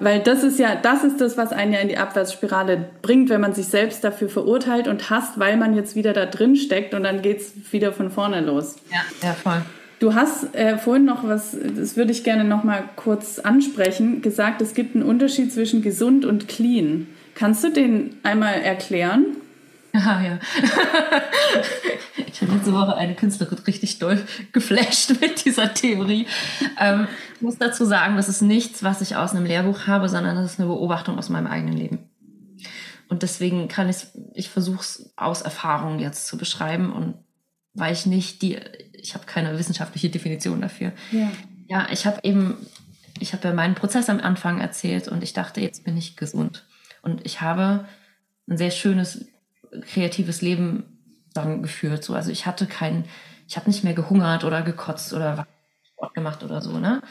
[0.00, 3.40] Weil das ist ja, das ist das, was einen ja in die Abwärtsspirale bringt, wenn
[3.40, 7.04] man sich selbst dafür verurteilt und hasst, weil man jetzt wieder da drin steckt und
[7.04, 8.76] dann geht's wieder von vorne los.
[8.90, 9.62] Ja, ja, voll.
[9.98, 14.62] Du hast äh, vorhin noch was, das würde ich gerne noch mal kurz ansprechen, gesagt,
[14.62, 17.08] es gibt einen Unterschied zwischen gesund und clean.
[17.34, 19.36] Kannst du den einmal erklären?
[19.92, 20.38] Ja, ja.
[22.26, 24.20] ich habe letzte Woche eine Künstlerin richtig doll
[24.52, 26.26] geflasht mit dieser Theorie.
[26.78, 30.36] Ähm, ich muss dazu sagen, das ist nichts, was ich aus einem Lehrbuch habe, sondern
[30.36, 31.98] das ist eine Beobachtung aus meinem eigenen Leben.
[33.08, 37.14] Und deswegen kann ich, ich versuche es aus Erfahrung jetzt zu beschreiben und
[37.78, 38.58] weil ich nicht die
[39.00, 40.92] ich habe keine wissenschaftliche Definition dafür.
[41.12, 41.30] Ja,
[41.68, 42.66] ja ich habe eben,
[43.20, 46.64] ich habe ja meinen Prozess am Anfang erzählt und ich dachte, jetzt bin ich gesund.
[47.02, 47.86] Und ich habe
[48.48, 49.26] ein sehr schönes,
[49.92, 50.98] kreatives Leben
[51.34, 52.04] dann geführt.
[52.04, 52.14] So.
[52.14, 53.04] Also ich hatte keinen,
[53.46, 55.46] ich habe nicht mehr gehungert oder gekotzt oder
[55.92, 57.02] Sport gemacht oder so, ne?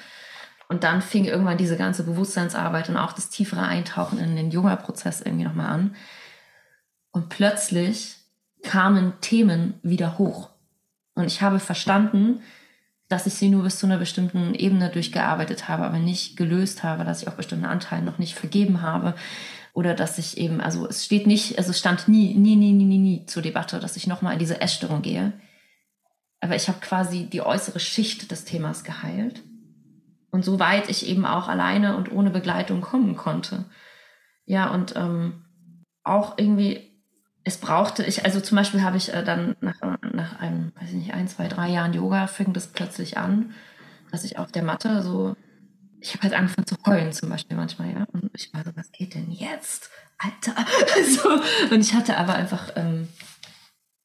[0.69, 5.21] Und dann fing irgendwann diese ganze Bewusstseinsarbeit und auch das tiefere Eintauchen in den Yoga-Prozess
[5.21, 5.95] irgendwie nochmal an.
[7.11, 8.17] Und plötzlich
[8.63, 10.49] kamen Themen wieder hoch.
[11.17, 12.41] Und ich habe verstanden,
[13.09, 17.05] dass ich sie nur bis zu einer bestimmten Ebene durchgearbeitet habe, aber nicht gelöst habe,
[17.05, 19.15] dass ich auch bestimmte Anteile noch nicht vergeben habe
[19.73, 22.85] oder dass ich eben, also es steht nicht, also es stand nie, nie, nie, nie,
[22.85, 25.33] nie, nie zur Debatte, dass ich nochmal in diese Essstörung gehe.
[26.39, 29.41] Aber ich habe quasi die äußere Schicht des Themas geheilt.
[30.29, 33.65] Und soweit ich eben auch alleine und ohne Begleitung kommen konnte.
[34.45, 35.45] Ja, und ähm,
[36.03, 36.86] auch irgendwie
[37.47, 39.79] es brauchte ich, also zum Beispiel habe ich äh, dann nach,
[40.13, 43.53] nach einem, weiß ich nicht, ein, zwei, drei Jahren Yoga fing das plötzlich an,
[44.11, 45.35] dass ich auf der Matte so,
[46.01, 48.05] ich habe halt angefangen zu heulen zum Beispiel manchmal, ja.
[48.11, 49.89] Und ich war so, was geht denn jetzt?
[50.17, 50.55] Alter.
[51.07, 51.73] so.
[51.73, 53.07] Und ich hatte aber einfach ähm,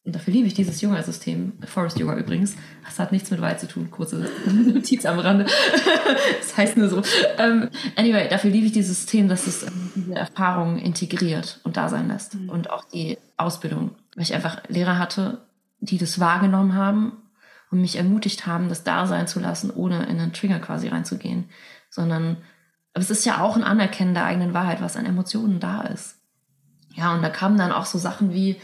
[0.05, 2.57] und dafür liebe ich dieses Yoga-System, Forest Yoga übrigens.
[2.85, 5.47] Das hat nichts mit Wald zu tun, kurze Notiz am Rande.
[6.41, 7.03] das heißt nur so.
[7.39, 11.89] Ähm, anyway, dafür liebe ich dieses System, dass es ähm, diese Erfahrungen integriert und da
[11.89, 12.35] sein lässt.
[12.35, 12.49] Mhm.
[12.49, 13.93] Und auch die Ausbildung.
[14.17, 15.43] Weil ich einfach Lehrer hatte,
[15.79, 17.13] die das wahrgenommen haben
[17.71, 21.45] und mich ermutigt haben, das da sein zu lassen, ohne in einen Trigger quasi reinzugehen.
[21.91, 22.39] Sondern
[22.95, 26.17] aber es ist ja auch ein Anerkennen der eigenen Wahrheit, was an Emotionen da ist.
[26.95, 28.57] Ja, und da kamen dann auch so Sachen wie,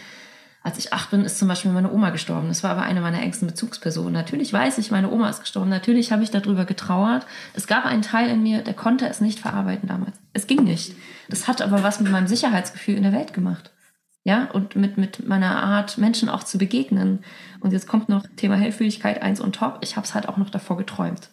[0.62, 2.48] als ich acht bin, ist zum Beispiel meine Oma gestorben.
[2.48, 4.12] Das war aber eine meiner engsten Bezugspersonen.
[4.12, 5.70] Natürlich weiß ich, meine Oma ist gestorben.
[5.70, 7.26] Natürlich habe ich darüber getrauert.
[7.54, 10.16] Es gab einen Teil in mir, der konnte es nicht verarbeiten damals.
[10.32, 10.94] Es ging nicht.
[11.28, 13.70] Das hat aber was mit meinem Sicherheitsgefühl in der Welt gemacht.
[14.24, 17.24] Ja, und mit, mit meiner Art, Menschen auch zu begegnen.
[17.60, 19.78] Und jetzt kommt noch Thema Hellfühligkeit eins und top.
[19.80, 21.30] Ich habe es halt auch noch davor geträumt.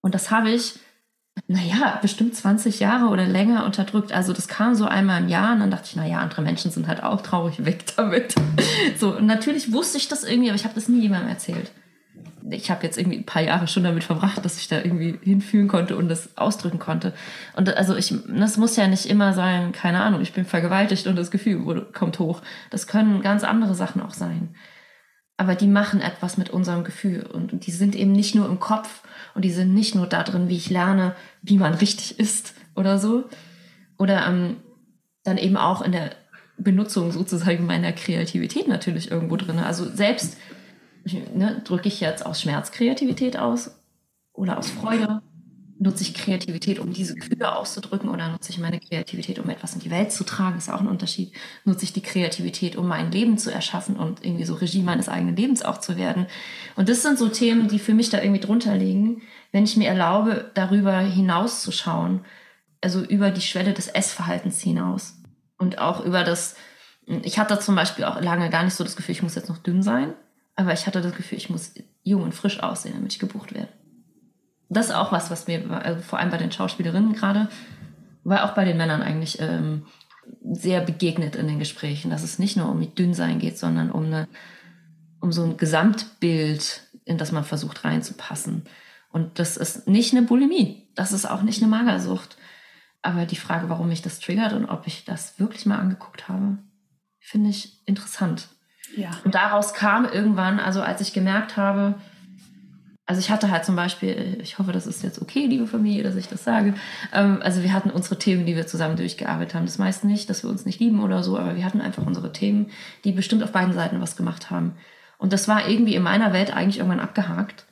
[0.00, 0.80] Und das habe ich
[1.46, 4.12] naja, bestimmt 20 Jahre oder länger unterdrückt.
[4.12, 6.86] Also das kam so einmal im Jahr und dann dachte ich, naja, andere Menschen sind
[6.86, 8.34] halt auch traurig, weg damit.
[8.98, 11.70] So, und natürlich wusste ich das irgendwie, aber ich habe das nie jemandem erzählt.
[12.50, 15.68] Ich habe jetzt irgendwie ein paar Jahre schon damit verbracht, dass ich da irgendwie hinfühlen
[15.68, 17.14] konnte und das ausdrücken konnte.
[17.56, 21.16] Und also ich, das muss ja nicht immer sein, keine Ahnung, ich bin vergewaltigt und
[21.16, 22.42] das Gefühl kommt hoch.
[22.70, 24.54] Das können ganz andere Sachen auch sein.
[25.36, 29.02] Aber die machen etwas mit unserem Gefühl und die sind eben nicht nur im Kopf,
[29.34, 32.98] und die sind nicht nur da drin, wie ich lerne, wie man richtig ist oder
[32.98, 33.24] so.
[33.98, 34.56] Oder ähm,
[35.24, 36.10] dann eben auch in der
[36.56, 39.58] Benutzung sozusagen meiner Kreativität natürlich irgendwo drin.
[39.58, 40.36] Also selbst
[41.34, 43.80] ne, drücke ich jetzt aus Schmerz Kreativität aus
[44.32, 45.22] oder aus Freude
[45.78, 49.80] nutze ich Kreativität, um diese Gefühle auszudrücken oder nutze ich meine Kreativität, um etwas in
[49.80, 50.58] die Welt zu tragen?
[50.58, 51.32] ist auch ein Unterschied.
[51.64, 55.36] Nutze ich die Kreativität, um mein Leben zu erschaffen und irgendwie so Regie meines eigenen
[55.36, 56.26] Lebens auch zu werden?
[56.76, 59.22] Und das sind so Themen, die für mich da irgendwie drunter liegen,
[59.52, 62.24] wenn ich mir erlaube, darüber hinauszuschauen,
[62.80, 65.14] also über die Schwelle des Essverhaltens hinaus
[65.58, 66.56] und auch über das,
[67.06, 69.58] ich hatte zum Beispiel auch lange gar nicht so das Gefühl, ich muss jetzt noch
[69.58, 70.14] dünn sein,
[70.56, 71.72] aber ich hatte das Gefühl, ich muss
[72.02, 73.72] jung und frisch aussehen, damit ich gebucht werde.
[74.68, 77.48] Das ist auch was, was mir, also vor allem bei den Schauspielerinnen gerade,
[78.24, 79.86] war auch bei den Männern eigentlich ähm,
[80.42, 84.06] sehr begegnet in den Gesprächen, dass es nicht nur um die Dünnsein geht, sondern um
[84.06, 84.28] eine,
[85.20, 88.64] um so ein Gesamtbild, in das man versucht reinzupassen.
[89.10, 92.36] Und das ist nicht eine Bulimie, das ist auch nicht eine Magersucht.
[93.02, 96.56] Aber die Frage, warum mich das triggert und ob ich das wirklich mal angeguckt habe,
[97.20, 98.48] finde ich interessant.
[98.96, 99.10] Ja.
[99.24, 101.96] Und daraus kam irgendwann, also als ich gemerkt habe,
[103.06, 106.16] also ich hatte halt zum Beispiel, ich hoffe, das ist jetzt okay, liebe Familie, dass
[106.16, 106.74] ich das sage.
[107.12, 109.66] Ähm, also wir hatten unsere Themen, die wir zusammen durchgearbeitet haben.
[109.66, 112.32] Das meist nicht, dass wir uns nicht lieben oder so, aber wir hatten einfach unsere
[112.32, 112.70] Themen,
[113.04, 114.76] die bestimmt auf beiden Seiten was gemacht haben.
[115.18, 117.66] Und das war irgendwie in meiner Welt eigentlich irgendwann abgehakt,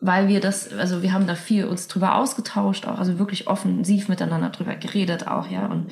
[0.00, 4.08] weil wir das, also wir haben da viel uns drüber ausgetauscht, auch also wirklich offensiv
[4.08, 5.66] miteinander drüber geredet auch, ja.
[5.66, 5.90] Und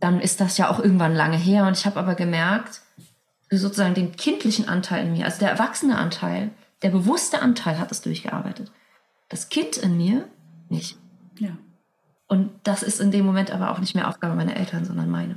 [0.00, 1.66] dann ist das ja auch irgendwann lange her.
[1.66, 2.80] Und ich habe aber gemerkt,
[3.50, 6.50] sozusagen den kindlichen Anteil in mir, also der erwachsene Anteil,
[6.82, 8.72] der bewusste Anteil hat es durchgearbeitet.
[9.28, 10.28] Das Kind in mir
[10.68, 10.96] nicht.
[11.38, 11.56] Ja.
[12.26, 15.36] Und das ist in dem Moment aber auch nicht mehr Aufgabe meiner Eltern, sondern meine.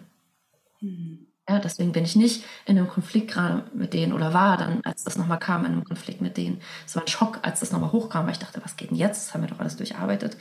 [0.80, 1.28] Mhm.
[1.50, 5.04] Ja, deswegen bin ich nicht in einem Konflikt gerade mit denen oder war dann, als
[5.04, 6.62] das nochmal kam, in einem Konflikt mit denen.
[6.86, 9.28] Es war ein Schock, als das nochmal hochkam, weil ich dachte, was geht denn jetzt?
[9.28, 10.38] Das haben wir doch alles durcharbeitet.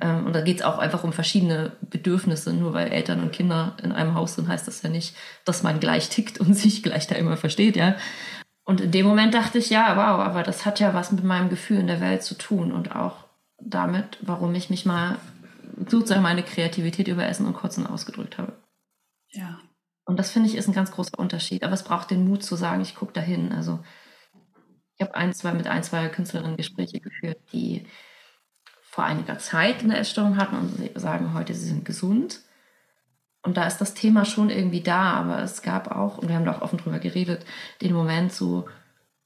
[0.00, 2.54] Ähm, und da geht es auch einfach um verschiedene Bedürfnisse.
[2.54, 5.14] Nur weil Eltern und Kinder in einem Haus sind, heißt das ja nicht,
[5.44, 7.96] dass man gleich tickt und sich gleich da immer versteht, ja.
[8.70, 11.48] Und in dem Moment dachte ich, ja, wow, aber das hat ja was mit meinem
[11.48, 13.24] Gefühl in der Welt zu tun und auch
[13.58, 15.18] damit, warum ich mich mal
[15.88, 18.52] sozusagen meine Kreativität über Essen und Kotzen ausgedrückt habe.
[19.30, 19.58] Ja.
[20.04, 21.64] Und das finde ich ist ein ganz großer Unterschied.
[21.64, 23.50] Aber es braucht den Mut zu sagen, ich gucke dahin.
[23.50, 23.80] Also
[24.94, 27.88] ich habe ein, zwei mit ein, zwei Künstlerinnen Gespräche geführt, die
[28.82, 32.38] vor einiger Zeit eine Essstörung hatten und sagen heute, sie sind gesund.
[33.42, 36.44] Und da ist das Thema schon irgendwie da, aber es gab auch, und wir haben
[36.44, 37.46] da auch offen drüber geredet,
[37.80, 38.68] den Moment so,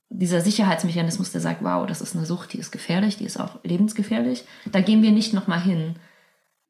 [0.09, 3.59] dieser Sicherheitsmechanismus, der sagt, wow, das ist eine Sucht, die ist gefährlich, die ist auch
[3.65, 4.45] lebensgefährlich.
[4.71, 5.97] Da gehen wir nicht nochmal hin,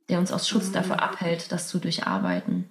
[0.08, 0.72] der uns aus Schutz mhm.
[0.72, 2.68] dafür abhält, das zu durcharbeiten.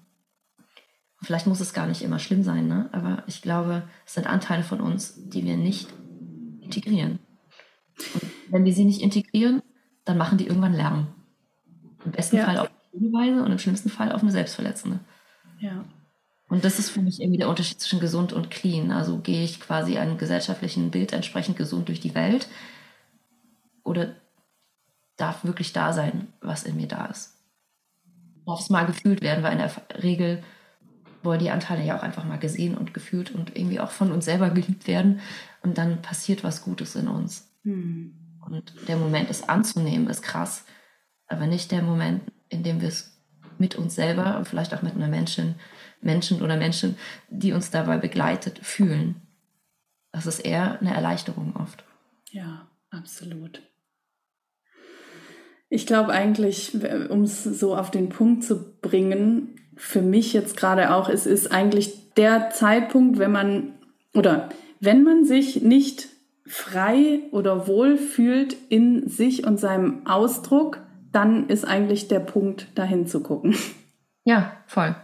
[1.22, 2.90] Vielleicht muss es gar nicht immer schlimm sein, ne?
[2.92, 5.90] aber ich glaube, es sind Anteile von uns, die wir nicht
[6.62, 7.20] integrieren.
[8.16, 9.62] Und wenn wir sie nicht integrieren,
[10.04, 11.08] dann machen die irgendwann Lärm.
[12.04, 12.46] Im besten ja.
[12.46, 15.00] Fall auf Weise und im schlimmsten Fall auf eine selbstverletzende.
[15.60, 15.84] Ja.
[16.50, 18.92] Und das ist für mich irgendwie der Unterschied zwischen gesund und clean.
[18.92, 22.48] Also gehe ich quasi einem gesellschaftlichen Bild entsprechend gesund durch die Welt
[23.84, 24.16] oder
[25.18, 27.34] darf wirklich da sein, was in mir da ist.
[28.46, 29.72] Darf es mal gefühlt werden, weil in der
[30.04, 30.44] Regel
[31.24, 34.26] wollen die Anteile ja auch einfach mal gesehen und gefühlt und irgendwie auch von uns
[34.26, 35.22] selber geliebt werden.
[35.62, 37.50] Und dann passiert was Gutes in uns.
[37.64, 38.14] Hm.
[38.46, 40.66] Und der Moment, es anzunehmen, ist krass.
[41.28, 42.22] Aber nicht der Moment,
[42.54, 43.20] indem wir es
[43.58, 45.56] mit uns selber und vielleicht auch mit einer Menschen,
[46.02, 46.98] Menschen oder Menschen,
[47.30, 49.22] die uns dabei begleitet, fühlen.
[50.12, 51.84] Das ist eher eine Erleichterung oft.
[52.32, 53.62] Ja, absolut.
[55.70, 56.76] Ich glaube eigentlich,
[57.10, 61.52] um es so auf den Punkt zu bringen, für mich jetzt gerade auch, es ist
[61.52, 63.74] eigentlich der Zeitpunkt, wenn man
[64.14, 64.50] oder
[64.80, 66.10] wenn man sich nicht
[66.46, 70.80] frei oder wohl fühlt in sich und seinem Ausdruck,
[71.14, 73.56] dann ist eigentlich der Punkt, dahin zu gucken.
[74.26, 74.96] Ja, voll.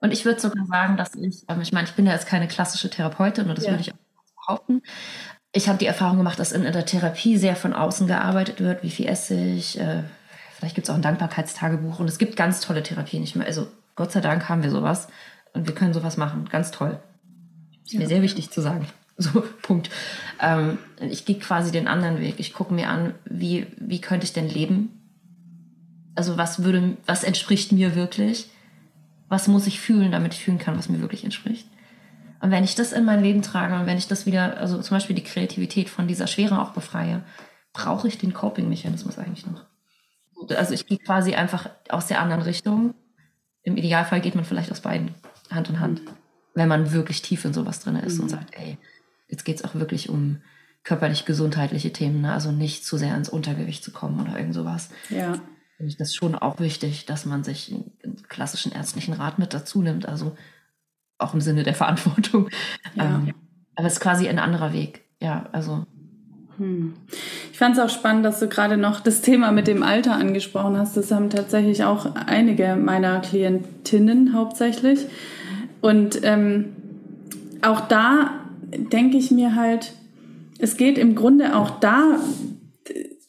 [0.00, 2.48] Und ich würde sogar sagen, dass ich, ähm, ich meine, ich bin ja jetzt keine
[2.48, 3.70] klassische Therapeutin und das ja.
[3.70, 4.82] würde ich auch behaupten.
[5.52, 8.90] Ich habe die Erfahrung gemacht, dass in, der Therapie sehr von außen gearbeitet wird, wie
[8.90, 9.78] viel esse ich.
[9.78, 10.04] Äh,
[10.56, 13.22] vielleicht gibt es auch ein Dankbarkeitstagebuch und es gibt ganz tolle Therapien.
[13.22, 15.08] Ich, also Gott sei Dank haben wir sowas
[15.52, 16.48] und wir können sowas machen.
[16.50, 16.98] Ganz toll.
[17.84, 18.00] Ist ja.
[18.00, 18.86] mir sehr wichtig zu sagen.
[19.32, 19.90] So, Punkt.
[20.40, 22.36] Ähm, ich gehe quasi den anderen Weg.
[22.38, 24.98] Ich gucke mir an, wie, wie könnte ich denn leben?
[26.14, 28.48] Also was würde, was entspricht mir wirklich?
[29.28, 31.68] Was muss ich fühlen, damit ich fühlen kann, was mir wirklich entspricht?
[32.40, 34.96] Und wenn ich das in mein Leben trage und wenn ich das wieder, also zum
[34.96, 37.22] Beispiel die Kreativität von dieser Schwere auch befreie,
[37.74, 39.66] brauche ich den Coping-Mechanismus eigentlich noch.
[40.56, 42.94] Also ich gehe quasi einfach aus der anderen Richtung.
[43.62, 45.14] Im Idealfall geht man vielleicht aus beiden
[45.50, 46.00] Hand in Hand,
[46.54, 48.22] wenn man wirklich tief in sowas drin ist mhm.
[48.22, 48.78] und sagt, ey,
[49.30, 50.38] jetzt geht es auch wirklich um
[50.84, 52.32] körperlich-gesundheitliche Themen, ne?
[52.32, 54.90] also nicht zu sehr ins Untergewicht zu kommen oder irgend sowas.
[55.08, 55.34] Ja.
[55.76, 59.82] Finde ich das schon auch wichtig, dass man sich einen klassischen ärztlichen Rat mit dazu
[59.82, 60.36] nimmt, also
[61.18, 62.48] auch im Sinne der Verantwortung.
[62.94, 63.04] Ja.
[63.04, 63.34] Ähm,
[63.76, 65.04] aber es ist quasi ein anderer Weg.
[65.20, 65.86] Ja, also.
[66.56, 66.94] Hm.
[67.52, 70.76] Ich fand es auch spannend, dass du gerade noch das Thema mit dem Alter angesprochen
[70.76, 70.96] hast.
[70.96, 75.06] Das haben tatsächlich auch einige meiner Klientinnen hauptsächlich.
[75.80, 76.76] Und ähm,
[77.62, 78.39] auch da
[78.76, 79.92] denke ich mir halt,
[80.58, 82.20] es geht im Grunde auch da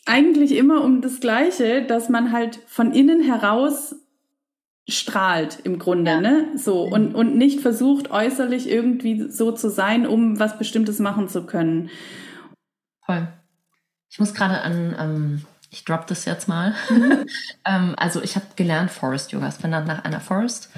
[0.06, 3.96] eigentlich immer um das Gleiche, dass man halt von innen heraus
[4.90, 6.22] strahlt im Grunde, ja.
[6.22, 6.48] ne?
[6.58, 11.46] So und und nicht versucht äußerlich irgendwie so zu sein, um was Bestimmtes machen zu
[11.46, 11.90] können.
[13.06, 13.28] Voll.
[14.10, 16.76] Ich muss gerade an, ähm, ich drop das jetzt mal.
[16.90, 17.26] Mhm.
[17.66, 20.70] ähm, also ich habe gelernt Forest Yoga, ist benannt nach einer Forest.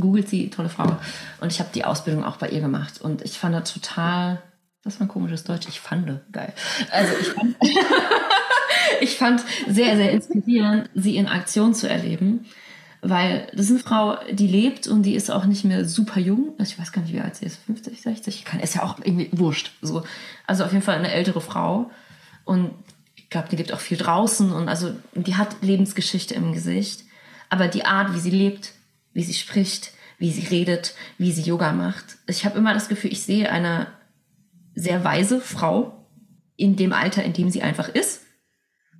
[0.00, 0.96] Googelt sie, tolle Frau.
[1.40, 3.00] Und ich habe die Ausbildung auch bei ihr gemacht.
[3.00, 4.42] Und ich fand das total,
[4.84, 6.52] das war ein komisches Deutsch, ich fand, geil.
[6.90, 7.56] Also ich fand,
[9.00, 12.46] ich fand sehr, sehr inspirierend, sie in Aktion zu erleben.
[13.00, 16.54] Weil das ist eine Frau, die lebt und die ist auch nicht mehr super jung.
[16.58, 17.60] Also ich weiß gar nicht, wie alt sie ist.
[17.66, 18.44] 50, 60?
[18.44, 19.70] Kann, ist ja auch irgendwie wurscht.
[19.82, 20.02] So.
[20.46, 21.90] Also auf jeden Fall eine ältere Frau.
[22.44, 22.70] Und
[23.14, 27.04] ich glaube, die lebt auch viel draußen und also die hat Lebensgeschichte im Gesicht.
[27.50, 28.72] Aber die Art, wie sie lebt,
[29.12, 32.18] wie sie spricht, wie sie redet, wie sie Yoga macht.
[32.26, 33.86] Ich habe immer das Gefühl, ich sehe eine
[34.74, 36.06] sehr weise Frau
[36.56, 38.22] in dem Alter, in dem sie einfach ist.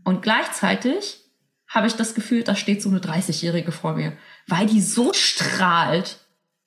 [0.04, 1.20] Und gleichzeitig
[1.68, 4.14] habe ich das Gefühl, da steht so eine 30-Jährige vor mir,
[4.46, 6.18] weil die so strahlt.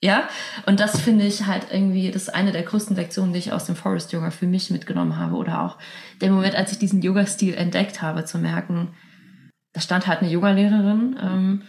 [0.04, 0.28] Ja,
[0.66, 3.66] und das finde ich halt irgendwie, das ist eine der größten Lektionen, die ich aus
[3.66, 5.36] dem Forest Yoga für mich mitgenommen habe.
[5.36, 5.78] Oder auch
[6.20, 8.94] der Moment, als ich diesen Yoga-Stil entdeckt habe, zu merken,
[9.72, 11.62] da stand halt eine Yoga-Lehrerin, ähm,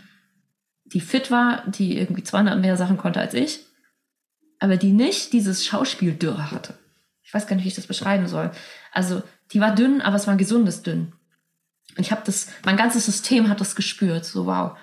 [0.94, 3.60] die fit war, die irgendwie 200 mehr Sachen konnte als ich,
[4.60, 6.78] aber die nicht dieses Schauspieldürre hatte.
[7.24, 8.52] Ich weiß gar nicht, wie ich das beschreiben soll.
[8.92, 11.14] Also, die war dünn, aber es war ein gesundes Dünn.
[11.98, 14.26] Und ich habe das, mein ganzes System hat das gespürt.
[14.26, 14.78] So, wow,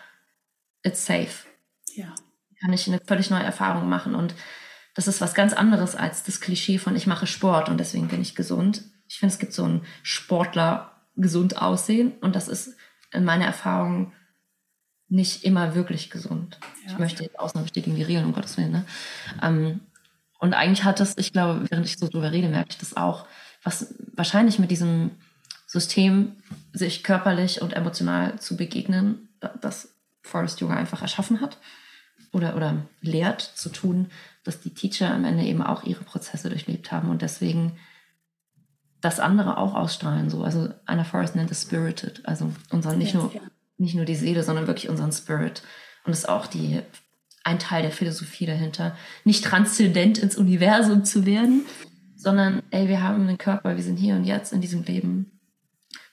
[0.83, 1.47] it's safe.
[1.95, 2.15] Ja.
[2.61, 4.15] Kann ich eine völlig neue Erfahrung machen.
[4.15, 4.35] Und
[4.95, 8.21] das ist was ganz anderes als das Klischee von ich mache Sport und deswegen bin
[8.21, 8.83] ich gesund.
[9.09, 12.77] Ich finde, es gibt so einen Sportler gesund aussehen und das ist
[13.13, 14.13] in meiner Erfahrung
[15.11, 16.59] nicht immer wirklich gesund.
[16.87, 16.93] Ja.
[16.93, 18.71] Ich möchte jetzt Ausnahme bestätigen, die Regeln, um Gottes Willen.
[18.71, 18.85] Ne?
[19.43, 19.81] Ähm,
[20.39, 23.27] und eigentlich hat das, ich glaube, während ich so drüber rede, merke ich das auch,
[23.63, 25.11] was wahrscheinlich mit diesem
[25.67, 26.37] System,
[26.73, 29.29] sich körperlich und emotional zu begegnen,
[29.61, 31.59] das Forest Yoga einfach erschaffen hat
[32.33, 34.11] oder, oder lehrt zu tun,
[34.45, 37.77] dass die Teacher am Ende eben auch ihre Prozesse durchlebt haben und deswegen
[39.01, 40.31] das andere auch ausstrahlen.
[40.31, 40.43] So.
[40.45, 43.33] Also Anna Forest nennt es Spirited, also unser, nicht, nur,
[43.81, 45.63] nicht nur die Seele, sondern wirklich unseren Spirit.
[46.05, 46.81] Und das ist auch die,
[47.45, 51.63] ein Teil der Philosophie dahinter, nicht transzendent ins Universum zu werden,
[52.15, 55.41] sondern ey, wir haben einen Körper, wir sind hier und jetzt in diesem Leben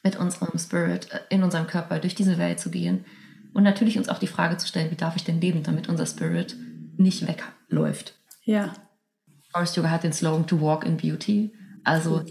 [0.04, 3.06] mit unserem Spirit äh, in unserem Körper durch diese Welt zu gehen
[3.54, 6.06] und natürlich uns auch die Frage zu stellen, wie darf ich denn leben, damit unser
[6.06, 6.56] Spirit
[6.96, 8.18] nicht wegläuft.
[8.44, 8.74] Ja.
[9.52, 11.54] Forest Yoga hat den Slogan to walk in beauty,
[11.84, 12.24] also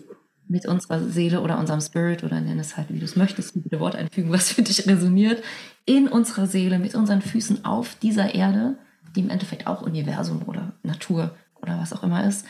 [0.48, 3.80] mit unserer Seele oder unserem Spirit oder nenn es halt, wie du es möchtest, bitte
[3.80, 5.42] Wort einfügen, was für dich resoniert,
[5.84, 8.78] in unserer Seele, mit unseren Füßen auf dieser Erde,
[9.14, 12.46] die im Endeffekt auch Universum oder Natur oder was auch immer ist,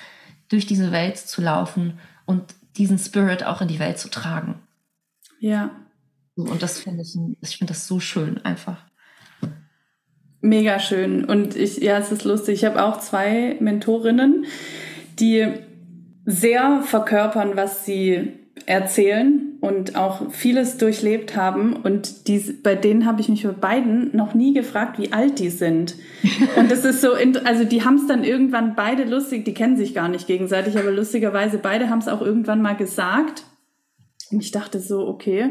[0.49, 4.61] durch diese Welt zu laufen und diesen Spirit auch in die Welt zu tragen.
[5.41, 5.71] Ja.
[6.35, 8.85] Und das finde ich, ich finde das so schön einfach.
[10.43, 11.25] Mega schön.
[11.25, 12.57] Und ich, ja, es ist lustig.
[12.57, 14.45] Ich habe auch zwei Mentorinnen,
[15.19, 15.66] die
[16.27, 18.33] sehr verkörpern, was sie
[18.67, 21.75] erzählen und auch vieles durchlebt haben.
[21.75, 25.51] Und die, bei denen habe ich mich bei beiden noch nie gefragt, wie alt die
[25.51, 25.95] sind.
[26.57, 27.13] Und das ist so,
[27.45, 30.91] also die haben es dann irgendwann beide lustig, die kennen sich gar nicht gegenseitig, aber
[30.91, 33.45] lustigerweise beide haben es auch irgendwann mal gesagt.
[34.33, 35.51] Und ich dachte so, okay,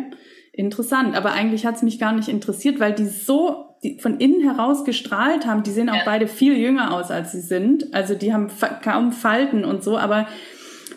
[0.51, 1.15] interessant.
[1.15, 4.83] Aber eigentlich hat es mich gar nicht interessiert, weil die so die von innen heraus
[4.83, 5.63] gestrahlt haben.
[5.63, 6.01] Die sehen auch ja.
[6.05, 7.93] beide viel jünger aus, als sie sind.
[7.93, 8.49] Also die haben
[8.83, 9.97] kaum Falten und so.
[9.97, 10.27] Aber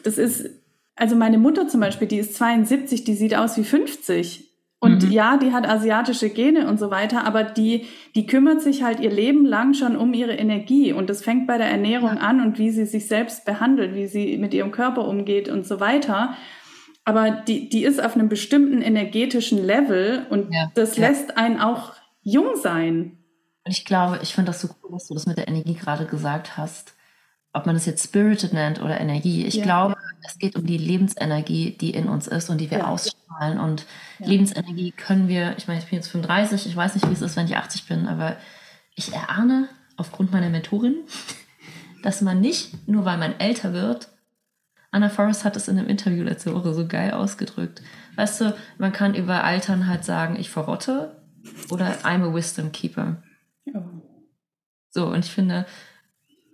[0.05, 0.49] das ist,
[0.97, 4.45] also meine Mutter zum Beispiel, die ist 72, die sieht aus wie 50.
[4.81, 5.11] Und mhm.
[5.11, 9.11] ja, die hat asiatische Gene und so weiter, aber die, die kümmert sich halt ihr
[9.11, 10.93] Leben lang schon um ihre Energie.
[10.93, 12.20] Und das fängt bei der Ernährung ja.
[12.20, 15.81] an und wie sie sich selbst behandelt, wie sie mit ihrem Körper umgeht und so
[15.81, 16.37] weiter
[17.09, 21.09] aber die, die ist auf einem bestimmten energetischen Level und ja, das ja.
[21.09, 23.16] lässt einen auch jung sein.
[23.65, 26.05] Und ich glaube, ich finde das so cool, dass du das mit der Energie gerade
[26.05, 26.95] gesagt hast.
[27.59, 29.45] Ob man das jetzt Spirited nennt oder Energie.
[29.45, 32.87] Ich ja, glaube, es geht um die Lebensenergie, die in uns ist und die wir
[32.87, 33.59] ausstrahlen.
[33.59, 33.85] Und
[34.21, 37.37] Lebensenergie können wir, ich meine, ich bin jetzt 35, ich weiß nicht, wie es ist,
[37.37, 38.37] wenn ich 80 bin, aber
[38.95, 40.95] ich erahne aufgrund meiner Mentorin,
[42.05, 44.09] dass man nicht, nur weil man älter wird,
[44.93, 47.83] Anna Forrest hat es in einem Interview letzte Woche so geil ausgedrückt.
[48.15, 51.21] Weißt du, man kann über Altern halt sagen, ich verrotte
[51.71, 53.23] oder I'm a Wisdom Keeper.
[53.65, 53.85] Ja.
[54.91, 55.67] So, und ich finde,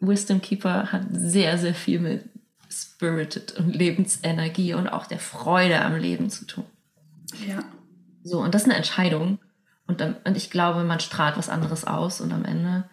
[0.07, 2.25] Wisdom Keeper hat sehr, sehr viel mit
[2.71, 6.65] Spirited und Lebensenergie und auch der Freude am Leben zu tun.
[7.47, 7.63] Ja.
[8.23, 9.39] So, und das ist eine Entscheidung.
[9.87, 12.85] Und, dann, und ich glaube, man strahlt was anderes aus und am Ende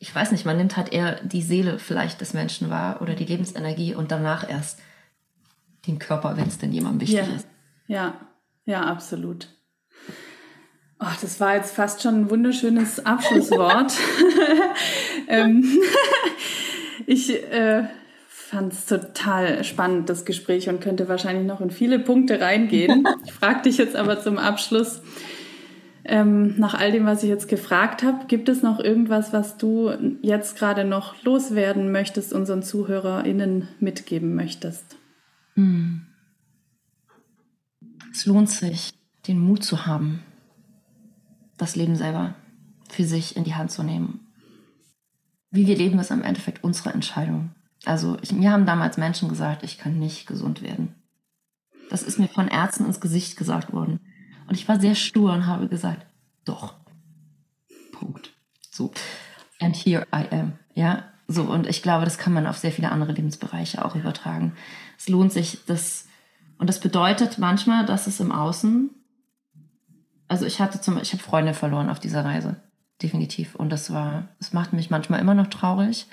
[0.00, 3.24] ich weiß nicht, man nimmt halt eher die Seele vielleicht des Menschen wahr oder die
[3.24, 4.80] Lebensenergie und danach erst
[5.86, 7.34] den Körper, wenn es denn jemandem wichtig ja.
[7.34, 7.48] ist.
[7.86, 8.14] Ja,
[8.64, 9.48] ja, absolut.
[11.00, 13.92] Oh, das war jetzt fast schon ein wunderschönes Abschlusswort.
[15.28, 15.64] ähm,
[17.06, 17.84] ich äh,
[18.26, 23.06] fand es total spannend, das Gespräch, und könnte wahrscheinlich noch in viele Punkte reingehen.
[23.24, 25.00] Ich frage dich jetzt aber zum Abschluss,
[26.04, 29.92] ähm, nach all dem, was ich jetzt gefragt habe, gibt es noch irgendwas, was du
[30.22, 34.96] jetzt gerade noch loswerden möchtest, unseren ZuhörerInnen mitgeben möchtest?
[35.54, 36.06] Hm.
[38.10, 38.94] Es lohnt sich,
[39.28, 40.22] den Mut zu haben,
[41.58, 42.34] das Leben selber
[42.88, 44.20] für sich in die Hand zu nehmen.
[45.50, 47.50] Wie wir leben, ist im Endeffekt unsere Entscheidung.
[47.84, 50.94] Also ich, mir haben damals Menschen gesagt, ich kann nicht gesund werden.
[51.90, 54.00] Das ist mir von Ärzten ins Gesicht gesagt worden.
[54.46, 56.06] Und ich war sehr stur und habe gesagt,
[56.44, 56.74] doch.
[57.92, 58.32] Punkt.
[58.70, 58.92] So.
[59.60, 60.52] And here I am.
[60.74, 61.44] Ja, so.
[61.44, 64.54] Und ich glaube, das kann man auf sehr viele andere Lebensbereiche auch übertragen.
[64.98, 66.06] Es lohnt sich, das,
[66.58, 68.90] und das bedeutet manchmal, dass es im Außen,
[70.28, 72.56] also ich hatte zum, ich habe Freunde verloren auf dieser Reise.
[73.02, 73.54] Definitiv.
[73.54, 76.06] Und das war, es macht mich manchmal immer noch traurig.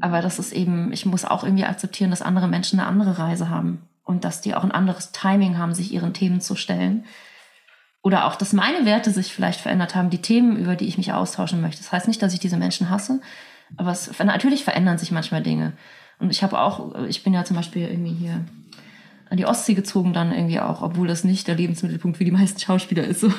[0.00, 3.50] Aber das ist eben, ich muss auch irgendwie akzeptieren, dass andere Menschen eine andere Reise
[3.50, 7.04] haben und dass die auch ein anderes Timing haben, sich ihren Themen zu stellen.
[8.02, 11.12] Oder auch, dass meine Werte sich vielleicht verändert haben, die Themen, über die ich mich
[11.12, 11.82] austauschen möchte.
[11.82, 13.20] Das heißt nicht, dass ich diese Menschen hasse,
[13.76, 15.74] aber es, natürlich verändern sich manchmal Dinge.
[16.18, 18.44] Und ich habe auch, ich bin ja zum Beispiel irgendwie hier
[19.30, 22.58] an die Ostsee gezogen, dann irgendwie auch, obwohl das nicht der Lebensmittelpunkt für die meisten
[22.58, 23.20] Schauspieler ist.
[23.20, 23.32] So.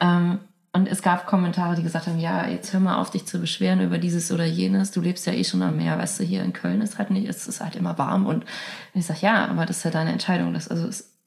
[0.00, 0.38] Ähm,
[0.72, 3.82] und es gab Kommentare, die gesagt haben, ja, jetzt hör mal auf, dich zu beschweren
[3.82, 4.90] über dieses oder jenes.
[4.90, 7.28] Du lebst ja eh schon am Meer, weißt du, hier in Köln ist halt nicht,
[7.28, 8.24] es ist halt immer warm.
[8.24, 8.46] Und
[8.94, 10.54] ich sage, ja, aber das ist ja deine Entscheidung.
[10.54, 11.18] Das, also es,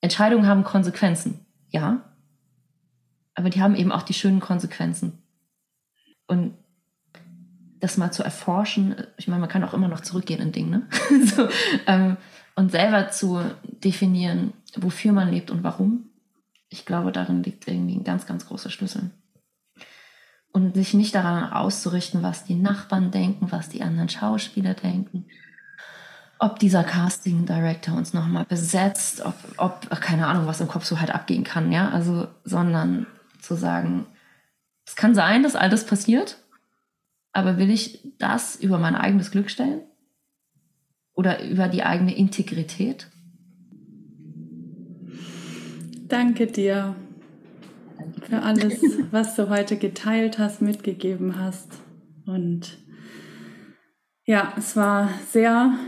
[0.00, 2.02] Entscheidungen haben Konsequenzen, ja.
[3.34, 5.18] Aber die haben eben auch die schönen Konsequenzen.
[6.26, 6.54] Und
[7.82, 10.86] das mal zu erforschen, ich meine, man kann auch immer noch zurückgehen in Dinge, ne?
[11.26, 11.48] so,
[11.86, 12.16] ähm,
[12.54, 16.10] und selber zu definieren, wofür man lebt und warum.
[16.68, 19.10] Ich glaube, darin liegt irgendwie ein ganz, ganz großer Schlüssel.
[20.52, 25.26] Und sich nicht daran auszurichten, was die Nachbarn denken, was die anderen Schauspieler denken,
[26.38, 31.00] ob dieser Casting Director uns nochmal besetzt, ob, ob, keine Ahnung, was im Kopf so
[31.00, 33.06] halt abgehen kann, ja, also, sondern
[33.40, 34.06] zu sagen,
[34.86, 36.38] es kann sein, dass all das passiert,
[37.32, 39.82] aber will ich das über mein eigenes Glück stellen?
[41.14, 43.08] Oder über die eigene Integrität?
[46.08, 46.94] Danke dir
[48.28, 48.80] für alles,
[49.10, 51.68] was du heute geteilt hast, mitgegeben hast.
[52.26, 52.78] Und
[54.24, 55.78] ja, es war sehr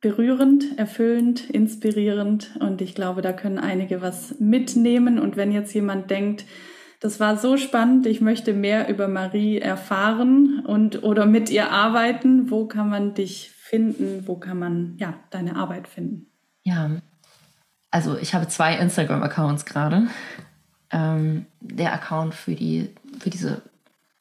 [0.00, 5.18] berührend, erfüllend, inspirierend und ich glaube, da können einige was mitnehmen.
[5.18, 6.44] Und wenn jetzt jemand denkt,
[7.00, 12.50] das war so spannend, ich möchte mehr über Marie erfahren und oder mit ihr arbeiten,
[12.50, 14.26] wo kann man dich finden?
[14.26, 16.26] Wo kann man ja deine Arbeit finden?
[16.62, 16.90] Ja,
[17.90, 20.08] also ich habe zwei Instagram-Accounts gerade.
[20.90, 23.62] Ähm, der Account für die, für diese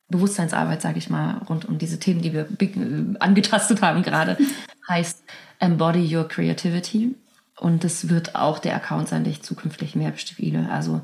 [0.09, 4.37] Bewusstseinsarbeit, sage ich mal, rund um diese Themen, die wir äh, angetastet haben gerade,
[4.89, 5.23] heißt
[5.59, 7.15] Embody Your Creativity.
[7.59, 10.69] Und das wird auch der Account sein, den ich zukünftig mehr bespiele.
[10.69, 11.01] Also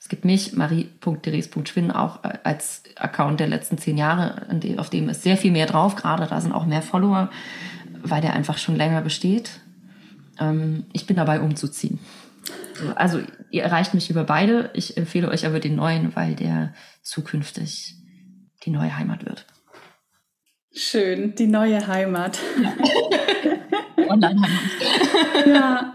[0.00, 4.46] es gibt mich, marie.therese.schwinn, auch äh, als Account der letzten zehn Jahre,
[4.76, 5.96] auf dem ist sehr viel mehr drauf.
[5.96, 7.30] Gerade da sind auch mehr Follower,
[8.02, 9.60] weil der einfach schon länger besteht.
[10.38, 11.98] Ähm, ich bin dabei umzuziehen.
[12.94, 13.20] Also
[13.50, 14.70] ihr erreicht mich über beide.
[14.74, 17.96] Ich empfehle euch aber den neuen, weil der zukünftig
[18.64, 19.46] die neue Heimat wird.
[20.72, 22.38] Schön, die neue Heimat.
[23.96, 25.46] Online-Heimat.
[25.46, 25.92] ja.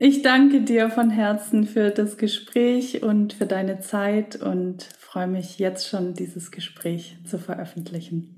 [0.00, 5.58] Ich danke dir von Herzen für das Gespräch und für deine Zeit und freue mich
[5.58, 8.36] jetzt schon, dieses Gespräch zu veröffentlichen.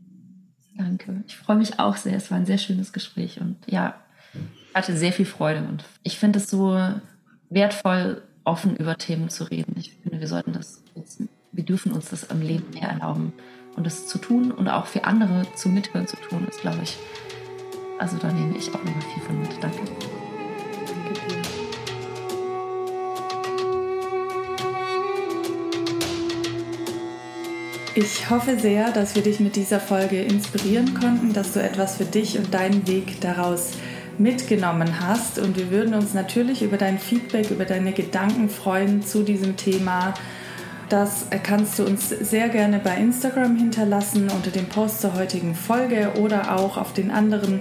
[0.75, 1.23] Danke.
[1.27, 2.17] Ich freue mich auch sehr.
[2.17, 3.95] Es war ein sehr schönes Gespräch und ja,
[4.73, 6.79] hatte sehr viel Freude und ich finde es so
[7.51, 9.75] wertvoll, offen über Themen zu reden.
[9.77, 10.83] Ich finde, wir sollten das,
[11.53, 13.35] wir dürfen uns das am Leben mehr erlauben
[13.77, 16.97] und das zu tun und auch für andere zu mithören zu tun, ist, glaube ich,
[17.99, 19.51] also da nehme ich auch nochmal viel von mit.
[19.61, 19.83] Danke
[27.97, 32.05] Ich hoffe sehr, dass wir dich mit dieser Folge inspirieren konnten, dass du etwas für
[32.05, 33.73] dich und deinen Weg daraus
[34.17, 35.41] mitgenommen hast.
[35.41, 40.15] Und wir würden uns natürlich über dein Feedback, über deine Gedanken freuen zu diesem Thema.
[40.89, 46.13] Das kannst du uns sehr gerne bei Instagram hinterlassen unter dem Post zur heutigen Folge
[46.21, 47.61] oder auch auf den anderen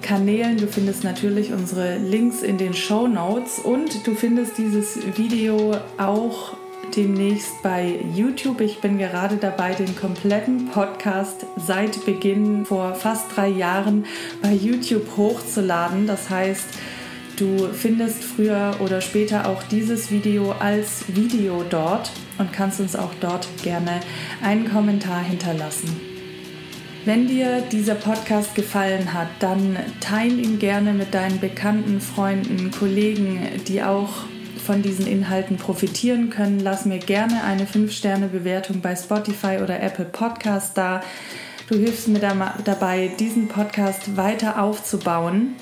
[0.00, 0.56] Kanälen.
[0.56, 6.54] Du findest natürlich unsere Links in den Show Notes und du findest dieses Video auch
[6.94, 8.60] demnächst bei YouTube.
[8.60, 14.04] Ich bin gerade dabei, den kompletten Podcast seit Beginn vor fast drei Jahren
[14.42, 16.06] bei YouTube hochzuladen.
[16.06, 16.66] Das heißt,
[17.36, 23.12] du findest früher oder später auch dieses Video als Video dort und kannst uns auch
[23.20, 24.00] dort gerne
[24.42, 26.00] einen Kommentar hinterlassen.
[27.04, 33.38] Wenn dir dieser Podcast gefallen hat, dann teile ihn gerne mit deinen Bekannten, Freunden, Kollegen,
[33.68, 34.24] die auch
[34.66, 36.58] von diesen Inhalten profitieren können.
[36.58, 41.02] Lass mir gerne eine 5-Sterne-Bewertung bei Spotify oder Apple Podcast da.
[41.68, 45.54] Du hilfst mir dabei, diesen Podcast weiter aufzubauen.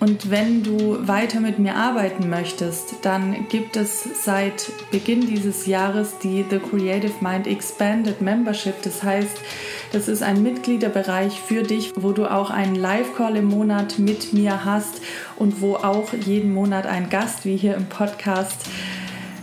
[0.00, 6.18] Und wenn du weiter mit mir arbeiten möchtest, dann gibt es seit Beginn dieses Jahres
[6.22, 8.80] die The Creative Mind Expanded Membership.
[8.82, 9.36] Das heißt,
[9.90, 14.64] das ist ein Mitgliederbereich für dich, wo du auch einen Live-Call im Monat mit mir
[14.64, 15.00] hast
[15.34, 18.60] und wo auch jeden Monat ein Gast, wie hier im Podcast,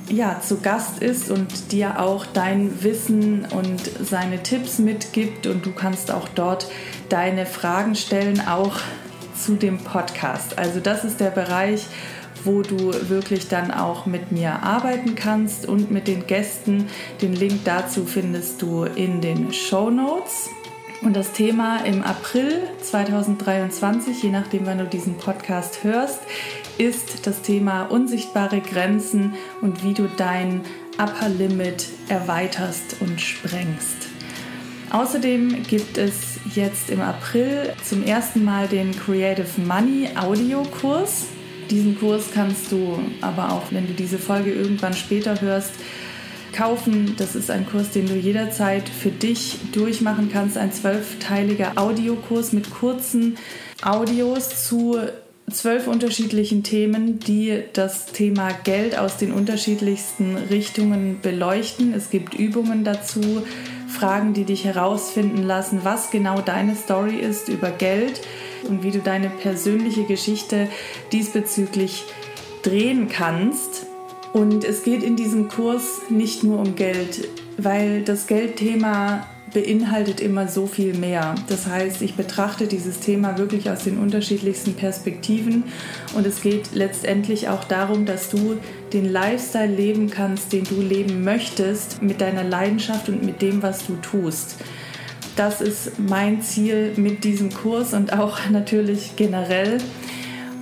[0.08, 5.72] ja, zu Gast ist und dir auch dein Wissen und seine Tipps mitgibt und du
[5.72, 6.68] kannst auch dort
[7.10, 8.80] deine Fragen stellen, auch
[9.36, 10.58] zu dem Podcast.
[10.58, 11.88] Also das ist der Bereich,
[12.44, 16.88] wo du wirklich dann auch mit mir arbeiten kannst und mit den Gästen.
[17.22, 20.50] Den Link dazu findest du in den Show Notes.
[21.02, 26.20] Und das Thema im April 2023, je nachdem, wann du diesen Podcast hörst,
[26.78, 30.62] ist das Thema unsichtbare Grenzen und wie du dein
[30.98, 34.08] Upper Limit erweiterst und sprengst.
[34.92, 41.26] Außerdem gibt es jetzt im April zum ersten Mal den Creative Money Audiokurs.
[41.70, 45.72] Diesen Kurs kannst du aber auch, wenn du diese Folge irgendwann später hörst,
[46.54, 47.16] kaufen.
[47.18, 50.58] Das ist ein Kurs, den du jederzeit für dich durchmachen kannst.
[50.58, 53.38] Ein zwölfteiliger Audiokurs mit kurzen
[53.82, 54.98] Audios zu
[55.52, 61.94] zwölf unterschiedlichen Themen, die das Thema Geld aus den unterschiedlichsten Richtungen beleuchten.
[61.94, 63.44] Es gibt Übungen dazu,
[63.96, 68.22] Fragen, die dich herausfinden lassen, was genau deine Story ist über Geld
[68.68, 70.68] und wie du deine persönliche Geschichte
[71.12, 72.04] diesbezüglich
[72.62, 73.86] drehen kannst.
[74.34, 77.28] Und es geht in diesem Kurs nicht nur um Geld,
[77.58, 81.34] weil das Geldthema beinhaltet immer so viel mehr.
[81.48, 85.64] Das heißt, ich betrachte dieses Thema wirklich aus den unterschiedlichsten Perspektiven
[86.14, 88.58] und es geht letztendlich auch darum, dass du
[88.96, 93.86] den Lifestyle leben kannst, den du leben möchtest, mit deiner Leidenschaft und mit dem, was
[93.86, 94.56] du tust.
[95.36, 99.78] Das ist mein Ziel mit diesem Kurs und auch natürlich generell.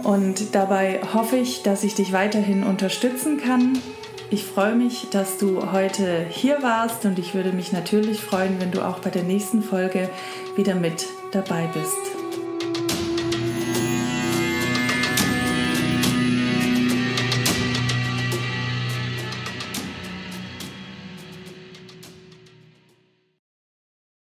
[0.03, 3.77] Und dabei hoffe ich, dass ich dich weiterhin unterstützen kann
[4.33, 8.71] ich freue mich, dass du heute hier warst und ich würde mich natürlich freuen, wenn
[8.71, 10.09] du auch bei der nächsten Folge
[10.55, 12.22] wieder mit dabei bist.